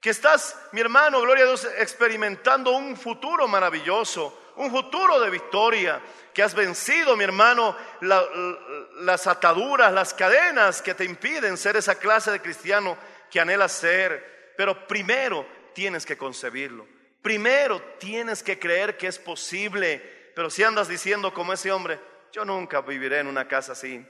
que 0.00 0.10
estás, 0.10 0.58
mi 0.72 0.80
hermano, 0.80 1.20
gloria 1.20 1.44
a 1.44 1.46
Dios, 1.46 1.68
experimentando 1.78 2.72
un 2.72 2.96
futuro 2.96 3.46
maravilloso, 3.46 4.52
un 4.56 4.72
futuro 4.72 5.20
de 5.20 5.30
victoria, 5.30 6.02
que 6.34 6.42
has 6.42 6.52
vencido, 6.52 7.16
mi 7.16 7.22
hermano, 7.22 7.76
las 8.00 9.28
ataduras, 9.28 9.92
las 9.92 10.12
cadenas 10.12 10.82
que 10.82 10.94
te 10.94 11.04
impiden 11.04 11.56
ser 11.56 11.76
esa 11.76 11.94
clase 11.94 12.32
de 12.32 12.42
cristiano 12.42 12.98
que 13.30 13.38
anhelas 13.38 13.70
ser. 13.70 14.54
Pero 14.56 14.88
primero 14.88 15.46
tienes 15.74 16.04
que 16.04 16.18
concebirlo, 16.18 16.88
primero 17.22 17.80
tienes 18.00 18.42
que 18.42 18.58
creer 18.58 18.96
que 18.96 19.06
es 19.06 19.20
posible. 19.20 20.32
Pero 20.34 20.50
si 20.50 20.64
andas 20.64 20.88
diciendo 20.88 21.32
como 21.32 21.52
ese 21.52 21.70
hombre, 21.70 22.00
yo 22.32 22.44
nunca 22.44 22.80
viviré 22.80 23.20
en 23.20 23.28
una 23.28 23.46
casa 23.46 23.72
así, 23.72 24.04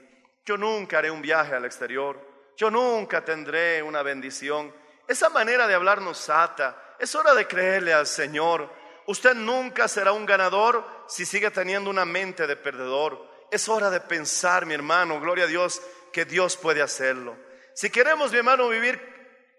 yo 0.47 0.57
nunca 0.57 0.97
haré 0.97 1.11
un 1.11 1.21
viaje 1.21 1.53
al 1.53 1.65
exterior, 1.65 2.32
yo 2.57 2.69
nunca 2.69 3.23
tendré 3.23 3.81
una 3.81 4.03
bendición. 4.03 4.73
Esa 5.07 5.29
manera 5.29 5.67
de 5.67 5.73
hablar 5.73 6.01
nos 6.01 6.29
ata. 6.29 6.95
Es 6.99 7.15
hora 7.15 7.33
de 7.33 7.47
creerle 7.47 7.93
al 7.93 8.07
Señor. 8.07 8.69
Usted 9.05 9.33
nunca 9.33 9.87
será 9.87 10.13
un 10.13 10.25
ganador 10.25 10.85
si 11.07 11.25
sigue 11.25 11.51
teniendo 11.51 11.89
una 11.89 12.05
mente 12.05 12.47
de 12.47 12.55
perdedor. 12.55 13.27
Es 13.51 13.67
hora 13.67 13.89
de 13.89 13.99
pensar, 13.99 14.65
mi 14.65 14.73
hermano, 14.73 15.19
gloria 15.19 15.43
a 15.45 15.47
Dios, 15.47 15.81
que 16.11 16.25
Dios 16.25 16.57
puede 16.57 16.81
hacerlo. 16.81 17.35
Si 17.73 17.89
queremos, 17.89 18.31
mi 18.31 18.37
hermano, 18.37 18.69
vivir 18.69 19.01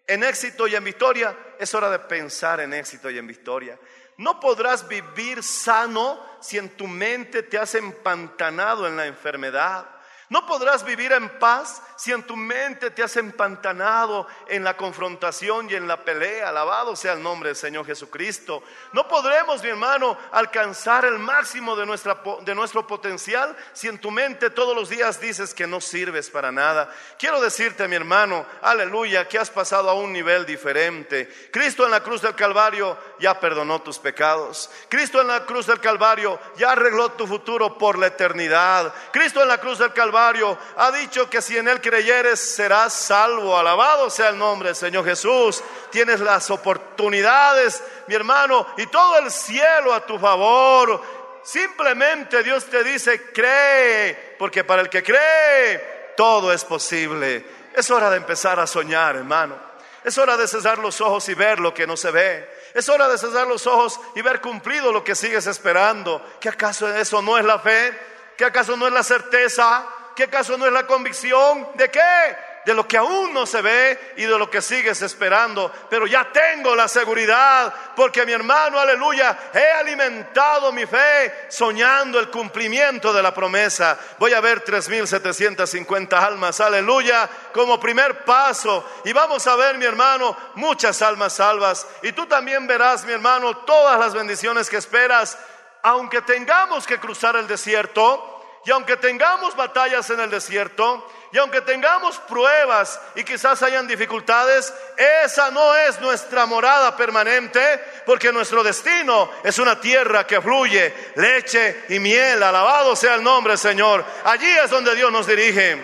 en 0.07 0.23
éxito 0.23 0.67
y 0.67 0.75
en 0.75 0.85
victoria, 0.85 1.37
es 1.59 1.75
hora 1.75 1.91
de 1.91 1.99
pensar 1.99 2.61
en 2.61 2.73
éxito 2.73 3.11
y 3.11 3.19
en 3.19 3.27
victoria. 3.27 3.79
No 4.17 4.39
podrás 4.39 4.87
vivir 4.87 5.43
sano 5.43 6.25
si 6.41 6.59
en 6.59 6.71
tu 6.71 6.87
mente 6.87 7.43
te 7.43 7.59
has 7.59 7.75
empantanado 7.75 8.87
en 8.87 8.97
la 8.97 9.07
enfermedad. 9.07 9.87
No 10.31 10.47
podrás 10.47 10.85
vivir 10.85 11.13
en 11.13 11.39
paz 11.39 11.83
si 11.97 12.11
en 12.11 12.23
tu 12.23 12.35
mente 12.35 12.91
te 12.91 13.03
has 13.03 13.17
empantanado 13.17 14.27
en 14.49 14.65
la 14.65 14.75
confrontación 14.75 15.69
y 15.69 15.75
en 15.75 15.87
la 15.87 16.03
pelea. 16.03 16.49
Alabado 16.49 16.97
sea 16.97 17.13
el 17.13 17.23
nombre 17.23 17.51
del 17.51 17.57
Señor 17.57 17.85
Jesucristo. 17.85 18.63
No 18.93 19.07
podremos, 19.07 19.63
mi 19.63 19.69
hermano, 19.69 20.17
alcanzar 20.33 21.05
el 21.05 21.19
máximo 21.19 21.77
de, 21.77 21.85
nuestra, 21.85 22.23
de 22.41 22.55
nuestro 22.55 22.87
potencial 22.87 23.55
si 23.75 23.89
en 23.89 23.99
tu 23.99 24.11
mente 24.11 24.49
todos 24.49 24.75
los 24.75 24.89
días 24.89 25.21
dices 25.21 25.53
que 25.53 25.67
no 25.67 25.81
sirves 25.81 26.31
para 26.31 26.51
nada. 26.51 26.91
Quiero 27.19 27.41
decirte, 27.41 27.87
mi 27.87 27.97
hermano, 27.97 28.47
aleluya, 28.63 29.29
que 29.29 29.39
has 29.39 29.51
pasado 29.51 29.91
a 29.91 29.95
un 29.95 30.11
nivel 30.13 30.47
diferente. 30.47 31.29
Cristo 31.53 31.85
en 31.85 31.91
la 31.91 32.03
cruz 32.03 32.23
del 32.23 32.35
Calvario 32.35 32.97
ya 33.21 33.39
perdonó 33.39 33.83
tus 33.83 33.99
pecados. 33.99 34.71
Cristo 34.89 35.21
en 35.21 35.29
la 35.29 35.45
cruz 35.45 35.67
del 35.67 35.81
Calvario 35.81 36.41
ya 36.57 36.73
arregló 36.73 37.13
tu 37.13 37.27
futuro 37.27 37.77
por 37.77 37.99
la 37.99 38.07
eternidad. 38.07 38.93
Cristo 39.13 39.43
en 39.43 39.49
la 39.49 39.59
cruz 39.59 39.79
del 39.79 39.93
Calvario 39.93 40.14
ha 40.17 40.93
dicho 40.93 41.29
que 41.29 41.43
si 41.43 41.57
en 41.57 41.69
Él 41.69 41.81
creyeres 41.81 42.41
serás 42.41 42.93
salvo. 42.93 43.57
Alabado 43.57 44.11
sea 44.11 44.29
el 44.29 44.39
nombre 44.39 44.71
del 44.71 44.77
Señor 44.77 45.05
Jesús. 45.05 45.63
Tienes 45.91 46.21
las 46.21 46.51
oportunidades, 46.51 47.83
mi 48.07 48.15
hermano, 48.15 48.67
y 48.77 48.87
todo 48.87 49.19
el 49.19 49.31
cielo 49.31 49.93
a 49.93 50.05
tu 50.05 50.19
favor. 50.19 51.01
Simplemente 51.43 52.43
Dios 52.43 52.65
te 52.65 52.83
dice, 52.83 53.33
cree, 53.33 54.37
porque 54.39 54.65
para 54.65 54.83
el 54.83 54.89
que 54.89 55.03
cree, 55.03 56.13
todo 56.17 56.53
es 56.53 56.65
posible. 56.65 57.45
Es 57.75 57.91
hora 57.91 58.11
de 58.11 58.17
empezar 58.17 58.59
a 58.61 58.67
soñar, 58.67 59.17
hermano. 59.17 59.59
Es 60.05 60.19
hora 60.19 60.37
de 60.37 60.47
cesar 60.47 60.79
los 60.79 61.01
ojos 61.01 61.29
y 61.29 61.35
ver 61.35 61.61
lo 61.61 61.73
que 61.73 61.87
no 61.87 61.97
se 61.97 62.11
ve. 62.11 62.49
Es 62.75 62.89
hora 62.89 63.09
de 63.09 63.17
cesar 63.17 63.47
los 63.47 63.67
ojos 63.67 64.01
y 64.15 64.23
ver 64.23 64.41
cumplido 64.41 64.93
lo 64.93 65.05
que 65.05 65.15
sigues 65.15 65.47
esperando. 65.47 66.21
¿Qué 66.41 66.49
acaso 66.49 66.93
eso 66.95 67.23
no 67.23 67.39
es 67.39 67.45
la 67.45 67.59
fe? 67.59 67.97
¿Qué 68.37 68.45
acaso 68.45 68.77
no 68.77 68.87
es 68.87 68.93
la 68.93 69.03
certeza? 69.03 69.87
¿Qué 70.15 70.25
acaso 70.25 70.57
no 70.57 70.67
es 70.67 70.73
la 70.73 70.87
convicción 70.87 71.69
de 71.75 71.91
qué? 71.91 72.37
De 72.65 72.73
lo 72.73 72.89
que 72.89 72.97
aún 72.97 73.35
no 73.35 73.45
se 73.45 73.61
ve 73.61 74.15
y 74.17 74.23
de 74.23 74.39
lo 74.39 74.49
que 74.49 74.63
sigues 74.63 75.03
esperando. 75.03 75.71
Pero 75.91 76.07
ya 76.07 76.31
tengo 76.33 76.75
la 76.75 76.89
seguridad 76.89 77.75
porque 77.95 78.25
mi 78.25 78.33
hermano, 78.33 78.79
aleluya, 78.79 79.51
he 79.53 79.71
alimentado 79.73 80.73
mi 80.73 80.87
fe 80.87 81.47
soñando 81.49 82.19
el 82.19 82.31
cumplimiento 82.31 83.13
de 83.13 83.23
la 83.23 83.35
promesa. 83.35 83.99
Voy 84.19 84.33
a 84.33 84.41
ver 84.41 84.65
3.750 84.65 86.13
almas, 86.15 86.61
aleluya, 86.61 87.29
como 87.53 87.79
primer 87.79 88.25
paso. 88.25 88.89
Y 89.05 89.13
vamos 89.13 89.47
a 89.47 89.57
ver, 89.57 89.77
mi 89.77 89.85
hermano, 89.85 90.35
muchas 90.55 91.03
almas 91.03 91.35
salvas. 91.35 91.87
Y 92.03 92.13
tú 92.13 92.25
también 92.27 92.67
verás, 92.67 93.05
mi 93.05 93.13
hermano, 93.13 93.59
todas 93.59 93.99
las 93.99 94.15
bendiciones 94.15 94.71
que 94.71 94.79
esperas. 94.79 95.37
Aunque 95.83 96.23
tengamos 96.23 96.87
que 96.87 96.99
cruzar 96.99 97.37
el 97.37 97.47
desierto, 97.47 98.34
y 98.65 98.71
aunque 98.71 98.97
tengamos 98.97 99.55
batallas 99.57 100.09
en 100.11 100.21
el 100.21 100.31
desierto, 100.31 101.07
y 101.33 101.39
aunque 101.39 101.61
tengamos 101.63 102.19
pruebas 102.21 103.01
y 103.17 103.25
quizás 103.25 103.61
hayan 103.63 103.89
dificultades, 103.89 104.73
esa 104.97 105.51
no 105.51 105.75
es 105.75 106.01
nuestra 106.01 106.47
morada 106.47 106.97
permanente, 106.97 107.61
porque 108.07 108.33
nuestro 108.33 108.63
destino 108.63 109.31
es 109.43 109.59
una 109.59 109.81
tierra 109.81 110.27
que 110.27 110.41
fluye 110.41 110.95
leche 111.17 111.87
y 111.89 111.99
miel. 111.99 112.41
Alabado 112.43 112.95
sea 112.95 113.17
el 113.17 113.23
nombre, 113.25 113.57
Señor. 113.57 114.05
Allí 114.25 114.49
es 114.49 114.71
donde 114.71 114.95
Dios 114.95 115.11
nos 115.11 115.27
dirige. 115.27 115.83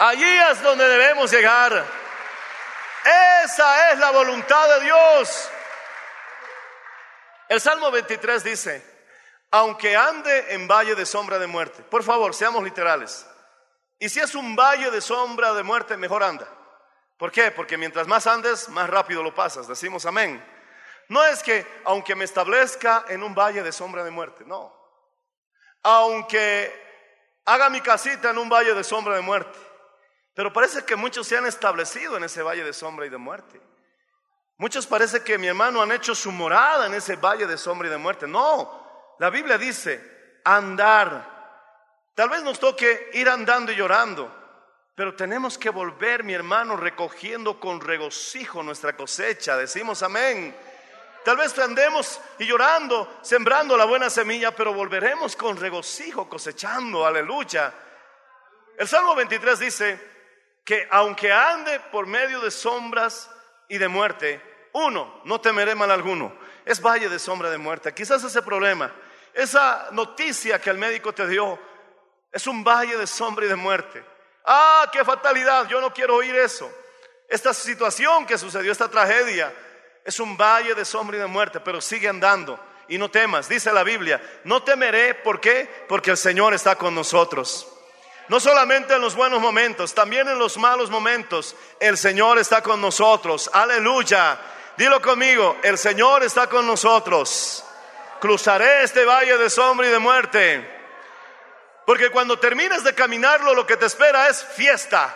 Allí 0.00 0.38
es 0.50 0.60
donde 0.60 0.88
debemos 0.88 1.30
llegar. 1.30 1.84
Esa 3.44 3.92
es 3.92 3.98
la 4.00 4.10
voluntad 4.10 4.68
de 4.74 4.84
Dios. 4.86 5.50
El 7.48 7.60
Salmo 7.60 7.92
23 7.92 8.42
dice, 8.42 8.95
aunque 9.56 9.96
ande 9.96 10.52
en 10.54 10.68
valle 10.68 10.94
de 10.94 11.06
sombra 11.06 11.38
de 11.38 11.46
muerte. 11.46 11.82
Por 11.82 12.02
favor, 12.02 12.34
seamos 12.34 12.62
literales. 12.62 13.26
Y 13.98 14.10
si 14.10 14.20
es 14.20 14.34
un 14.34 14.54
valle 14.54 14.90
de 14.90 15.00
sombra 15.00 15.54
de 15.54 15.62
muerte, 15.62 15.96
mejor 15.96 16.22
anda. 16.22 16.46
¿Por 17.16 17.32
qué? 17.32 17.50
Porque 17.50 17.78
mientras 17.78 18.06
más 18.06 18.26
andes, 18.26 18.68
más 18.68 18.90
rápido 18.90 19.22
lo 19.22 19.34
pasas. 19.34 19.66
Decimos 19.66 20.04
amén. 20.04 20.44
No 21.08 21.24
es 21.24 21.42
que 21.42 21.66
aunque 21.84 22.14
me 22.14 22.24
establezca 22.24 23.06
en 23.08 23.22
un 23.22 23.34
valle 23.34 23.62
de 23.62 23.72
sombra 23.72 24.04
de 24.04 24.10
muerte, 24.10 24.44
no. 24.44 24.74
Aunque 25.82 26.70
haga 27.46 27.70
mi 27.70 27.80
casita 27.80 28.30
en 28.30 28.38
un 28.38 28.50
valle 28.50 28.74
de 28.74 28.84
sombra 28.84 29.14
de 29.14 29.22
muerte. 29.22 29.58
Pero 30.34 30.52
parece 30.52 30.84
que 30.84 30.96
muchos 30.96 31.26
se 31.26 31.38
han 31.38 31.46
establecido 31.46 32.18
en 32.18 32.24
ese 32.24 32.42
valle 32.42 32.62
de 32.62 32.74
sombra 32.74 33.06
y 33.06 33.08
de 33.08 33.16
muerte. 33.16 33.58
Muchos 34.58 34.86
parece 34.86 35.22
que 35.22 35.38
mi 35.38 35.46
hermano 35.46 35.80
han 35.80 35.92
hecho 35.92 36.14
su 36.14 36.30
morada 36.30 36.86
en 36.86 36.94
ese 36.94 37.16
valle 37.16 37.46
de 37.46 37.56
sombra 37.56 37.88
y 37.88 37.90
de 37.90 37.96
muerte. 37.96 38.26
No, 38.26 38.85
la 39.18 39.30
Biblia 39.30 39.58
dice 39.58 40.40
andar. 40.44 41.34
Tal 42.14 42.28
vez 42.28 42.42
nos 42.42 42.58
toque 42.58 43.10
ir 43.14 43.28
andando 43.28 43.72
y 43.72 43.76
llorando, 43.76 44.34
pero 44.94 45.14
tenemos 45.14 45.58
que 45.58 45.70
volver, 45.70 46.24
mi 46.24 46.32
hermano, 46.32 46.76
recogiendo 46.76 47.60
con 47.60 47.80
regocijo 47.80 48.62
nuestra 48.62 48.96
cosecha. 48.96 49.56
Decimos 49.56 50.02
amén. 50.02 50.56
Tal 51.24 51.36
vez 51.36 51.58
andemos 51.58 52.20
y 52.38 52.46
llorando, 52.46 53.18
sembrando 53.20 53.76
la 53.76 53.84
buena 53.84 54.08
semilla, 54.08 54.54
pero 54.54 54.72
volveremos 54.72 55.34
con 55.34 55.56
regocijo 55.56 56.28
cosechando, 56.28 57.04
aleluya. 57.04 57.74
El 58.78 58.86
Salmo 58.86 59.14
23 59.14 59.58
dice 59.58 60.00
que 60.64 60.86
aunque 60.90 61.32
ande 61.32 61.80
por 61.90 62.06
medio 62.06 62.40
de 62.40 62.50
sombras 62.50 63.30
y 63.68 63.76
de 63.78 63.88
muerte, 63.88 64.40
uno, 64.72 65.20
no 65.24 65.40
temeré 65.40 65.74
mal 65.74 65.90
alguno. 65.90 66.32
Es 66.64 66.80
valle 66.80 67.08
de 67.08 67.18
sombra 67.18 67.50
de 67.50 67.58
muerte. 67.58 67.92
Quizás 67.92 68.22
ese 68.22 68.42
problema, 68.42 68.92
esa 69.36 69.88
noticia 69.92 70.58
que 70.58 70.70
el 70.70 70.78
médico 70.78 71.12
te 71.12 71.26
dio, 71.28 71.58
es 72.32 72.46
un 72.46 72.64
valle 72.64 72.96
de 72.96 73.06
sombra 73.06 73.44
y 73.44 73.48
de 73.48 73.56
muerte. 73.56 74.02
Ah, 74.46 74.88
qué 74.90 75.04
fatalidad, 75.04 75.68
yo 75.68 75.78
no 75.80 75.92
quiero 75.92 76.16
oír 76.16 76.34
eso. 76.34 76.70
Esta 77.28 77.52
situación 77.52 78.24
que 78.24 78.38
sucedió, 78.38 78.72
esta 78.72 78.88
tragedia, 78.88 79.52
es 80.04 80.18
un 80.20 80.38
valle 80.38 80.74
de 80.74 80.84
sombra 80.86 81.18
y 81.18 81.20
de 81.20 81.26
muerte, 81.26 81.60
pero 81.60 81.82
sigue 81.82 82.08
andando 82.08 82.58
y 82.88 82.96
no 82.96 83.10
temas, 83.10 83.46
dice 83.48 83.70
la 83.72 83.82
Biblia, 83.82 84.22
no 84.44 84.62
temeré, 84.62 85.14
¿por 85.14 85.38
qué? 85.38 85.68
Porque 85.86 86.12
el 86.12 86.16
Señor 86.16 86.54
está 86.54 86.76
con 86.76 86.94
nosotros. 86.94 87.68
No 88.28 88.40
solamente 88.40 88.94
en 88.94 89.02
los 89.02 89.14
buenos 89.14 89.40
momentos, 89.42 89.92
también 89.92 90.28
en 90.28 90.38
los 90.38 90.56
malos 90.56 90.88
momentos, 90.88 91.54
el 91.78 91.98
Señor 91.98 92.38
está 92.38 92.62
con 92.62 92.80
nosotros. 92.80 93.50
Aleluya. 93.52 94.38
Dilo 94.78 95.00
conmigo, 95.02 95.58
el 95.62 95.76
Señor 95.76 96.22
está 96.22 96.48
con 96.48 96.66
nosotros. 96.66 97.65
Cruzaré 98.20 98.82
este 98.82 99.04
valle 99.04 99.36
de 99.38 99.50
sombra 99.50 99.86
y 99.86 99.90
de 99.90 99.98
muerte. 99.98 100.76
Porque 101.86 102.10
cuando 102.10 102.38
termines 102.38 102.82
de 102.82 102.94
caminarlo, 102.94 103.54
lo 103.54 103.66
que 103.66 103.76
te 103.76 103.86
espera 103.86 104.28
es 104.28 104.44
fiesta. 104.44 105.14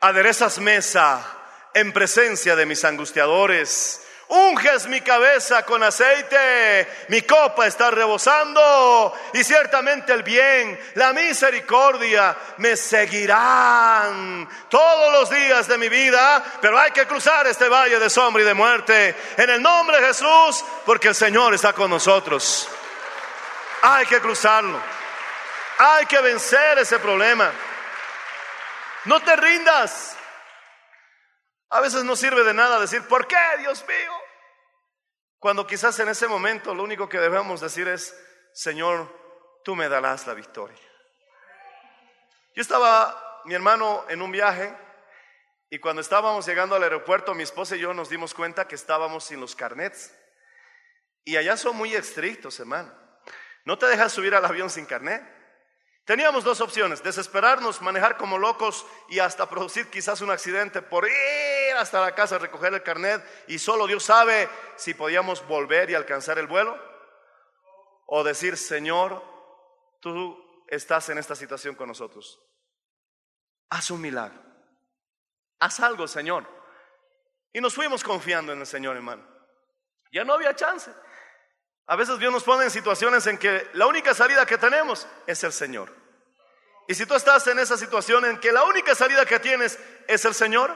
Aderezas 0.00 0.58
mesa 0.58 1.22
en 1.74 1.92
presencia 1.92 2.56
de 2.56 2.66
mis 2.66 2.84
angustiadores. 2.84 4.06
Unges 4.32 4.86
mi 4.86 5.00
cabeza 5.00 5.64
con 5.64 5.82
aceite, 5.82 6.86
mi 7.08 7.22
copa 7.22 7.66
está 7.66 7.90
rebosando 7.90 9.12
y 9.32 9.42
ciertamente 9.42 10.12
el 10.12 10.22
bien, 10.22 10.78
la 10.94 11.12
misericordia 11.12 12.36
me 12.58 12.76
seguirán 12.76 14.48
todos 14.68 15.12
los 15.14 15.30
días 15.30 15.66
de 15.66 15.78
mi 15.78 15.88
vida, 15.88 16.44
pero 16.60 16.78
hay 16.78 16.92
que 16.92 17.08
cruzar 17.08 17.48
este 17.48 17.68
valle 17.68 17.98
de 17.98 18.08
sombra 18.08 18.40
y 18.42 18.46
de 18.46 18.54
muerte 18.54 19.16
en 19.36 19.50
el 19.50 19.60
nombre 19.60 20.00
de 20.00 20.06
Jesús 20.06 20.64
porque 20.86 21.08
el 21.08 21.16
Señor 21.16 21.52
está 21.54 21.72
con 21.72 21.90
nosotros. 21.90 22.68
Hay 23.82 24.06
que 24.06 24.20
cruzarlo, 24.20 24.80
hay 25.76 26.06
que 26.06 26.20
vencer 26.20 26.78
ese 26.78 27.00
problema. 27.00 27.50
No 29.06 29.18
te 29.18 29.34
rindas. 29.34 30.16
A 31.70 31.80
veces 31.80 32.04
no 32.04 32.14
sirve 32.14 32.44
de 32.44 32.54
nada 32.54 32.78
decir, 32.78 33.02
¿por 33.08 33.26
qué, 33.26 33.36
Dios 33.58 33.84
mío? 33.88 34.19
Cuando 35.40 35.66
quizás 35.66 35.98
en 35.98 36.08
ese 36.10 36.28
momento 36.28 36.74
lo 36.74 36.84
único 36.84 37.08
que 37.08 37.18
debemos 37.18 37.62
decir 37.62 37.88
es, 37.88 38.14
Señor, 38.52 39.10
tú 39.64 39.74
me 39.74 39.88
darás 39.88 40.26
la 40.26 40.34
victoria. 40.34 40.78
Yo 42.54 42.60
estaba, 42.60 43.42
mi 43.46 43.54
hermano, 43.54 44.04
en 44.10 44.20
un 44.20 44.30
viaje 44.30 44.76
y 45.70 45.78
cuando 45.78 46.02
estábamos 46.02 46.44
llegando 46.46 46.76
al 46.76 46.82
aeropuerto, 46.82 47.34
mi 47.34 47.42
esposa 47.42 47.74
y 47.74 47.80
yo 47.80 47.94
nos 47.94 48.10
dimos 48.10 48.34
cuenta 48.34 48.68
que 48.68 48.74
estábamos 48.74 49.24
sin 49.24 49.40
los 49.40 49.56
carnets. 49.56 50.14
Y 51.24 51.38
allá 51.38 51.56
son 51.56 51.74
muy 51.74 51.94
estrictos, 51.94 52.60
hermano. 52.60 52.92
No 53.64 53.78
te 53.78 53.86
dejas 53.86 54.12
subir 54.12 54.34
al 54.34 54.44
avión 54.44 54.68
sin 54.68 54.84
carnet. 54.84 55.22
Teníamos 56.04 56.44
dos 56.44 56.60
opciones, 56.60 57.02
desesperarnos, 57.02 57.82
manejar 57.82 58.16
como 58.16 58.38
locos 58.38 58.86
y 59.08 59.18
hasta 59.18 59.48
producir 59.48 59.88
quizás 59.90 60.20
un 60.20 60.30
accidente 60.30 60.82
por 60.82 61.06
ir 61.06 61.76
hasta 61.76 62.00
la 62.00 62.14
casa 62.14 62.36
a 62.36 62.38
recoger 62.38 62.74
el 62.74 62.82
carnet 62.82 63.22
y 63.46 63.58
solo 63.58 63.86
Dios 63.86 64.04
sabe 64.04 64.48
si 64.76 64.94
podíamos 64.94 65.46
volver 65.46 65.90
y 65.90 65.94
alcanzar 65.94 66.38
el 66.38 66.46
vuelo. 66.46 66.76
O 68.06 68.24
decir, 68.24 68.56
Señor, 68.56 69.22
tú 70.00 70.64
estás 70.66 71.08
en 71.10 71.18
esta 71.18 71.36
situación 71.36 71.76
con 71.76 71.88
nosotros. 71.88 72.40
Haz 73.68 73.90
un 73.92 74.00
milagro. 74.00 74.42
Haz 75.60 75.78
algo, 75.80 76.08
Señor. 76.08 76.44
Y 77.52 77.60
nos 77.60 77.74
fuimos 77.74 78.02
confiando 78.02 78.52
en 78.52 78.60
el 78.60 78.66
Señor, 78.66 78.96
hermano. 78.96 79.24
Ya 80.12 80.24
no 80.24 80.34
había 80.34 80.56
chance. 80.56 80.92
A 81.90 81.96
veces 81.96 82.20
Dios 82.20 82.32
nos 82.32 82.44
pone 82.44 82.62
en 82.62 82.70
situaciones 82.70 83.26
en 83.26 83.36
que 83.36 83.68
la 83.72 83.88
única 83.88 84.14
salida 84.14 84.46
que 84.46 84.56
tenemos 84.56 85.08
es 85.26 85.42
el 85.42 85.52
Señor. 85.52 85.92
Y 86.86 86.94
si 86.94 87.04
tú 87.04 87.16
estás 87.16 87.44
en 87.48 87.58
esa 87.58 87.76
situación 87.76 88.24
en 88.26 88.38
que 88.38 88.52
la 88.52 88.62
única 88.62 88.94
salida 88.94 89.26
que 89.26 89.40
tienes 89.40 89.76
es 90.06 90.24
el 90.24 90.32
Señor, 90.32 90.72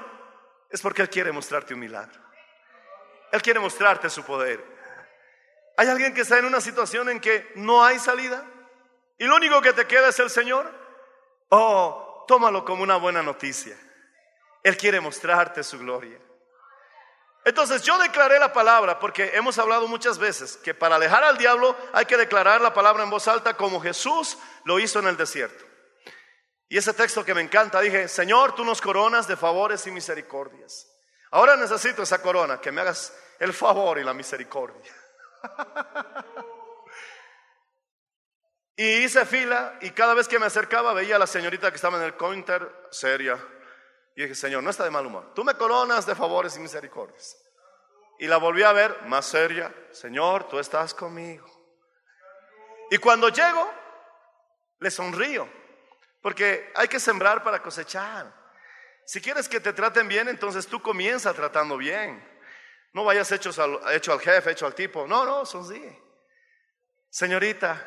es 0.69 0.83
porque 0.83 1.03
Él 1.03 1.09
quiere 1.09 1.31
mostrarte 1.31 1.73
un 1.73 1.79
milagro. 1.79 2.21
Él 3.31 3.41
quiere 3.43 3.61
mostrarte 3.61 4.11
su 4.11 4.25
poder. 4.25 4.61
¿Hay 5.77 5.87
alguien 5.87 6.15
que 6.15 6.23
está 6.23 6.41
en 6.41 6.47
una 6.47 6.61
situación 6.61 7.09
en 7.09 7.21
que 7.21 7.53
no 7.55 7.85
hay 7.85 8.01
salida? 8.01 8.45
Y 9.17 9.27
lo 9.27 9.37
único 9.37 9.63
que 9.63 9.73
te 9.73 9.87
queda 9.87 10.09
es 10.09 10.19
el 10.19 10.31
Señor. 10.31 10.69
Oh, 11.51 12.25
tómalo 12.27 12.65
como 12.65 12.83
una 12.83 12.97
buena 12.97 13.23
noticia. 13.23 13.79
Él 14.65 14.77
quiere 14.77 14.99
mostrarte 15.01 15.63
su 15.63 15.79
gloria. 15.79 16.19
Entonces 17.45 17.83
yo 17.83 17.99
declaré 17.99 18.39
la 18.39 18.53
palabra 18.53 18.99
porque 18.99 19.33
hemos 19.35 19.59
hablado 19.59 19.87
muchas 19.87 20.19
veces 20.19 20.57
que 20.57 20.73
para 20.73 20.97
alejar 20.97 21.23
al 21.25 21.37
diablo 21.37 21.77
hay 21.93 22.07
que 22.07 22.17
declarar 22.17 22.63
la 22.63 22.73
palabra 22.73 23.05
en 23.05 23.11
voz 23.11 23.29
alta 23.29 23.55
como 23.55 23.81
Jesús 23.81 24.39
lo 24.65 24.79
hizo 24.79 24.99
en 25.01 25.09
el 25.09 25.17
desierto. 25.17 25.65
Y 26.69 26.79
ese 26.79 26.95
texto 26.95 27.25
que 27.25 27.35
me 27.35 27.43
encanta, 27.43 27.81
dije, 27.81 28.09
Señor, 28.09 28.55
tú 28.55 28.65
nos 28.65 28.81
coronas 28.81 29.29
de 29.29 29.37
favores 29.37 29.87
y 29.87 29.91
misericordias. 29.91 30.91
Ahora 31.31 31.57
necesito 31.57 32.03
esa 32.03 32.23
corona, 32.23 32.61
que 32.61 32.73
me 32.73 32.81
hagas 32.81 33.13
el 33.39 33.53
favor 33.53 33.99
y 33.99 34.05
la 34.05 34.15
misericordia. 34.15 34.93
y 38.77 39.05
hice 39.05 39.27
fila 39.27 39.79
y 39.83 39.91
cada 39.91 40.15
vez 40.15 40.27
que 40.29 40.39
me 40.39 40.47
acercaba 40.47 40.95
veía 40.95 41.17
a 41.17 41.19
la 41.19 41.27
señorita 41.27 41.71
que 41.71 41.77
estaba 41.77 41.99
en 41.99 42.05
el 42.05 42.17
counter 42.17 42.89
seria. 42.91 43.39
Y 44.17 44.23
dije, 44.23 44.35
Señor, 44.35 44.63
no 44.63 44.71
está 44.71 44.85
de 44.85 44.91
mal 44.91 45.07
humor. 45.07 45.33
Tú 45.35 45.45
me 45.45 45.55
coronas 45.55 46.07
de 46.07 46.15
favores 46.15 46.57
y 46.57 46.61
misericordias. 46.61 47.37
Y 48.19 48.27
la 48.27 48.37
volví 48.37 48.63
a 48.63 48.73
ver 48.73 49.03
más 49.07 49.27
seria. 49.27 49.75
Señor, 49.91 50.49
tú 50.49 50.59
estás 50.59 50.95
conmigo. 50.95 51.47
Y 52.91 52.99
cuando 52.99 53.29
llego, 53.29 53.73
le 54.79 54.91
sonrío. 54.91 55.49
Porque 56.23 56.71
hay 56.75 56.89
que 56.89 57.01
sembrar 57.01 57.43
para 57.43 57.61
cosechar. 57.61 58.33
Si 59.05 59.21
quieres 59.21 59.49
que 59.49 59.61
te 59.61 59.73
traten 59.73 60.09
bien, 60.09 60.29
entonces 60.29 60.67
tú 60.67 60.81
comienza 60.81 61.35
tratando 61.35 61.77
bien. 61.77 62.23
No 62.93 63.05
vayas 63.05 63.31
hecho 63.33 63.51
al, 63.61 63.95
hecho 63.95 64.13
al 64.13 64.21
jefe, 64.21 64.53
hecho 64.53 64.67
al 64.67 64.75
tipo. 64.75 65.07
No, 65.07 65.25
no, 65.25 65.45
sonríe. 65.45 66.01
Señorita, 67.11 67.85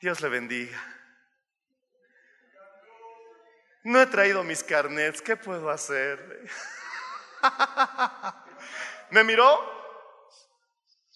Dios 0.00 0.20
le 0.20 0.28
bendiga. 0.28 1.01
No 3.84 4.00
he 4.00 4.06
traído 4.06 4.44
mis 4.44 4.62
carnets, 4.62 5.20
¿qué 5.20 5.36
puedo 5.36 5.68
hacer? 5.68 6.48
me 9.10 9.24
miró, 9.24 9.58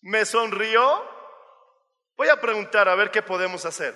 me 0.03 0.25
sonrió. 0.25 1.05
Voy 2.17 2.29
a 2.29 2.41
preguntar 2.41 2.89
a 2.89 2.97
ver 2.97 3.11
qué 3.11 3.23
podemos 3.23 3.65
hacer. 3.65 3.95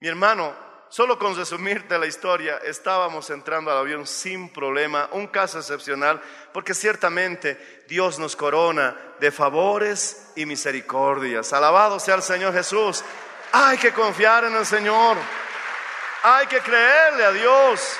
Mi 0.00 0.08
hermano, 0.08 0.56
solo 0.88 1.18
con 1.18 1.36
resumirte 1.36 1.98
la 1.98 2.06
historia, 2.06 2.58
estábamos 2.64 3.28
entrando 3.28 3.70
al 3.70 3.78
avión 3.78 4.06
sin 4.06 4.50
problema, 4.50 5.10
un 5.12 5.26
caso 5.26 5.58
excepcional, 5.58 6.22
porque 6.54 6.72
ciertamente 6.72 7.84
Dios 7.88 8.18
nos 8.18 8.36
corona 8.36 8.96
de 9.20 9.30
favores 9.30 10.32
y 10.34 10.46
misericordias. 10.46 11.52
Alabado 11.52 12.00
sea 12.00 12.14
el 12.14 12.22
Señor 12.22 12.54
Jesús. 12.54 13.04
Hay 13.52 13.76
que 13.76 13.92
confiar 13.92 14.44
en 14.44 14.54
el 14.54 14.64
Señor. 14.64 15.18
Hay 16.22 16.46
que 16.48 16.60
creerle 16.60 17.24
a 17.24 17.32
Dios. 17.32 17.98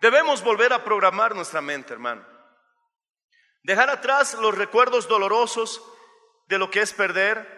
Debemos 0.00 0.42
volver 0.42 0.72
a 0.74 0.84
programar 0.84 1.34
nuestra 1.34 1.62
mente, 1.62 1.94
hermano. 1.94 2.24
Dejar 3.62 3.88
atrás 3.88 4.34
los 4.34 4.54
recuerdos 4.54 5.08
dolorosos 5.08 5.82
de 6.48 6.58
lo 6.58 6.70
que 6.70 6.80
es 6.80 6.92
perder 6.92 7.56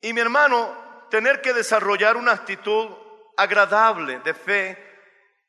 y 0.00 0.12
mi 0.12 0.20
hermano, 0.20 1.06
tener 1.10 1.42
que 1.42 1.52
desarrollar 1.52 2.16
una 2.16 2.32
actitud 2.32 2.88
agradable 3.36 4.18
de 4.20 4.34
fe 4.34 4.92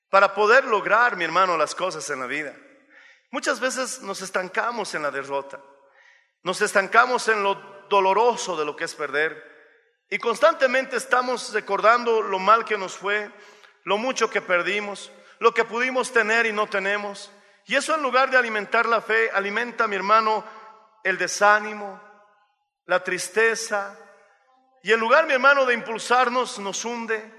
para 0.09 0.35
poder 0.35 0.65
lograr, 0.65 1.15
mi 1.15 1.23
hermano, 1.23 1.57
las 1.57 1.73
cosas 1.73 2.07
en 2.09 2.19
la 2.19 2.27
vida. 2.27 2.53
Muchas 3.31 3.59
veces 3.59 4.01
nos 4.01 4.21
estancamos 4.21 4.93
en 4.93 5.01
la 5.01 5.09
derrota, 5.09 5.59
nos 6.43 6.61
estancamos 6.61 7.27
en 7.29 7.41
lo 7.41 7.55
doloroso 7.89 8.55
de 8.57 8.65
lo 8.65 8.75
que 8.75 8.83
es 8.83 8.93
perder 8.93 9.52
y 10.13 10.19
constantemente 10.19 10.95
estamos 10.95 11.51
recordando 11.53 12.21
lo 12.21 12.37
mal 12.37 12.65
que 12.65 12.77
nos 12.77 12.95
fue, 12.95 13.31
lo 13.83 13.97
mucho 13.97 14.29
que 14.29 14.41
perdimos, 14.41 15.11
lo 15.39 15.55
que 15.55 15.63
pudimos 15.63 16.13
tener 16.13 16.45
y 16.45 16.53
no 16.53 16.67
tenemos. 16.67 17.31
Y 17.65 17.73
eso 17.73 17.95
en 17.95 18.03
lugar 18.03 18.29
de 18.29 18.37
alimentar 18.37 18.85
la 18.85 19.01
fe, 19.01 19.31
alimenta, 19.31 19.87
mi 19.87 19.95
hermano, 19.95 20.45
el 21.03 21.17
desánimo, 21.17 21.99
la 22.85 23.03
tristeza, 23.03 23.97
y 24.83 24.91
en 24.91 24.99
lugar, 24.99 25.25
mi 25.25 25.33
hermano, 25.33 25.65
de 25.65 25.73
impulsarnos, 25.73 26.59
nos 26.59 26.85
hunde. 26.85 27.33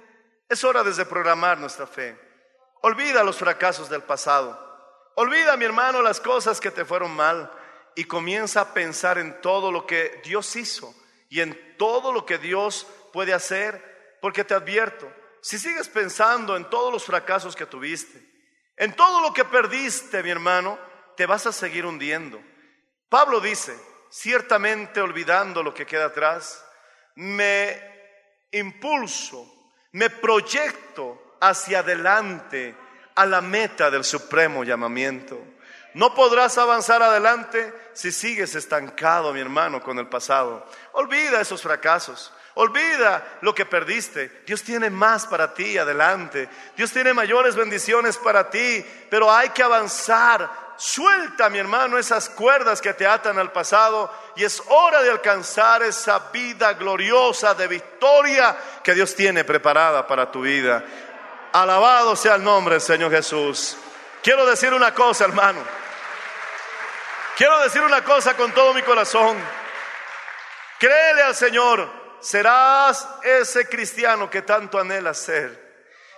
Es 0.49 0.65
hora 0.65 0.83
de 0.83 1.05
programar 1.05 1.59
nuestra 1.59 1.87
fe. 1.87 2.19
Olvida 2.83 3.23
los 3.23 3.37
fracasos 3.37 3.89
del 3.89 4.03
pasado. 4.03 4.59
Olvida, 5.15 5.57
mi 5.57 5.65
hermano, 5.65 6.03
las 6.03 6.21
cosas 6.21 6.61
que 6.61 6.73
te 6.73 6.85
fueron 6.85 7.15
mal 7.15 7.53
y 7.95 8.03
comienza 8.03 8.63
a 8.63 8.75
pensar 8.75 9.19
en 9.19 9.41
todo 9.41 9.71
lo 9.71 9.87
que 9.87 10.21
Dios 10.25 10.57
hizo 10.57 10.93
y 11.35 11.41
en 11.41 11.77
todo 11.77 12.13
lo 12.13 12.25
que 12.25 12.39
Dios 12.39 12.87
puede 13.13 13.35
hacer, 13.35 14.17
porque 14.21 14.45
te 14.45 14.55
advierto, 14.55 15.13
si 15.43 15.59
sigues 15.59 15.89
pensando 15.89 16.57
en 16.57 16.71
todos 16.71 16.93
los 16.93 17.05
fracasos 17.05 17.57
que 17.57 17.67
tuviste, 17.67 18.25
en 18.77 18.95
todo 18.95 19.21
lo 19.21 19.35
que 19.35 19.45
perdiste, 19.45 20.23
mi 20.23 20.31
hermano, 20.31 20.79
te 21.17 21.27
vas 21.27 21.45
a 21.49 21.53
seguir 21.53 21.87
hundiendo. 21.87 22.41
Pablo 23.09 23.41
dice, 23.41 23.77
ciertamente 24.11 25.01
olvidando 25.01 25.65
lo 25.65 25.75
que 25.75 25.87
queda 25.87 26.05
atrás, 26.05 26.65
me 27.17 27.83
impulso, 28.53 29.73
me 29.91 30.11
proyecto 30.11 31.37
hacia 31.41 31.81
adelante 31.81 32.77
a 33.17 33.27
la 33.27 33.41
meta 33.41 33.91
del 33.91 34.05
supremo 34.05 34.63
llamamiento. 34.63 35.45
No 35.95 36.15
podrás 36.15 36.59
avanzar 36.59 37.03
adelante 37.03 37.73
si 37.93 38.11
sigues 38.11 38.55
estancado, 38.57 39.33
mi 39.33 39.41
hermano, 39.41 39.81
con 39.81 39.99
el 39.99 40.09
pasado. 40.09 40.67
Olvida 40.93 41.41
esos 41.41 41.63
fracasos. 41.63 42.33
Olvida 42.55 43.39
lo 43.41 43.55
que 43.55 43.65
perdiste. 43.65 44.43
Dios 44.47 44.63
tiene 44.63 44.91
más 44.91 45.27
para 45.27 45.55
ti 45.55 45.79
adelante. 45.79 46.49
Dios 46.77 46.93
tiene 46.93 47.13
mayores 47.15 47.55
bendiciones 47.55 48.17
para 48.17 48.51
ti, 48.51 48.85
pero 49.09 49.33
hay 49.33 49.51
que 49.51 49.63
avanzar. 49.63 50.65
Suelta, 50.77 51.49
mi 51.49 51.59
hermano, 51.59 51.99
esas 51.99 52.29
cuerdas 52.29 52.81
que 52.81 52.95
te 52.95 53.07
atan 53.07 53.39
al 53.39 53.53
pasado 53.53 54.13
y 54.35 54.43
es 54.43 54.61
hora 54.69 55.01
de 55.03 55.11
alcanzar 55.11 55.85
esa 55.85 56.19
vida 56.33 56.73
gloriosa 56.75 57.55
de 57.55 57.69
victoria 57.69 58.57
que 58.83 58.95
Dios 58.95 59.15
tiene 59.15 59.45
preparada 59.45 60.05
para 60.05 60.31
tu 60.33 60.41
vida. 60.41 60.85
Alabado 61.53 62.17
sea 62.17 62.35
el 62.35 62.43
nombre 62.43 62.75
del 62.75 62.83
Señor 62.83 63.13
Jesús. 63.13 63.77
Quiero 64.25 64.47
decir 64.47 64.73
una 64.73 64.95
cosa, 64.95 65.27
hermano. 65.27 65.63
Quiero 67.37 67.61
decir 67.61 67.83
una 67.83 68.03
cosa 68.03 68.35
con 68.35 68.53
todo 68.53 68.73
mi 68.73 68.81
corazón. 68.81 69.37
Créele 70.79 71.23
al 71.23 71.35
Señor. 71.35 71.87
Serás 72.21 73.07
ese 73.23 73.69
cristiano 73.69 74.31
que 74.31 74.41
tanto 74.41 74.79
anhelas 74.79 75.19
ser. 75.19 75.63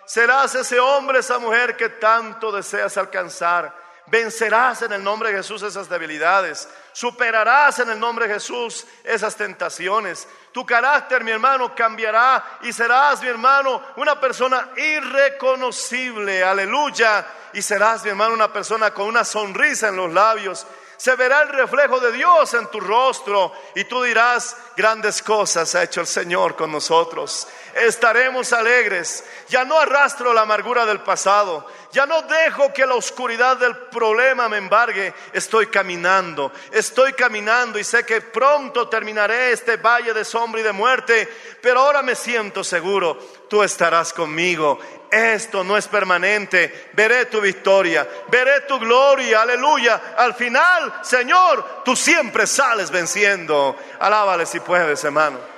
Serás 0.07 0.55
ese 0.55 0.79
hombre, 0.79 1.19
esa 1.19 1.41
mujer 1.41 1.77
que 1.77 1.89
tanto 1.89 2.53
deseas 2.53 2.97
alcanzar. 2.97 3.75
Vencerás 4.07 4.83
en 4.83 4.93
el 4.93 5.03
nombre 5.03 5.31
de 5.31 5.39
Jesús 5.39 5.63
esas 5.63 5.89
debilidades. 5.89 6.69
Superarás 6.93 7.81
en 7.81 7.91
el 7.91 7.99
nombre 7.99 8.29
de 8.29 8.35
Jesús 8.35 8.87
esas 9.03 9.35
tentaciones. 9.35 10.29
Tu 10.53 10.65
carácter, 10.65 11.25
mi 11.25 11.33
hermano, 11.33 11.75
cambiará 11.75 12.59
y 12.63 12.73
serás, 12.73 13.21
mi 13.21 13.29
hermano, 13.29 13.83
una 13.97 14.21
persona 14.21 14.71
irreconocible. 14.77 16.45
Aleluya. 16.45 17.27
Y 17.53 17.63
serás, 17.63 18.05
mi 18.05 18.11
hermano, 18.11 18.35
una 18.35 18.53
persona 18.53 18.95
con 18.95 19.07
una 19.07 19.25
sonrisa 19.25 19.89
en 19.89 19.97
los 19.97 20.13
labios 20.13 20.67
se 20.97 21.15
verá 21.15 21.43
el 21.43 21.51
reflejo 21.51 22.01
de 22.01 22.13
Dios 22.13 22.55
en 22.55 22.71
tu 22.71 22.81
rostro 22.81 23.53
y 23.75 23.85
tú 23.85 24.03
dirás, 24.03 24.57
grandes 24.77 25.23
cosas 25.23 25.75
ha 25.75 25.83
hecho 25.83 26.01
el 26.01 26.07
Señor 26.07 26.57
con 26.57 26.73
nosotros. 26.73 27.47
Estaremos 27.77 28.53
alegres. 28.53 29.25
Ya 29.49 29.65
no 29.65 29.79
arrastro 29.79 30.33
la 30.33 30.43
amargura 30.43 30.87
del 30.87 31.01
pasado. 31.01 31.67
Ya 31.93 32.07
no 32.07 32.23
dejo 32.23 32.73
que 32.73 32.87
la 32.87 32.95
oscuridad 32.95 33.57
del 33.57 33.77
problema 33.77 34.49
me 34.49 34.57
embargue. 34.57 35.13
Estoy 35.33 35.67
caminando, 35.67 36.53
estoy 36.73 37.13
caminando 37.13 37.79
y 37.79 37.85
sé 37.85 38.05
que 38.05 38.21
pronto 38.21 38.89
terminaré 38.89 39.53
este 39.53 39.77
valle 39.77 40.13
de 40.13 40.25
sombra 40.25 40.61
y 40.61 40.65
de 40.65 40.73
muerte. 40.73 41.29
Pero 41.61 41.81
ahora 41.81 42.03
me 42.03 42.15
siento 42.15 42.65
seguro. 42.65 43.19
Tú 43.49 43.63
estarás 43.63 44.13
conmigo 44.13 44.79
esto 45.11 45.65
no 45.65 45.77
es 45.77 45.89
permanente. 45.89 46.91
Veré 46.93 47.27
tu 47.27 47.41
victoria, 47.41 48.07
veré 48.29 48.63
tu 48.63 48.79
gloria, 48.79 49.43
aleluya. 49.43 50.15
Al 50.17 50.35
final, 50.35 51.01
Señor, 51.03 51.83
tú 51.85 51.97
siempre 51.97 52.47
sales 52.47 52.91
venciendo. 52.91 53.77
Alábale 53.99 54.47
si 54.47 54.61
puedes, 54.61 55.03
hermano. 55.05 55.56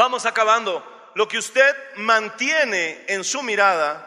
Vamos 0.00 0.24
acabando. 0.24 0.82
Lo 1.14 1.28
que 1.28 1.36
usted 1.36 1.76
mantiene 1.96 3.04
en 3.06 3.22
su 3.22 3.42
mirada 3.42 4.06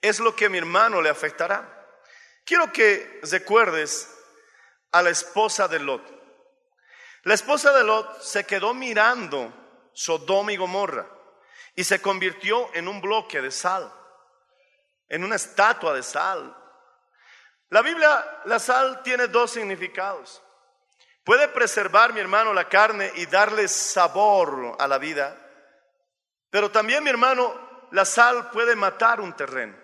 es 0.00 0.18
lo 0.18 0.34
que 0.34 0.48
mi 0.48 0.58
hermano 0.58 1.00
le 1.00 1.08
afectará. 1.08 1.64
Quiero 2.44 2.72
que 2.72 3.20
recuerdes 3.30 4.12
a 4.90 5.02
la 5.02 5.10
esposa 5.10 5.68
de 5.68 5.78
Lot. 5.78 6.02
La 7.22 7.34
esposa 7.34 7.72
de 7.72 7.84
Lot 7.84 8.20
se 8.20 8.44
quedó 8.46 8.74
mirando 8.74 9.52
Sodoma 9.92 10.52
y 10.52 10.56
Gomorra 10.56 11.08
y 11.76 11.84
se 11.84 12.02
convirtió 12.02 12.74
en 12.74 12.88
un 12.88 13.00
bloque 13.00 13.40
de 13.40 13.52
sal, 13.52 13.88
en 15.08 15.22
una 15.22 15.36
estatua 15.36 15.94
de 15.94 16.02
sal. 16.02 16.52
La 17.68 17.80
Biblia, 17.80 18.40
la 18.46 18.58
sal 18.58 19.04
tiene 19.04 19.28
dos 19.28 19.52
significados. 19.52 20.42
Puede 21.26 21.48
preservar, 21.48 22.12
mi 22.12 22.20
hermano, 22.20 22.54
la 22.54 22.68
carne 22.68 23.10
y 23.16 23.26
darle 23.26 23.66
sabor 23.66 24.76
a 24.78 24.86
la 24.86 24.96
vida, 24.98 25.36
pero 26.50 26.70
también, 26.70 27.02
mi 27.02 27.10
hermano, 27.10 27.52
la 27.90 28.04
sal 28.04 28.52
puede 28.52 28.76
matar 28.76 29.20
un 29.20 29.32
terreno. 29.34 29.76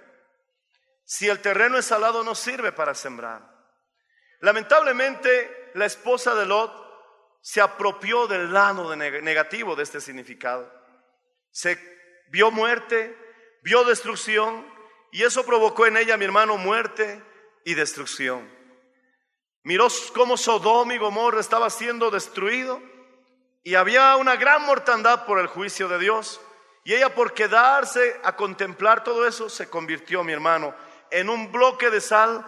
Si 1.04 1.28
el 1.28 1.40
terreno 1.40 1.76
es 1.76 1.86
salado, 1.86 2.22
no 2.22 2.36
sirve 2.36 2.70
para 2.70 2.94
sembrar. 2.94 3.42
Lamentablemente, 4.38 5.72
la 5.74 5.84
esposa 5.84 6.36
de 6.36 6.46
Lot 6.46 6.72
se 7.40 7.60
apropió 7.60 8.28
del 8.28 8.52
lado 8.52 8.94
negativo 8.94 9.74
de 9.74 9.82
este 9.82 10.00
significado. 10.00 10.72
Se 11.50 11.76
vio 12.28 12.52
muerte, 12.52 13.18
vio 13.62 13.82
destrucción 13.82 14.64
y 15.10 15.24
eso 15.24 15.44
provocó 15.44 15.86
en 15.86 15.96
ella, 15.96 16.16
mi 16.16 16.24
hermano, 16.24 16.56
muerte 16.56 17.20
y 17.64 17.74
destrucción. 17.74 18.61
Miró 19.64 19.88
cómo 20.14 20.36
Sodoma 20.36 20.94
y 20.94 20.98
Gomorra 20.98 21.40
estaba 21.40 21.70
siendo 21.70 22.10
destruido 22.10 22.80
y 23.62 23.74
había 23.74 24.16
una 24.16 24.36
gran 24.36 24.64
mortandad 24.66 25.24
por 25.24 25.38
el 25.38 25.46
juicio 25.46 25.88
de 25.88 25.98
Dios. 25.98 26.40
Y 26.84 26.94
ella 26.94 27.14
por 27.14 27.32
quedarse 27.32 28.20
a 28.24 28.34
contemplar 28.34 29.04
todo 29.04 29.26
eso 29.26 29.48
se 29.48 29.70
convirtió, 29.70 30.24
mi 30.24 30.32
hermano, 30.32 30.74
en 31.10 31.30
un 31.30 31.52
bloque 31.52 31.90
de 31.90 32.00
sal, 32.00 32.44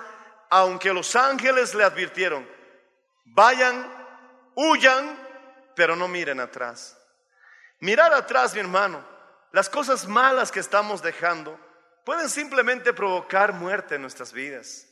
aunque 0.51 0.93
los 0.93 1.15
ángeles 1.15 1.75
le 1.75 1.85
advirtieron, 1.85 2.49
vayan 3.27 4.05
huyan, 4.55 5.19
pero 5.75 5.97
no 5.97 6.09
miren 6.09 6.41
atrás. 6.41 6.99
Mirar 7.81 8.13
atrás, 8.13 8.55
mi 8.55 8.61
hermano, 8.61 9.05
las 9.53 9.69
cosas 9.69 10.07
malas 10.07 10.51
que 10.51 10.61
estamos 10.61 11.03
dejando 11.03 11.59
pueden 12.05 12.29
simplemente 12.29 12.93
provocar 12.93 13.53
muerte 13.53 13.97
en 13.97 14.03
nuestras 14.03 14.33
vidas. 14.33 14.87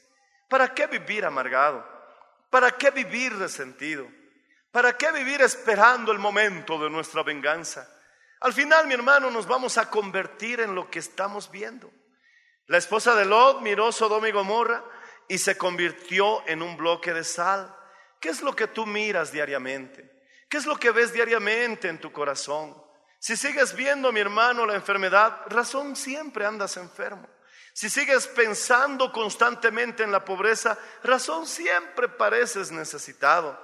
¿Para 0.48 0.74
qué 0.74 0.86
vivir 0.86 1.24
amargado? 1.24 1.84
¿Para 2.52 2.72
qué 2.72 2.90
vivir 2.90 3.34
resentido? 3.38 4.06
¿Para 4.70 4.94
qué 4.98 5.10
vivir 5.10 5.40
esperando 5.40 6.12
el 6.12 6.18
momento 6.18 6.78
de 6.78 6.90
nuestra 6.90 7.22
venganza? 7.22 7.88
Al 8.40 8.52
final, 8.52 8.86
mi 8.86 8.92
hermano, 8.92 9.30
nos 9.30 9.46
vamos 9.46 9.78
a 9.78 9.88
convertir 9.88 10.60
en 10.60 10.74
lo 10.74 10.90
que 10.90 10.98
estamos 10.98 11.50
viendo. 11.50 11.90
La 12.66 12.76
esposa 12.76 13.14
de 13.14 13.24
Lot 13.24 13.62
miró 13.62 13.90
Sodoma 13.90 14.28
y 14.28 14.32
Gomorra 14.32 14.84
y 15.28 15.38
se 15.38 15.56
convirtió 15.56 16.46
en 16.46 16.60
un 16.60 16.76
bloque 16.76 17.14
de 17.14 17.24
sal. 17.24 17.74
¿Qué 18.20 18.28
es 18.28 18.42
lo 18.42 18.54
que 18.54 18.66
tú 18.66 18.84
miras 18.84 19.32
diariamente? 19.32 20.22
¿Qué 20.50 20.58
es 20.58 20.66
lo 20.66 20.76
que 20.76 20.90
ves 20.90 21.10
diariamente 21.14 21.88
en 21.88 22.02
tu 22.02 22.12
corazón? 22.12 22.76
Si 23.18 23.34
sigues 23.34 23.74
viendo, 23.74 24.12
mi 24.12 24.20
hermano, 24.20 24.66
la 24.66 24.74
enfermedad, 24.74 25.40
razón 25.46 25.96
siempre 25.96 26.44
andas 26.44 26.76
enfermo. 26.76 27.26
Si 27.72 27.88
sigues 27.88 28.26
pensando 28.26 29.10
constantemente 29.10 30.02
en 30.02 30.12
la 30.12 30.24
pobreza, 30.24 30.76
razón 31.02 31.46
siempre 31.46 32.08
pareces 32.08 32.70
necesitado. 32.70 33.58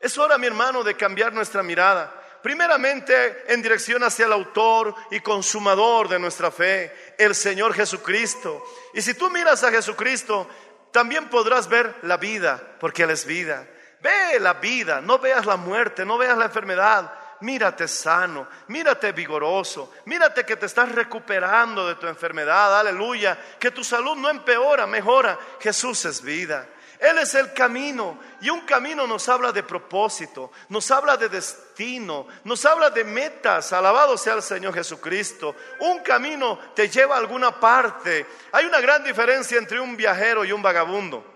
Es 0.00 0.18
hora, 0.18 0.36
mi 0.36 0.48
hermano, 0.48 0.82
de 0.82 0.96
cambiar 0.96 1.32
nuestra 1.32 1.62
mirada. 1.62 2.12
Primeramente 2.42 3.44
en 3.52 3.62
dirección 3.62 4.02
hacia 4.02 4.26
el 4.26 4.32
autor 4.32 4.96
y 5.12 5.20
consumador 5.20 6.08
de 6.08 6.18
nuestra 6.18 6.50
fe, 6.50 7.14
el 7.16 7.36
Señor 7.36 7.72
Jesucristo. 7.72 8.64
Y 8.94 9.00
si 9.00 9.14
tú 9.14 9.30
miras 9.30 9.62
a 9.62 9.70
Jesucristo, 9.70 10.48
también 10.90 11.30
podrás 11.30 11.68
ver 11.68 11.94
la 12.02 12.16
vida, 12.16 12.60
porque 12.80 13.04
Él 13.04 13.10
es 13.10 13.24
vida. 13.24 13.68
Ve 14.00 14.40
la 14.40 14.54
vida, 14.54 15.00
no 15.00 15.20
veas 15.20 15.46
la 15.46 15.56
muerte, 15.56 16.04
no 16.04 16.18
veas 16.18 16.36
la 16.36 16.46
enfermedad. 16.46 17.12
Mírate 17.42 17.88
sano, 17.88 18.46
mírate 18.68 19.10
vigoroso, 19.10 19.92
mírate 20.04 20.46
que 20.46 20.56
te 20.56 20.66
estás 20.66 20.92
recuperando 20.92 21.88
de 21.88 21.96
tu 21.96 22.06
enfermedad, 22.06 22.78
aleluya, 22.78 23.36
que 23.58 23.72
tu 23.72 23.82
salud 23.82 24.16
no 24.16 24.30
empeora, 24.30 24.86
mejora. 24.86 25.36
Jesús 25.58 26.04
es 26.04 26.22
vida. 26.22 26.68
Él 27.00 27.18
es 27.18 27.34
el 27.34 27.52
camino 27.52 28.20
y 28.40 28.48
un 28.48 28.60
camino 28.60 29.08
nos 29.08 29.28
habla 29.28 29.50
de 29.50 29.64
propósito, 29.64 30.52
nos 30.68 30.88
habla 30.92 31.16
de 31.16 31.28
destino, 31.28 32.28
nos 32.44 32.64
habla 32.64 32.90
de 32.90 33.02
metas. 33.02 33.72
Alabado 33.72 34.16
sea 34.16 34.34
el 34.34 34.42
Señor 34.42 34.72
Jesucristo. 34.72 35.56
Un 35.80 35.98
camino 35.98 36.60
te 36.76 36.88
lleva 36.88 37.16
a 37.16 37.18
alguna 37.18 37.58
parte. 37.58 38.24
Hay 38.52 38.66
una 38.66 38.80
gran 38.80 39.02
diferencia 39.02 39.58
entre 39.58 39.80
un 39.80 39.96
viajero 39.96 40.44
y 40.44 40.52
un 40.52 40.62
vagabundo. 40.62 41.26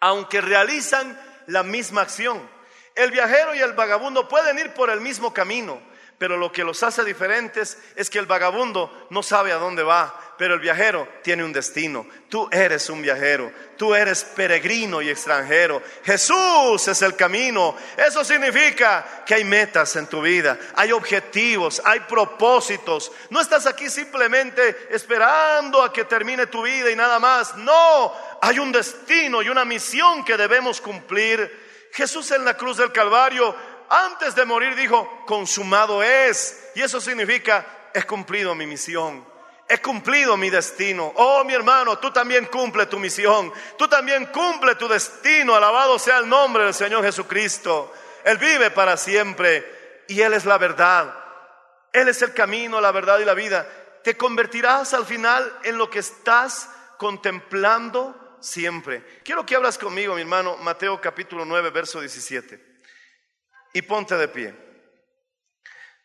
Aunque 0.00 0.40
realizan 0.40 1.20
la 1.46 1.62
misma 1.62 2.00
acción. 2.00 2.55
El 2.96 3.10
viajero 3.10 3.54
y 3.54 3.60
el 3.60 3.74
vagabundo 3.74 4.26
pueden 4.26 4.58
ir 4.58 4.72
por 4.72 4.88
el 4.88 5.02
mismo 5.02 5.32
camino, 5.34 5.78
pero 6.16 6.38
lo 6.38 6.50
que 6.50 6.64
los 6.64 6.82
hace 6.82 7.04
diferentes 7.04 7.76
es 7.94 8.08
que 8.08 8.18
el 8.18 8.24
vagabundo 8.24 9.06
no 9.10 9.22
sabe 9.22 9.52
a 9.52 9.56
dónde 9.56 9.82
va, 9.82 10.18
pero 10.38 10.54
el 10.54 10.60
viajero 10.60 11.06
tiene 11.22 11.44
un 11.44 11.52
destino. 11.52 12.06
Tú 12.30 12.48
eres 12.50 12.88
un 12.88 13.02
viajero, 13.02 13.52
tú 13.76 13.94
eres 13.94 14.24
peregrino 14.24 15.02
y 15.02 15.10
extranjero. 15.10 15.82
Jesús 16.04 16.88
es 16.88 17.02
el 17.02 17.16
camino. 17.16 17.76
Eso 17.98 18.24
significa 18.24 19.24
que 19.26 19.34
hay 19.34 19.44
metas 19.44 19.94
en 19.96 20.06
tu 20.06 20.22
vida, 20.22 20.58
hay 20.74 20.90
objetivos, 20.92 21.82
hay 21.84 22.00
propósitos. 22.00 23.12
No 23.28 23.42
estás 23.42 23.66
aquí 23.66 23.90
simplemente 23.90 24.88
esperando 24.90 25.82
a 25.82 25.92
que 25.92 26.04
termine 26.04 26.46
tu 26.46 26.62
vida 26.62 26.90
y 26.90 26.96
nada 26.96 27.18
más. 27.18 27.54
No, 27.56 28.14
hay 28.40 28.58
un 28.58 28.72
destino 28.72 29.42
y 29.42 29.50
una 29.50 29.66
misión 29.66 30.24
que 30.24 30.38
debemos 30.38 30.80
cumplir. 30.80 31.65
Jesús 31.96 32.30
en 32.32 32.44
la 32.44 32.54
cruz 32.54 32.76
del 32.76 32.92
Calvario 32.92 33.56
antes 33.88 34.34
de 34.34 34.44
morir 34.44 34.76
dijo, 34.76 35.24
consumado 35.24 36.02
es. 36.02 36.70
Y 36.74 36.82
eso 36.82 37.00
significa, 37.00 37.90
he 37.94 38.02
cumplido 38.02 38.54
mi 38.54 38.66
misión. 38.66 39.26
He 39.66 39.78
cumplido 39.78 40.36
mi 40.36 40.50
destino. 40.50 41.10
Oh, 41.16 41.42
mi 41.44 41.54
hermano, 41.54 41.98
tú 41.98 42.12
también 42.12 42.44
cumple 42.46 42.84
tu 42.84 42.98
misión. 42.98 43.50
Tú 43.78 43.88
también 43.88 44.26
cumple 44.26 44.74
tu 44.74 44.86
destino. 44.86 45.54
Alabado 45.54 45.98
sea 45.98 46.18
el 46.18 46.28
nombre 46.28 46.64
del 46.64 46.74
Señor 46.74 47.02
Jesucristo. 47.02 47.90
Él 48.24 48.36
vive 48.36 48.70
para 48.70 48.98
siempre 48.98 50.04
y 50.06 50.20
Él 50.20 50.34
es 50.34 50.44
la 50.44 50.58
verdad. 50.58 51.14
Él 51.94 52.08
es 52.08 52.20
el 52.20 52.34
camino, 52.34 52.78
la 52.78 52.92
verdad 52.92 53.20
y 53.20 53.24
la 53.24 53.32
vida. 53.32 53.66
Te 54.04 54.18
convertirás 54.18 54.92
al 54.92 55.06
final 55.06 55.50
en 55.64 55.78
lo 55.78 55.88
que 55.88 56.00
estás 56.00 56.68
contemplando 56.98 58.25
siempre. 58.46 59.02
Quiero 59.24 59.44
que 59.44 59.56
hablas 59.56 59.76
conmigo, 59.76 60.14
mi 60.14 60.20
hermano, 60.20 60.56
Mateo 60.58 61.00
capítulo 61.00 61.44
9, 61.44 61.70
verso 61.70 62.00
17 62.00 62.76
y 63.72 63.82
ponte 63.82 64.16
de 64.16 64.28
pie. 64.28 64.54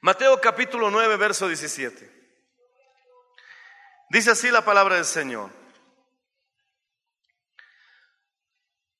Mateo 0.01 0.41
capítulo 0.41 0.89
9, 0.89 1.15
verso 1.15 1.47
17. 1.47 2.21
Dice 4.09 4.31
así 4.31 4.49
la 4.49 4.65
palabra 4.65 4.95
del 4.95 5.05
Señor. 5.05 5.49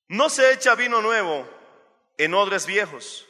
No 0.08 0.30
se 0.30 0.52
echa 0.52 0.74
vino 0.74 1.02
nuevo 1.02 1.46
en 2.16 2.32
odres 2.32 2.64
viejos. 2.64 3.26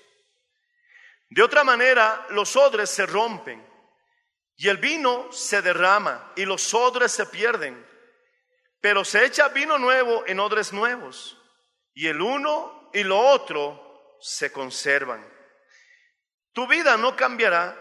De 1.31 1.43
otra 1.43 1.65
manera, 1.65 2.27
los 2.31 2.55
odres 2.55 2.91
se 2.91 3.07
rompen 3.07 3.67
y 4.57 4.69
el 4.69 4.77
vino 4.77 5.33
se 5.33 5.63
derrama 5.63 6.33
y 6.37 6.45
los 6.45 6.75
odres 6.75 7.11
se 7.11 7.27
pierden. 7.27 7.92
Pero 8.83 9.05
se 9.05 9.25
echa 9.25 9.49
vino 9.49 9.79
nuevo 9.79 10.25
en 10.27 10.41
odres 10.41 10.73
nuevos 10.73 11.39
y 11.95 12.09
el 12.09 12.21
uno 12.21 12.91
y 12.93 13.05
lo 13.05 13.17
otro 13.17 14.19
se 14.21 14.53
conservan. 14.53 15.25
Tu 16.53 16.67
vida 16.67 16.97
no 16.97 17.15
cambiará 17.15 17.79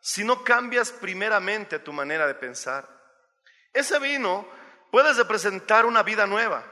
si 0.00 0.24
no 0.24 0.42
cambias 0.42 0.90
primeramente 0.90 1.78
tu 1.78 1.92
manera 1.92 2.26
de 2.26 2.34
pensar. 2.34 2.88
Ese 3.72 4.00
vino 4.00 4.48
puedes 4.90 5.16
representar 5.16 5.86
una 5.86 6.02
vida 6.02 6.26
nueva, 6.26 6.64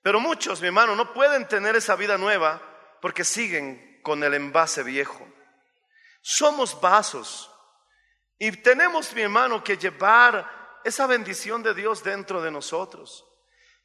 pero 0.00 0.20
muchos, 0.20 0.60
mi 0.60 0.68
hermano, 0.68 0.94
no 0.94 1.12
pueden 1.12 1.48
tener 1.48 1.74
esa 1.74 1.96
vida 1.96 2.16
nueva 2.16 2.62
porque 3.00 3.24
siguen 3.24 4.00
con 4.04 4.22
el 4.22 4.34
envase 4.34 4.84
viejo. 4.84 5.26
Somos 6.20 6.80
vasos 6.80 7.50
y 8.38 8.52
tenemos, 8.52 9.12
mi 9.12 9.22
hermano, 9.22 9.64
que 9.64 9.76
llevar 9.76 10.61
esa 10.84 11.06
bendición 11.06 11.62
de 11.62 11.74
Dios 11.74 12.02
dentro 12.02 12.42
de 12.42 12.50
nosotros. 12.50 13.26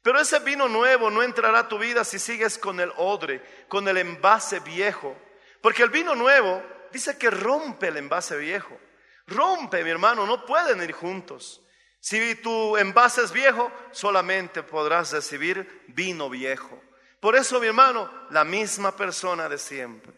Pero 0.02 0.20
ese 0.20 0.38
vino 0.40 0.68
nuevo 0.68 1.10
no 1.10 1.22
entrará 1.22 1.60
a 1.60 1.68
tu 1.68 1.78
vida 1.78 2.04
si 2.04 2.18
sigues 2.18 2.56
con 2.58 2.80
el 2.80 2.92
odre, 2.96 3.42
con 3.68 3.86
el 3.88 3.96
envase 3.96 4.60
viejo. 4.60 5.16
Porque 5.60 5.82
el 5.82 5.90
vino 5.90 6.14
nuevo 6.14 6.62
dice 6.92 7.18
que 7.18 7.30
rompe 7.30 7.88
el 7.88 7.96
envase 7.96 8.36
viejo. 8.36 8.78
Rompe, 9.26 9.84
mi 9.84 9.90
hermano, 9.90 10.24
no 10.26 10.46
pueden 10.46 10.82
ir 10.82 10.92
juntos. 10.92 11.62
Si 12.00 12.36
tu 12.36 12.76
envase 12.76 13.22
es 13.22 13.32
viejo, 13.32 13.70
solamente 13.90 14.62
podrás 14.62 15.12
recibir 15.12 15.84
vino 15.88 16.30
viejo. 16.30 16.80
Por 17.20 17.34
eso, 17.34 17.60
mi 17.60 17.66
hermano, 17.66 18.10
la 18.30 18.44
misma 18.44 18.94
persona 18.94 19.48
de 19.48 19.58
siempre, 19.58 20.14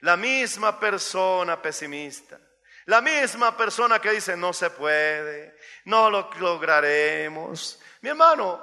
la 0.00 0.16
misma 0.16 0.78
persona 0.78 1.60
pesimista, 1.60 2.38
la 2.86 3.00
misma 3.00 3.56
persona 3.56 4.00
que 4.00 4.12
dice 4.12 4.36
no 4.36 4.52
se 4.52 4.70
puede, 4.70 5.56
no 5.84 6.08
lo 6.08 6.30
lograremos. 6.38 7.80
Mi 8.00 8.10
hermano, 8.10 8.62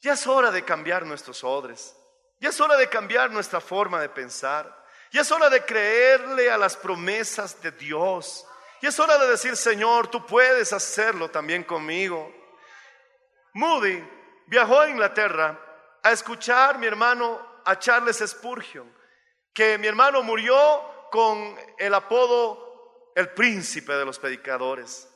ya 0.00 0.14
es 0.14 0.26
hora 0.26 0.50
de 0.50 0.64
cambiar 0.64 1.04
nuestros 1.04 1.44
odres, 1.44 1.94
ya 2.40 2.48
es 2.48 2.60
hora 2.60 2.76
de 2.76 2.88
cambiar 2.88 3.30
nuestra 3.30 3.60
forma 3.60 4.00
de 4.00 4.08
pensar. 4.08 4.84
Y 5.10 5.18
es 5.18 5.30
hora 5.30 5.48
de 5.48 5.64
creerle 5.64 6.50
a 6.50 6.58
las 6.58 6.76
promesas 6.76 7.62
de 7.62 7.70
Dios. 7.70 8.44
Y 8.80 8.86
es 8.88 8.98
hora 8.98 9.16
de 9.16 9.28
decir, 9.28 9.56
Señor, 9.56 10.08
tú 10.08 10.26
puedes 10.26 10.72
hacerlo 10.72 11.30
también 11.30 11.62
conmigo. 11.62 12.34
Moody 13.52 14.02
viajó 14.46 14.80
a 14.80 14.90
Inglaterra 14.90 15.56
a 16.02 16.10
escuchar, 16.10 16.78
mi 16.78 16.86
hermano, 16.86 17.60
a 17.64 17.78
Charles 17.78 18.24
Spurgeon, 18.26 18.92
que 19.52 19.78
mi 19.78 19.86
hermano 19.86 20.22
murió 20.24 21.08
con 21.12 21.56
el 21.78 21.94
apodo 21.94 22.63
el 23.14 23.30
príncipe 23.30 23.92
de 23.94 24.04
los 24.04 24.18
predicadores. 24.18 25.08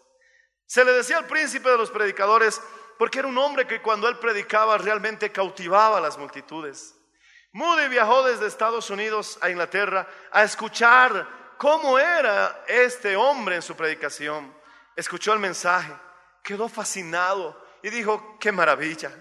Se 0.67 0.85
le 0.85 0.93
decía 0.93 1.19
el 1.19 1.25
príncipe 1.27 1.71
de 1.71 1.79
los 1.79 1.91
predicadores 1.91 2.61
porque 2.99 3.21
era 3.21 3.29
un 3.29 3.39
hombre 3.39 3.67
que 3.67 3.81
cuando 3.81 4.09
él 4.09 4.19
predicaba 4.19 4.77
realmente 4.77 5.33
cautivaba 5.33 5.99
a 5.99 6.01
las 6.01 6.19
multitudes. 6.19 6.95
Moody 7.53 7.89
viajó 7.89 8.25
desde 8.25 8.47
Estados 8.47 8.91
Unidos 8.91 9.39
a 9.41 9.51
Inglaterra 9.51 10.07
a 10.31 10.45
escuchar 10.45 11.55
cómo 11.57 11.99
era 11.99 12.65
este 12.67 13.17
hombre 13.17 13.57
en 13.57 13.63
su 13.63 13.75
predicación. 13.75 14.55
Escuchó 14.95 15.33
el 15.33 15.39
mensaje, 15.39 15.93
quedó 16.43 16.69
fascinado 16.69 17.61
y 17.83 17.91
dijo, 17.91 18.37
qué 18.39 18.53
maravilla, 18.53 19.13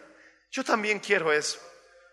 yo 0.52 0.64
también 0.64 1.00
quiero 1.00 1.32
eso. 1.32 1.60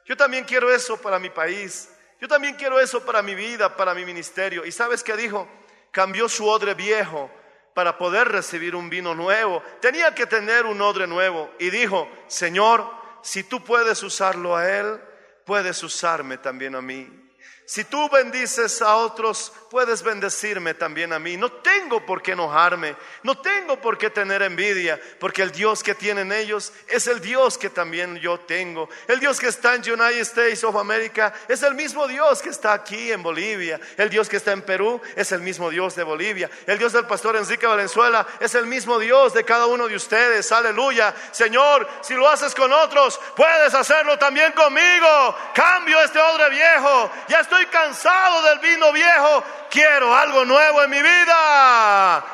Yo 0.05 0.17
también 0.17 0.45
quiero 0.45 0.71
eso 0.71 1.01
para 1.01 1.19
mi 1.19 1.31
país. 1.31 1.91
Yo 2.21 2.29
también 2.29 2.55
quiero 2.57 2.79
eso 2.79 3.05
para 3.05 3.23
mi 3.23 3.35
vida, 3.35 3.75
para 3.75 3.95
mi 3.95 4.05
ministerio. 4.05 4.65
¿Y 4.65 4.73
sabes 4.73 5.03
qué 5.03 5.17
dijo? 5.17 5.49
Cambió 5.95 6.29
su 6.29 6.49
odre 6.49 6.75
viejo 6.75 7.31
para 7.73 7.97
poder 7.97 8.27
recibir 8.27 8.75
un 8.75 8.91
vino 8.91 9.15
nuevo. 9.15 9.63
Tenía 9.81 10.13
que 10.13 10.27
tener 10.27 10.67
un 10.67 10.83
odre 10.83 11.07
nuevo. 11.07 11.53
Y 11.61 11.71
dijo, 11.71 12.09
Señor, 12.27 12.85
si 13.23 13.45
tú 13.45 13.63
puedes 13.63 14.03
usarlo 14.03 14.57
a 14.57 14.69
Él, 14.69 15.01
puedes 15.45 15.81
usarme 15.85 16.37
también 16.37 16.75
a 16.75 16.83
mí. 16.83 17.24
Si 17.67 17.85
tú 17.85 18.11
bendices 18.11 18.83
a 18.83 18.97
otros, 18.97 19.51
puedes 19.71 20.03
bendecirme 20.03 20.75
también 20.75 21.15
a 21.15 21.19
mí. 21.19 21.39
No 21.39 21.51
tengo 21.51 22.05
por 22.05 22.21
qué 22.23 22.33
enojarme, 22.33 22.95
no 23.23 23.39
tengo 23.39 23.81
por 23.81 23.97
qué 23.97 24.11
tener 24.11 24.43
envidia, 24.43 25.01
porque 25.19 25.41
el 25.41 25.51
Dios 25.51 25.83
que 25.83 25.95
tienen 25.95 26.31
ellos 26.31 26.75
es 26.87 27.07
el 27.07 27.23
Dios 27.23 27.57
que 27.57 27.71
también 27.71 28.17
yo 28.19 28.39
tengo. 28.39 28.89
El 29.09 29.19
Dios 29.19 29.41
que 29.41 29.49
está 29.49 29.75
en 29.75 29.81
United 29.81 30.21
States 30.21 30.63
of 30.63 30.77
America 30.77 31.33
es 31.49 31.63
el 31.63 31.75
mismo 31.75 32.07
Dios 32.07 32.43
que 32.43 32.51
está 32.51 32.75
aquí 32.75 33.11
en 33.11 33.23
Bolivia. 33.23 33.81
El 33.97 34.11
Dios 34.11 34.29
que 34.29 34.37
está 34.37 34.53
en 34.53 34.63
Perú 34.63 35.01
es 35.17 35.33
el 35.33 35.41
mismo 35.41 35.71
Dios 35.71 35.97
de 35.97 36.03
Bolivia. 36.03 36.51
El 36.67 36.79
Dios 36.79 36.93
del 36.93 37.07
pastor 37.07 37.35
Enrique 37.37 37.67
Valenzuela 37.67 38.27
es 38.41 38.55
el 38.55 38.67
mismo 38.67 38.99
Dios 38.99 39.33
de 39.33 39.43
cada 39.43 39.67
uno 39.67 39.89
de 39.89 39.97
ustedes. 39.97 40.53
Aleluya. 40.53 41.15
Señor, 41.33 41.89
si 42.03 42.13
lo 42.13 42.29
haces 42.29 42.55
con 42.55 42.71
otros, 42.73 43.19
puedes 43.35 43.75
hacerlo 43.75 44.19
también 44.19 44.53
conmigo. 44.53 45.37
Cambio 45.55 46.01
este 46.03 46.21
odre 46.21 46.51
viejo. 46.51 47.11
Ya 47.29 47.41
estoy 47.41 47.54
estoy 47.55 47.67
cansado 47.67 48.43
del 48.43 48.59
vino 48.59 48.93
viejo, 48.93 49.45
quiero 49.71 50.15
algo 50.15 50.45
nuevo 50.45 50.83
en 50.83 50.91
mi 50.91 51.01
vida. 51.01 52.25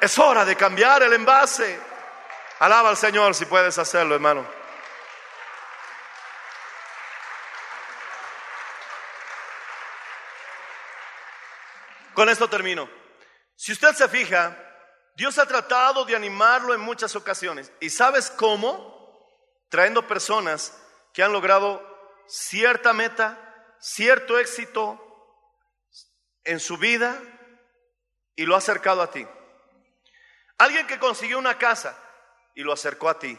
Es 0.00 0.18
hora 0.18 0.44
de 0.44 0.56
cambiar 0.56 1.02
el 1.02 1.12
envase. 1.12 1.78
Alaba 2.58 2.88
al 2.88 2.96
Señor 2.96 3.34
si 3.34 3.44
puedes 3.44 3.76
hacerlo, 3.78 4.14
hermano. 4.14 4.46
Con 12.14 12.28
esto 12.28 12.48
termino. 12.48 12.88
Si 13.56 13.72
usted 13.72 13.94
se 13.94 14.08
fija, 14.08 14.56
Dios 15.14 15.38
ha 15.38 15.46
tratado 15.46 16.04
de 16.04 16.16
animarlo 16.16 16.74
en 16.74 16.80
muchas 16.80 17.14
ocasiones. 17.16 17.72
¿Y 17.80 17.90
sabes 17.90 18.30
cómo? 18.30 18.92
Trayendo 19.68 20.06
personas 20.06 20.78
que 21.12 21.22
han 21.22 21.32
logrado 21.32 21.82
cierta 22.26 22.92
meta, 22.92 23.38
cierto 23.82 24.38
éxito 24.38 24.98
en 26.44 26.60
su 26.60 26.76
vida 26.78 27.20
y 28.36 28.44
lo 28.44 28.54
ha 28.54 28.58
acercado 28.58 29.02
a 29.02 29.10
ti. 29.10 29.26
Alguien 30.58 30.86
que 30.86 31.00
consiguió 31.00 31.38
una 31.38 31.58
casa 31.58 31.98
y 32.54 32.62
lo 32.62 32.72
acercó 32.72 33.08
a 33.08 33.18
ti. 33.18 33.36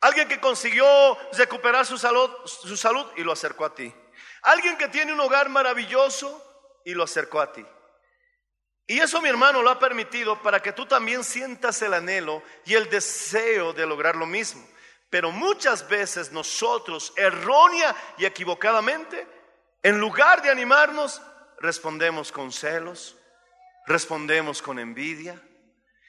Alguien 0.00 0.28
que 0.28 0.40
consiguió 0.40 0.86
recuperar 1.32 1.84
su 1.84 1.98
salud, 1.98 2.30
su 2.46 2.76
salud 2.76 3.04
y 3.16 3.24
lo 3.24 3.32
acercó 3.32 3.64
a 3.64 3.74
ti. 3.74 3.92
Alguien 4.42 4.78
que 4.78 4.88
tiene 4.88 5.12
un 5.12 5.20
hogar 5.20 5.48
maravilloso 5.48 6.80
y 6.84 6.94
lo 6.94 7.02
acercó 7.02 7.40
a 7.40 7.52
ti. 7.52 7.66
Y 8.86 9.00
eso 9.00 9.20
mi 9.20 9.28
hermano 9.28 9.62
lo 9.62 9.70
ha 9.70 9.78
permitido 9.78 10.40
para 10.42 10.62
que 10.62 10.72
tú 10.72 10.86
también 10.86 11.22
sientas 11.24 11.82
el 11.82 11.92
anhelo 11.92 12.42
y 12.64 12.74
el 12.74 12.88
deseo 12.88 13.72
de 13.72 13.86
lograr 13.86 14.16
lo 14.16 14.26
mismo. 14.26 14.66
Pero 15.10 15.32
muchas 15.32 15.88
veces 15.88 16.30
nosotros, 16.30 17.12
errónea 17.16 17.94
y 18.16 18.24
equivocadamente, 18.24 19.39
en 19.82 19.98
lugar 19.98 20.42
de 20.42 20.50
animarnos, 20.50 21.22
respondemos 21.58 22.32
con 22.32 22.52
celos, 22.52 23.16
respondemos 23.86 24.60
con 24.62 24.78
envidia. 24.78 25.40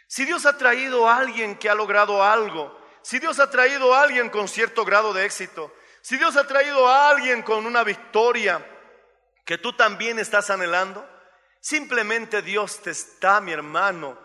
Si 0.08 0.26
Dios 0.26 0.46
ha 0.46 0.58
traído 0.58 1.08
a 1.08 1.18
alguien 1.18 1.58
que 1.58 1.70
ha 1.70 1.76
logrado 1.76 2.24
algo, 2.24 2.78
si 3.02 3.20
Dios 3.20 3.40
ha 3.40 3.50
traído 3.50 3.94
a 3.94 4.04
alguien 4.04 4.30
con 4.30 4.48
cierto 4.48 4.84
grado 4.84 5.14
de 5.14 5.26
éxito, 5.26 5.74
si 6.02 6.18
Dios 6.18 6.36
ha 6.36 6.48
traído 6.48 6.88
a 6.88 7.10
alguien 7.10 7.42
con 7.44 7.66
una 7.66 7.84
victoria 7.84 8.66
que 9.46 9.58
tú 9.58 9.74
también 9.74 10.20
estás 10.20 10.50
anhelando, 10.50 11.08
simplemente 11.60 12.42
Dios 12.42 12.82
te 12.82 12.92
está, 12.92 13.40
mi 13.40 13.52
hermano, 13.52 14.18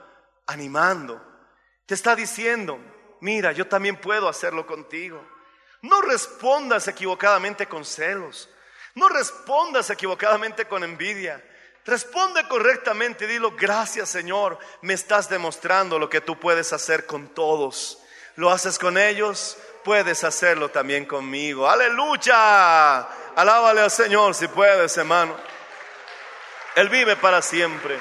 animando. 0.46 1.22
Te 1.86 1.94
está 1.94 2.16
diciendo, 2.16 2.78
mira, 3.20 3.52
yo 3.52 3.66
también 3.68 3.96
puedo 3.96 4.28
hacerlo 4.28 4.66
contigo. 4.66 5.24
No 5.82 6.00
respondas 6.00 6.88
equivocadamente 6.88 7.66
con 7.66 7.84
celos. 7.84 8.48
No 8.96 9.08
respondas 9.10 9.90
equivocadamente 9.90 10.64
con 10.64 10.82
envidia. 10.82 11.42
Responde 11.84 12.48
correctamente 12.48 13.26
y 13.26 13.28
dilo, 13.28 13.52
gracias 13.52 14.08
Señor, 14.08 14.58
me 14.80 14.94
estás 14.94 15.28
demostrando 15.28 16.00
lo 16.00 16.10
que 16.10 16.20
tú 16.20 16.40
puedes 16.40 16.72
hacer 16.72 17.06
con 17.06 17.28
todos. 17.28 17.98
Lo 18.34 18.50
haces 18.50 18.78
con 18.78 18.98
ellos, 18.98 19.58
puedes 19.84 20.24
hacerlo 20.24 20.70
también 20.70 21.04
conmigo. 21.04 21.68
Aleluya. 21.68 23.02
Alábale 23.36 23.82
al 23.82 23.90
Señor 23.90 24.34
si 24.34 24.48
puedes, 24.48 24.96
hermano. 24.96 25.36
Él 26.74 26.88
vive 26.88 27.16
para 27.16 27.42
siempre. 27.42 28.00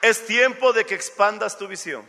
Es 0.00 0.24
tiempo 0.24 0.72
de 0.72 0.86
que 0.86 0.94
expandas 0.94 1.58
tu 1.58 1.66
visión. 1.66 2.08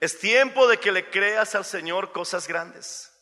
Es 0.00 0.18
tiempo 0.18 0.68
de 0.68 0.78
que 0.78 0.92
le 0.92 1.10
creas 1.10 1.54
al 1.54 1.64
Señor 1.64 2.12
cosas 2.12 2.46
grandes. 2.46 3.12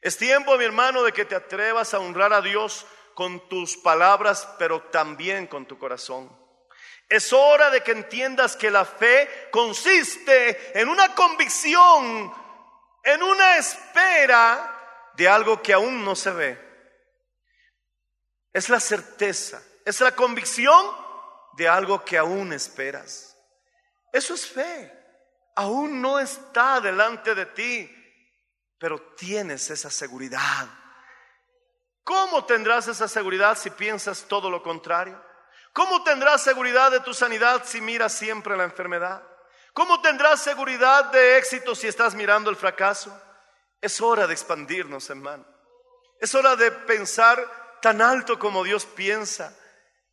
Es 0.00 0.16
tiempo, 0.16 0.56
mi 0.56 0.64
hermano, 0.64 1.02
de 1.02 1.12
que 1.12 1.26
te 1.26 1.34
atrevas 1.34 1.92
a 1.92 1.98
honrar 1.98 2.32
a 2.32 2.40
Dios 2.40 2.86
con 3.14 3.48
tus 3.48 3.76
palabras, 3.76 4.48
pero 4.58 4.82
también 4.84 5.46
con 5.46 5.66
tu 5.66 5.78
corazón. 5.78 6.34
Es 7.06 7.32
hora 7.32 7.70
de 7.70 7.82
que 7.82 7.92
entiendas 7.92 8.56
que 8.56 8.70
la 8.70 8.84
fe 8.84 9.48
consiste 9.50 10.80
en 10.80 10.88
una 10.88 11.14
convicción, 11.14 12.32
en 13.02 13.22
una 13.22 13.56
espera 13.58 15.10
de 15.16 15.28
algo 15.28 15.60
que 15.60 15.74
aún 15.74 16.04
no 16.04 16.16
se 16.16 16.30
ve. 16.30 16.70
Es 18.52 18.68
la 18.68 18.80
certeza, 18.80 19.62
es 19.84 20.00
la 20.00 20.14
convicción 20.14 20.86
de 21.56 21.68
algo 21.68 22.04
que 22.04 22.16
aún 22.16 22.52
esperas. 22.52 23.36
Eso 24.12 24.32
es 24.32 24.46
fe. 24.46 24.99
Aún 25.56 26.00
no 26.00 26.18
está 26.18 26.80
delante 26.80 27.34
de 27.34 27.46
ti, 27.46 27.90
pero 28.78 29.14
tienes 29.16 29.70
esa 29.70 29.90
seguridad. 29.90 30.68
¿Cómo 32.04 32.44
tendrás 32.44 32.88
esa 32.88 33.08
seguridad 33.08 33.56
si 33.56 33.70
piensas 33.70 34.24
todo 34.26 34.50
lo 34.50 34.62
contrario? 34.62 35.22
¿Cómo 35.72 36.02
tendrás 36.02 36.42
seguridad 36.42 36.90
de 36.90 37.00
tu 37.00 37.14
sanidad 37.14 37.62
si 37.64 37.80
miras 37.80 38.12
siempre 38.12 38.56
la 38.56 38.64
enfermedad? 38.64 39.22
¿Cómo 39.72 40.00
tendrás 40.00 40.42
seguridad 40.42 41.06
de 41.06 41.38
éxito 41.38 41.74
si 41.74 41.86
estás 41.86 42.14
mirando 42.14 42.50
el 42.50 42.56
fracaso? 42.56 43.16
Es 43.80 44.00
hora 44.00 44.26
de 44.26 44.32
expandirnos, 44.32 45.08
hermano. 45.10 45.46
Es 46.18 46.34
hora 46.34 46.56
de 46.56 46.72
pensar 46.72 47.78
tan 47.80 48.02
alto 48.02 48.38
como 48.38 48.64
Dios 48.64 48.84
piensa. 48.84 49.56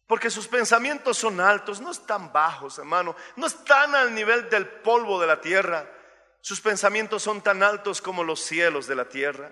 Porque 0.08 0.30
sus 0.30 0.47
pensamientos 0.47 1.18
son 1.18 1.39
altos, 1.39 1.82
no 1.82 1.91
están 1.91 2.32
bajos, 2.32 2.80
hermano. 2.80 3.16
No 3.36 3.45
están 3.45 3.93
al 3.93 4.16
nivel 4.16 4.49
del 4.49 4.66
polvo 4.68 5.20
de 5.20 5.28
la 5.28 5.41
tierra. 5.41 5.88
Sus 6.41 6.62
pensamientos 6.62 7.22
son 7.22 7.41
tan 7.41 7.62
altos 7.62 8.01
como 8.01 8.24
los 8.24 8.39
cielos 8.39 8.88
de 8.88 8.95
la 8.95 9.10
tierra. 9.10 9.51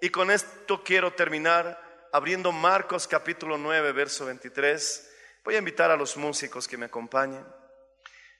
Y 0.00 0.10
con 0.10 0.30
esto 0.30 0.82
quiero 0.82 1.12
terminar 1.12 2.08
abriendo 2.12 2.52
Marcos 2.52 3.06
capítulo 3.06 3.58
9, 3.58 3.92
verso 3.92 4.24
23 4.26 5.10
Voy 5.44 5.56
a 5.56 5.58
invitar 5.58 5.90
a 5.90 5.96
los 5.96 6.16
músicos 6.16 6.68
que 6.68 6.76
me 6.76 6.86
acompañen. 6.86 7.44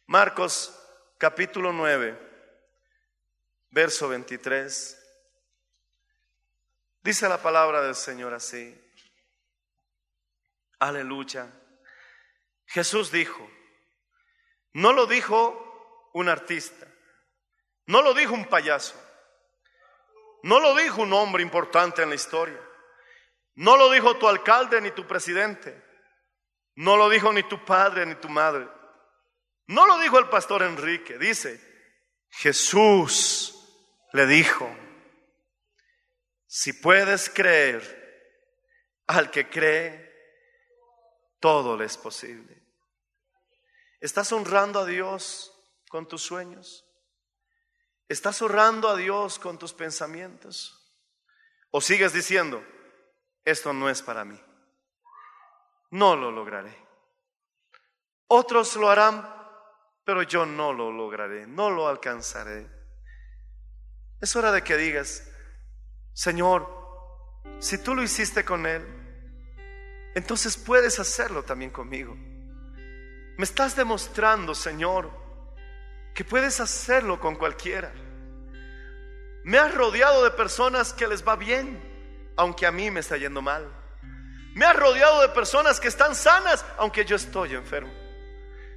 Marcos 0.06 0.72
capítulo 1.18 1.72
9, 1.72 2.16
verso 3.70 4.08
23. 4.08 4.98
Dice 7.02 7.28
la 7.28 7.42
palabra 7.42 7.82
del 7.82 7.96
Señor 7.96 8.32
así. 8.34 8.80
Aleluya. 10.82 11.48
Jesús 12.66 13.12
dijo, 13.12 13.48
no 14.72 14.92
lo 14.92 15.06
dijo 15.06 16.10
un 16.12 16.28
artista, 16.28 16.86
no 17.86 18.02
lo 18.02 18.14
dijo 18.14 18.34
un 18.34 18.46
payaso, 18.46 19.00
no 20.42 20.58
lo 20.58 20.74
dijo 20.74 21.02
un 21.02 21.12
hombre 21.12 21.42
importante 21.42 22.02
en 22.02 22.08
la 22.08 22.16
historia, 22.16 22.60
no 23.54 23.76
lo 23.76 23.90
dijo 23.90 24.16
tu 24.16 24.26
alcalde 24.26 24.80
ni 24.80 24.90
tu 24.90 25.06
presidente. 25.06 25.80
No 26.74 26.96
lo 26.96 27.10
dijo 27.10 27.32
ni 27.32 27.42
tu 27.42 27.64
padre 27.64 28.06
ni 28.06 28.14
tu 28.14 28.28
madre. 28.28 28.66
No 29.66 29.86
lo 29.86 29.98
dijo 29.98 30.18
el 30.18 30.28
pastor 30.28 30.62
Enrique. 30.62 31.18
Dice, 31.18 31.60
Jesús 32.30 33.54
le 34.12 34.26
dijo, 34.26 34.74
si 36.46 36.72
puedes 36.72 37.28
creer, 37.28 38.00
al 39.06 39.30
que 39.30 39.48
cree, 39.48 40.01
todo 41.42 41.76
le 41.76 41.84
es 41.84 41.98
posible. 41.98 42.62
¿Estás 44.00 44.32
honrando 44.32 44.80
a 44.80 44.86
Dios 44.86 45.52
con 45.90 46.08
tus 46.08 46.22
sueños? 46.22 46.86
¿Estás 48.08 48.40
honrando 48.40 48.88
a 48.88 48.96
Dios 48.96 49.38
con 49.38 49.58
tus 49.58 49.74
pensamientos? 49.74 50.90
¿O 51.70 51.82
sigues 51.82 52.14
diciendo, 52.14 52.64
esto 53.44 53.74
no 53.74 53.90
es 53.90 54.00
para 54.00 54.24
mí? 54.24 54.40
no 55.92 56.16
lo 56.16 56.30
lograré. 56.30 56.74
Otros 58.28 58.76
lo 58.76 58.90
harán, 58.90 59.28
pero 60.04 60.22
yo 60.22 60.46
no 60.46 60.72
lo 60.72 60.90
lograré, 60.90 61.46
no 61.46 61.70
lo 61.70 61.86
alcanzaré. 61.86 62.68
Es 64.20 64.34
hora 64.34 64.52
de 64.52 64.62
que 64.62 64.76
digas, 64.76 65.28
Señor, 66.14 66.66
si 67.58 67.78
tú 67.78 67.94
lo 67.94 68.02
hiciste 68.02 68.44
con 68.44 68.66
Él, 68.66 68.86
entonces 70.14 70.56
puedes 70.56 70.98
hacerlo 70.98 71.42
también 71.42 71.70
conmigo. 71.70 72.14
Me 73.36 73.44
estás 73.44 73.74
demostrando, 73.74 74.54
Señor, 74.54 75.10
que 76.14 76.24
puedes 76.24 76.60
hacerlo 76.60 77.18
con 77.18 77.36
cualquiera. 77.36 77.92
Me 79.44 79.58
has 79.58 79.74
rodeado 79.74 80.22
de 80.22 80.30
personas 80.30 80.92
que 80.92 81.08
les 81.08 81.26
va 81.26 81.36
bien, 81.36 81.82
aunque 82.36 82.66
a 82.66 82.72
mí 82.72 82.90
me 82.90 83.00
está 83.00 83.16
yendo 83.16 83.42
mal. 83.42 83.66
Me 84.54 84.66
ha 84.66 84.72
rodeado 84.72 85.22
de 85.22 85.30
personas 85.30 85.80
que 85.80 85.88
están 85.88 86.14
sanas, 86.14 86.64
aunque 86.76 87.04
yo 87.04 87.16
estoy 87.16 87.54
enfermo. 87.54 87.92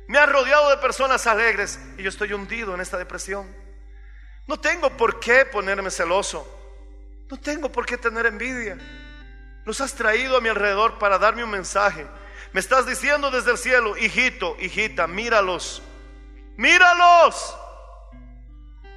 Me 0.07 0.17
ha 0.17 0.25
rodeado 0.25 0.69
de 0.69 0.77
personas 0.77 1.27
alegres 1.27 1.79
y 1.97 2.03
yo 2.03 2.09
estoy 2.09 2.31
hundido 2.31 2.73
en 2.73 2.81
esta 2.81 2.97
depresión. 2.97 3.53
No 4.47 4.59
tengo 4.59 4.95
por 4.95 5.19
qué 5.19 5.45
ponerme 5.45 5.91
celoso. 5.91 6.47
No 7.29 7.38
tengo 7.38 7.71
por 7.71 7.86
qué 7.86 7.97
tener 7.97 8.25
envidia. 8.25 8.77
Los 9.66 9.82
has 9.82 9.95
traído 9.95 10.38
a 10.38 10.41
mi 10.41 10.49
alrededor 10.49 10.99
para 10.99 11.18
darme 11.18 11.43
un 11.43 11.49
mensaje. 11.49 12.07
Me 12.53 12.59
estás 12.59 12.86
diciendo 12.86 13.32
desde 13.32 13.51
el 13.51 13.57
cielo, 13.57 13.97
hijito, 13.97 14.55
hijita, 14.59 15.07
míralos. 15.07 15.82
Míralos. 16.55 17.57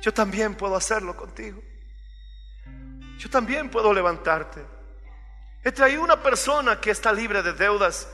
Yo 0.03 0.12
también 0.12 0.55
puedo 0.55 0.77
hacerlo 0.77 1.16
contigo. 1.16 1.61
Yo 3.19 3.31
también 3.31 3.71
puedo 3.71 3.93
levantarte. 3.93 4.64
He 5.64 5.73
traído 5.73 6.03
una 6.03 6.23
persona 6.23 6.81
que 6.81 6.91
está 6.91 7.12
libre 7.12 7.43
de 7.43 7.53
deudas, 7.53 8.09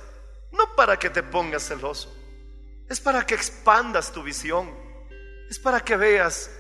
no 0.51 0.75
para 0.77 0.99
que 0.99 1.11
te 1.11 1.23
pongas 1.23 1.67
celoso, 1.69 2.17
es 2.89 3.01
para 3.01 3.27
que 3.27 3.35
expandas 3.35 4.11
tu 4.13 4.23
visión, 4.23 4.75
es 5.51 5.59
para 5.59 5.81
que 5.81 5.97
veas 5.97 6.51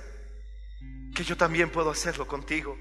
que 1.14 1.24
yo 1.24 1.36
también 1.36 1.70
puedo 1.70 1.90
hacerlo 1.90 2.26
contigo. 2.26 2.76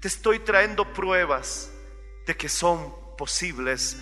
Te 0.00 0.06
estoy 0.06 0.38
trayendo 0.38 0.92
pruebas 0.92 1.72
de 2.28 2.36
que 2.36 2.50
son 2.50 2.94
posibles 3.16 3.96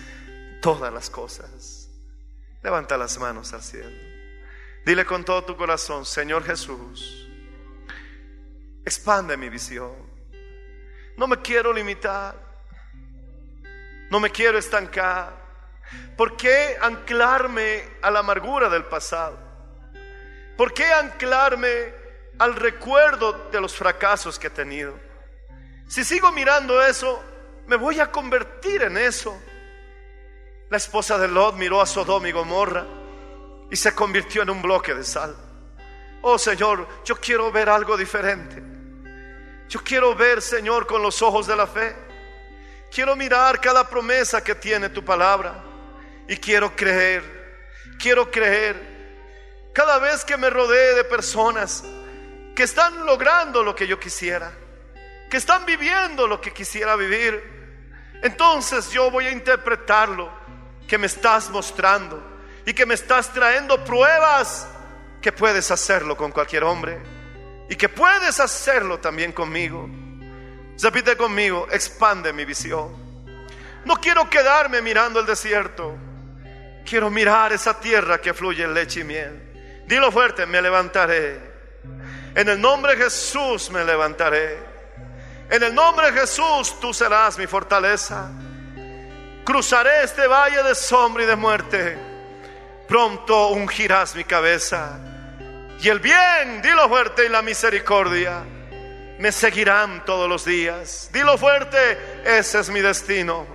todas 0.61 0.93
las 0.93 1.09
cosas. 1.09 1.89
Levanta 2.61 2.97
las 2.97 3.17
manos 3.17 3.53
al 3.53 3.63
cielo. 3.63 3.89
Dile 4.85 5.05
con 5.05 5.23
todo 5.23 5.45
tu 5.45 5.55
corazón, 5.55 6.05
Señor 6.05 6.43
Jesús, 6.43 7.25
expande 8.85 9.37
mi 9.37 9.47
visión. 9.47 9.95
No 11.15 11.25
me 11.25 11.37
quiero 11.37 11.71
limitar. 11.71 12.35
No 14.11 14.19
me 14.19 14.29
quiero 14.29 14.57
estancar. 14.57 15.33
¿Por 16.17 16.35
qué 16.35 16.77
anclarme 16.81 17.83
a 18.01 18.11
la 18.11 18.19
amargura 18.19 18.67
del 18.67 18.83
pasado? 18.83 19.39
¿Por 20.57 20.73
qué 20.73 20.85
anclarme 20.85 21.93
al 22.39 22.57
recuerdo 22.57 23.49
de 23.53 23.61
los 23.61 23.73
fracasos 23.73 24.37
que 24.37 24.47
he 24.47 24.49
tenido? 24.49 24.99
Si 25.87 26.03
sigo 26.03 26.33
mirando 26.33 26.81
eso, 26.81 27.23
me 27.67 27.75
voy 27.75 27.99
a 27.99 28.11
convertir 28.11 28.81
en 28.81 28.97
eso. 28.97 29.37
La 30.69 30.77
esposa 30.77 31.17
de 31.17 31.27
Lot 31.27 31.55
miró 31.55 31.81
a 31.81 31.85
Sodoma 31.85 32.27
y 32.27 32.31
Gomorra 32.31 32.85
y 33.69 33.75
se 33.75 33.93
convirtió 33.93 34.41
en 34.41 34.49
un 34.49 34.61
bloque 34.61 34.93
de 34.93 35.03
sal. 35.03 35.35
Oh 36.21 36.37
Señor, 36.37 36.87
yo 37.05 37.17
quiero 37.17 37.51
ver 37.51 37.69
algo 37.69 37.95
diferente. 37.95 38.63
Yo 39.69 39.83
quiero 39.83 40.15
ver, 40.15 40.41
Señor, 40.41 40.87
con 40.87 41.01
los 41.01 41.21
ojos 41.21 41.45
de 41.45 41.55
la 41.55 41.67
fe. 41.67 41.93
Quiero 42.89 43.15
mirar 43.17 43.59
cada 43.59 43.87
promesa 43.87 44.41
que 44.41 44.55
tiene 44.55 44.89
tu 44.89 45.03
palabra 45.03 45.61
y 46.27 46.37
quiero 46.37 46.73
creer, 46.73 47.23
quiero 47.99 48.31
creer. 48.31 48.95
Cada 49.73 49.99
vez 49.99 50.23
que 50.23 50.37
me 50.37 50.49
rodee 50.49 50.95
de 50.95 51.03
personas 51.03 51.83
que 52.55 52.63
están 52.63 53.05
logrando 53.05 53.61
lo 53.61 53.75
que 53.75 53.87
yo 53.87 53.99
quisiera, 53.99 54.51
que 55.29 55.37
están 55.37 55.65
viviendo 55.65 56.27
lo 56.27 56.39
que 56.39 56.53
quisiera 56.53 56.95
vivir, 56.95 57.56
entonces 58.21 58.89
yo 58.91 59.11
voy 59.11 59.27
a 59.27 59.31
interpretarlo 59.31 60.31
que 60.87 60.97
me 60.97 61.07
estás 61.07 61.49
mostrando 61.49 62.23
y 62.65 62.73
que 62.73 62.85
me 62.85 62.93
estás 62.93 63.31
trayendo 63.31 63.83
pruebas 63.83 64.67
que 65.21 65.31
puedes 65.31 65.69
hacerlo 65.71 66.15
con 66.15 66.31
cualquier 66.31 66.63
hombre 66.63 66.99
y 67.69 67.75
que 67.75 67.89
puedes 67.89 68.39
hacerlo 68.39 68.99
también 68.99 69.31
conmigo. 69.31 69.89
Repite 70.81 71.17
conmigo, 71.17 71.67
expande 71.71 72.31
mi 72.31 72.45
visión. 72.45 72.95
No 73.85 73.95
quiero 73.95 74.29
quedarme 74.29 74.81
mirando 74.81 75.19
el 75.19 75.25
desierto. 75.25 75.95
Quiero 76.85 77.09
mirar 77.09 77.51
esa 77.51 77.79
tierra 77.79 78.19
que 78.19 78.33
fluye 78.33 78.67
leche 78.67 79.01
y 79.01 79.03
miel. 79.03 79.83
Dilo 79.85 80.11
fuerte, 80.11 80.45
me 80.45 80.61
levantaré. 80.61 81.39
En 82.35 82.49
el 82.49 82.59
nombre 82.61 82.95
de 82.95 83.05
Jesús 83.05 83.69
me 83.71 83.83
levantaré. 83.83 84.59
En 85.49 85.63
el 85.63 85.73
nombre 85.73 86.11
de 86.11 86.19
Jesús 86.21 86.79
tú 86.79 86.93
serás 86.93 87.37
mi 87.37 87.47
fortaleza. 87.47 88.29
Cruzaré 89.43 90.03
este 90.03 90.27
valle 90.27 90.61
de 90.63 90.75
sombra 90.75 91.23
y 91.23 91.25
de 91.25 91.35
muerte. 91.35 91.97
Pronto 92.87 93.49
ungirás 93.49 94.15
mi 94.15 94.23
cabeza. 94.23 94.99
Y 95.79 95.89
el 95.89 95.99
bien, 95.99 96.61
dilo 96.61 96.89
fuerte, 96.89 97.25
y 97.25 97.29
la 97.29 97.41
misericordia 97.41 98.43
me 99.19 99.31
seguirán 99.31 100.03
todos 100.05 100.27
los 100.27 100.43
días. 100.43 101.09
Dilo 101.13 101.37
fuerte, 101.37 101.97
ese 102.25 102.59
es 102.59 102.69
mi 102.69 102.81
destino. 102.81 103.45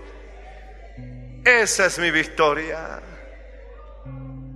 Esa 1.44 1.86
es 1.86 1.98
mi 1.98 2.10
victoria. 2.10 3.00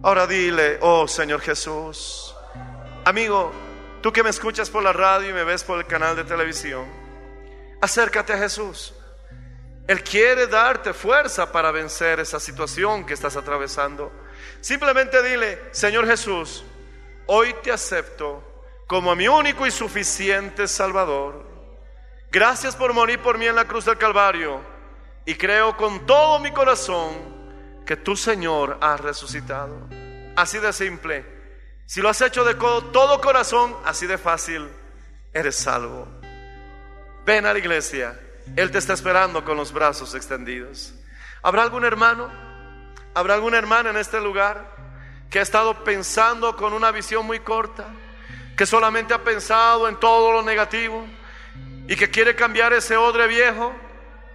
Ahora 0.03 0.27
dile, 0.27 0.79
oh 0.81 1.09
Señor 1.09 1.41
Jesús, 1.41 2.35
amigo, 3.05 3.53
Tú 4.07 4.13
que 4.13 4.23
me 4.23 4.31
escuchas 4.31 4.71
por 4.71 4.85
la 4.85 4.93
radio 4.93 5.31
y 5.31 5.33
me 5.33 5.43
ves 5.43 5.65
por 5.65 5.81
el 5.81 5.87
canal 5.87 6.15
de 6.15 6.23
televisión, 6.23 6.87
acércate 7.87 8.35
a 8.35 8.39
Jesús. 8.39 8.93
Él 9.87 10.03
quiere 10.03 10.47
darte 10.47 10.93
fuerza 10.93 11.51
para 11.51 11.71
vencer 11.71 12.21
esa 12.21 12.41
situación 12.41 13.07
que 13.07 13.15
estás 13.15 13.37
atravesando. 13.37 14.13
Simplemente 14.61 15.23
dile, 15.23 15.63
Señor 15.71 16.07
Jesús, 16.07 16.65
hoy 17.27 17.55
te 17.63 17.71
acepto 17.73 18.43
como 18.87 19.15
mi 19.15 19.29
único 19.29 19.67
y 19.67 19.71
suficiente 19.71 20.67
Salvador. 20.67 21.47
Gracias 22.31 22.75
por 22.75 22.93
morir 22.93 23.21
por 23.21 23.39
mí 23.39 23.47
en 23.47 23.55
la 23.55 23.67
cruz 23.67 23.85
del 23.85 23.97
Calvario. 23.97 24.61
Y 25.25 25.35
creo 25.37 25.77
con 25.77 26.07
todo 26.07 26.39
mi 26.41 26.53
corazón 26.53 27.15
que 27.87 27.97
tu 27.97 28.17
Señor 28.17 28.79
ha 28.81 28.97
resucitado. 28.97 29.89
Así 30.37 30.59
de 30.59 30.73
simple. 30.73 31.25
Si 31.87 32.01
lo 32.01 32.09
has 32.09 32.21
hecho 32.21 32.45
de 32.45 32.55
todo 32.55 33.21
corazón, 33.21 33.77
así 33.85 34.07
de 34.07 34.19
fácil, 34.19 34.69
eres 35.33 35.55
salvo. 35.55 36.09
Ven 37.27 37.45
a 37.45 37.53
la 37.53 37.59
iglesia. 37.59 38.17
Él 38.55 38.71
te 38.71 38.79
está 38.79 38.93
esperando 38.93 39.45
con 39.45 39.57
los 39.57 39.73
brazos 39.73 40.15
extendidos. 40.15 40.95
¿Habrá 41.43 41.63
algún 41.63 41.85
hermano? 41.85 42.31
¿Habrá 43.15 43.35
alguna 43.35 43.59
hermana 43.59 43.91
en 43.91 43.97
este 43.97 44.21
lugar 44.21 44.77
que 45.29 45.41
ha 45.41 45.43
estado 45.43 45.83
pensando 45.83 46.55
con 46.55 46.73
una 46.73 46.93
visión 46.93 47.27
muy 47.27 47.41
corta? 47.41 47.87
Que 48.57 48.65
solamente 48.65 49.13
ha 49.13 49.25
pensado 49.25 49.89
en 49.89 49.97
todo 49.97 50.33
lo 50.33 50.43
negativo 50.43 51.05
y 51.89 51.97
que 51.97 52.11
quiere 52.11 52.37
cambiar 52.37 52.73
ese 52.73 52.97
odre 52.97 53.27
viejo. 53.27 53.75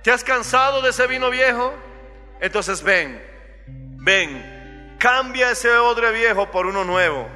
¿Te 0.03 0.11
has 0.11 0.25
cansado 0.25 0.81
de 0.81 0.89
ese 0.89 1.07
vino 1.07 1.29
viejo? 1.29 1.73
Entonces 2.41 2.83
ven, 2.83 3.23
ven, 4.03 4.97
cambia 4.99 5.51
ese 5.51 5.73
odre 5.77 6.11
viejo 6.11 6.51
por 6.51 6.65
uno 6.65 6.83
nuevo 6.83 7.29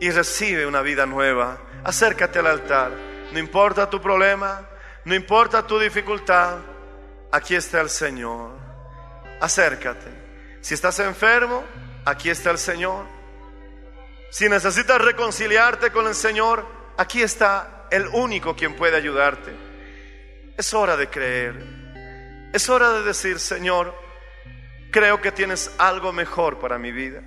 y 0.00 0.10
recibe 0.10 0.66
una 0.66 0.80
vida 0.80 1.04
nueva. 1.04 1.58
Acércate 1.84 2.38
al 2.38 2.46
altar. 2.46 3.13
No 3.34 3.40
importa 3.40 3.90
tu 3.90 4.00
problema, 4.00 4.64
no 5.04 5.12
importa 5.12 5.66
tu 5.66 5.76
dificultad, 5.76 6.58
aquí 7.32 7.56
está 7.56 7.80
el 7.80 7.90
Señor. 7.90 8.52
Acércate. 9.40 10.06
Si 10.60 10.74
estás 10.74 11.00
enfermo, 11.00 11.64
aquí 12.04 12.30
está 12.30 12.52
el 12.52 12.58
Señor. 12.58 13.06
Si 14.30 14.48
necesitas 14.48 15.00
reconciliarte 15.00 15.90
con 15.90 16.06
el 16.06 16.14
Señor, 16.14 16.64
aquí 16.96 17.22
está 17.22 17.88
el 17.90 18.06
único 18.06 18.54
quien 18.54 18.76
puede 18.76 18.96
ayudarte. 18.96 19.52
Es 20.56 20.72
hora 20.72 20.96
de 20.96 21.10
creer. 21.10 21.56
Es 22.52 22.68
hora 22.68 22.92
de 22.92 23.02
decir, 23.02 23.40
Señor, 23.40 23.96
creo 24.92 25.20
que 25.20 25.32
tienes 25.32 25.74
algo 25.78 26.12
mejor 26.12 26.60
para 26.60 26.78
mi 26.78 26.92
vida. 26.92 27.20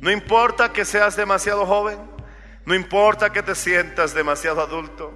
No 0.00 0.10
importa 0.10 0.72
que 0.72 0.84
seas 0.84 1.14
demasiado 1.14 1.66
joven, 1.66 2.00
no 2.70 2.76
importa 2.76 3.32
que 3.32 3.42
te 3.42 3.56
sientas 3.56 4.14
demasiado 4.14 4.60
adulto, 4.60 5.12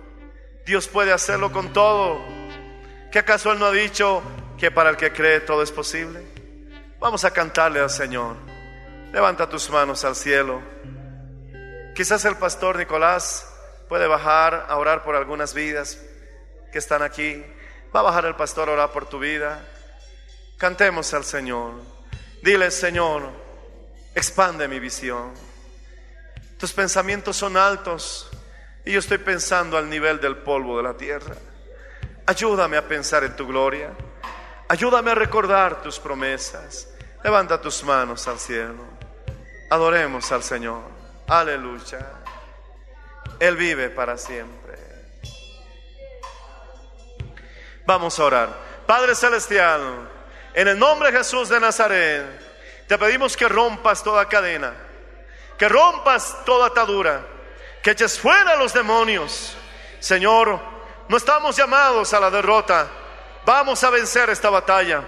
Dios 0.66 0.88
puede 0.88 1.12
hacerlo 1.12 1.52
con 1.52 1.72
todo. 1.72 2.20
¿Qué 3.12 3.20
acaso 3.20 3.52
Él 3.52 3.60
no 3.60 3.66
ha 3.66 3.70
dicho 3.70 4.24
que 4.58 4.72
para 4.72 4.90
el 4.90 4.96
que 4.96 5.12
cree 5.12 5.38
todo 5.38 5.62
es 5.62 5.70
posible? 5.70 6.20
Vamos 6.98 7.24
a 7.24 7.30
cantarle 7.30 7.78
al 7.78 7.90
Señor. 7.90 8.34
Levanta 9.12 9.48
tus 9.48 9.70
manos 9.70 10.04
al 10.04 10.16
cielo. 10.16 10.62
Quizás 11.94 12.24
el 12.24 12.34
pastor 12.38 12.76
Nicolás 12.76 13.48
puede 13.88 14.08
bajar 14.08 14.66
a 14.68 14.76
orar 14.76 15.04
por 15.04 15.14
algunas 15.14 15.54
vidas 15.54 16.00
que 16.72 16.78
están 16.78 17.02
aquí. 17.02 17.40
Va 17.94 18.00
a 18.00 18.02
bajar 18.02 18.24
el 18.24 18.34
pastor 18.34 18.68
a 18.68 18.72
orar 18.72 18.90
por 18.90 19.06
tu 19.06 19.20
vida. 19.20 19.64
Cantemos 20.58 21.14
al 21.14 21.22
Señor. 21.22 21.74
Dile, 22.42 22.72
Señor, 22.72 23.30
Expande 24.16 24.66
mi 24.66 24.80
visión. 24.80 25.53
Tus 26.64 26.72
pensamientos 26.72 27.36
son 27.36 27.58
altos 27.58 28.26
y 28.86 28.92
yo 28.92 28.98
estoy 28.98 29.18
pensando 29.18 29.76
al 29.76 29.90
nivel 29.90 30.18
del 30.18 30.38
polvo 30.38 30.78
de 30.78 30.82
la 30.82 30.96
tierra. 30.96 31.34
Ayúdame 32.24 32.78
a 32.78 32.88
pensar 32.88 33.22
en 33.22 33.36
tu 33.36 33.46
gloria. 33.46 33.90
Ayúdame 34.66 35.10
a 35.10 35.14
recordar 35.14 35.82
tus 35.82 35.98
promesas. 36.00 36.88
Levanta 37.22 37.60
tus 37.60 37.84
manos 37.84 38.26
al 38.28 38.38
cielo. 38.38 38.82
Adoremos 39.68 40.32
al 40.32 40.42
Señor. 40.42 40.84
Aleluya. 41.28 41.98
Él 43.38 43.58
vive 43.58 43.90
para 43.90 44.16
siempre. 44.16 44.78
Vamos 47.84 48.18
a 48.18 48.24
orar. 48.24 48.48
Padre 48.86 49.14
Celestial, 49.14 50.08
en 50.54 50.68
el 50.68 50.78
nombre 50.78 51.12
de 51.12 51.18
Jesús 51.18 51.50
de 51.50 51.60
Nazaret. 51.60 52.24
Te 52.88 52.96
pedimos 52.96 53.36
que 53.36 53.48
rompas 53.48 54.02
toda 54.02 54.26
cadena, 54.30 54.72
que 55.58 55.68
rompas 55.68 56.44
toda 56.44 56.66
atadura, 56.66 57.24
que 57.82 57.92
eches 57.92 58.18
fuera 58.18 58.52
a 58.52 58.56
los 58.56 58.72
demonios. 58.72 59.56
Señor, 60.00 60.60
no 61.08 61.16
estamos 61.16 61.56
llamados 61.56 62.12
a 62.12 62.20
la 62.20 62.30
derrota. 62.30 62.88
Vamos 63.44 63.82
a 63.84 63.90
vencer 63.90 64.30
esta 64.30 64.50
batalla. 64.50 65.02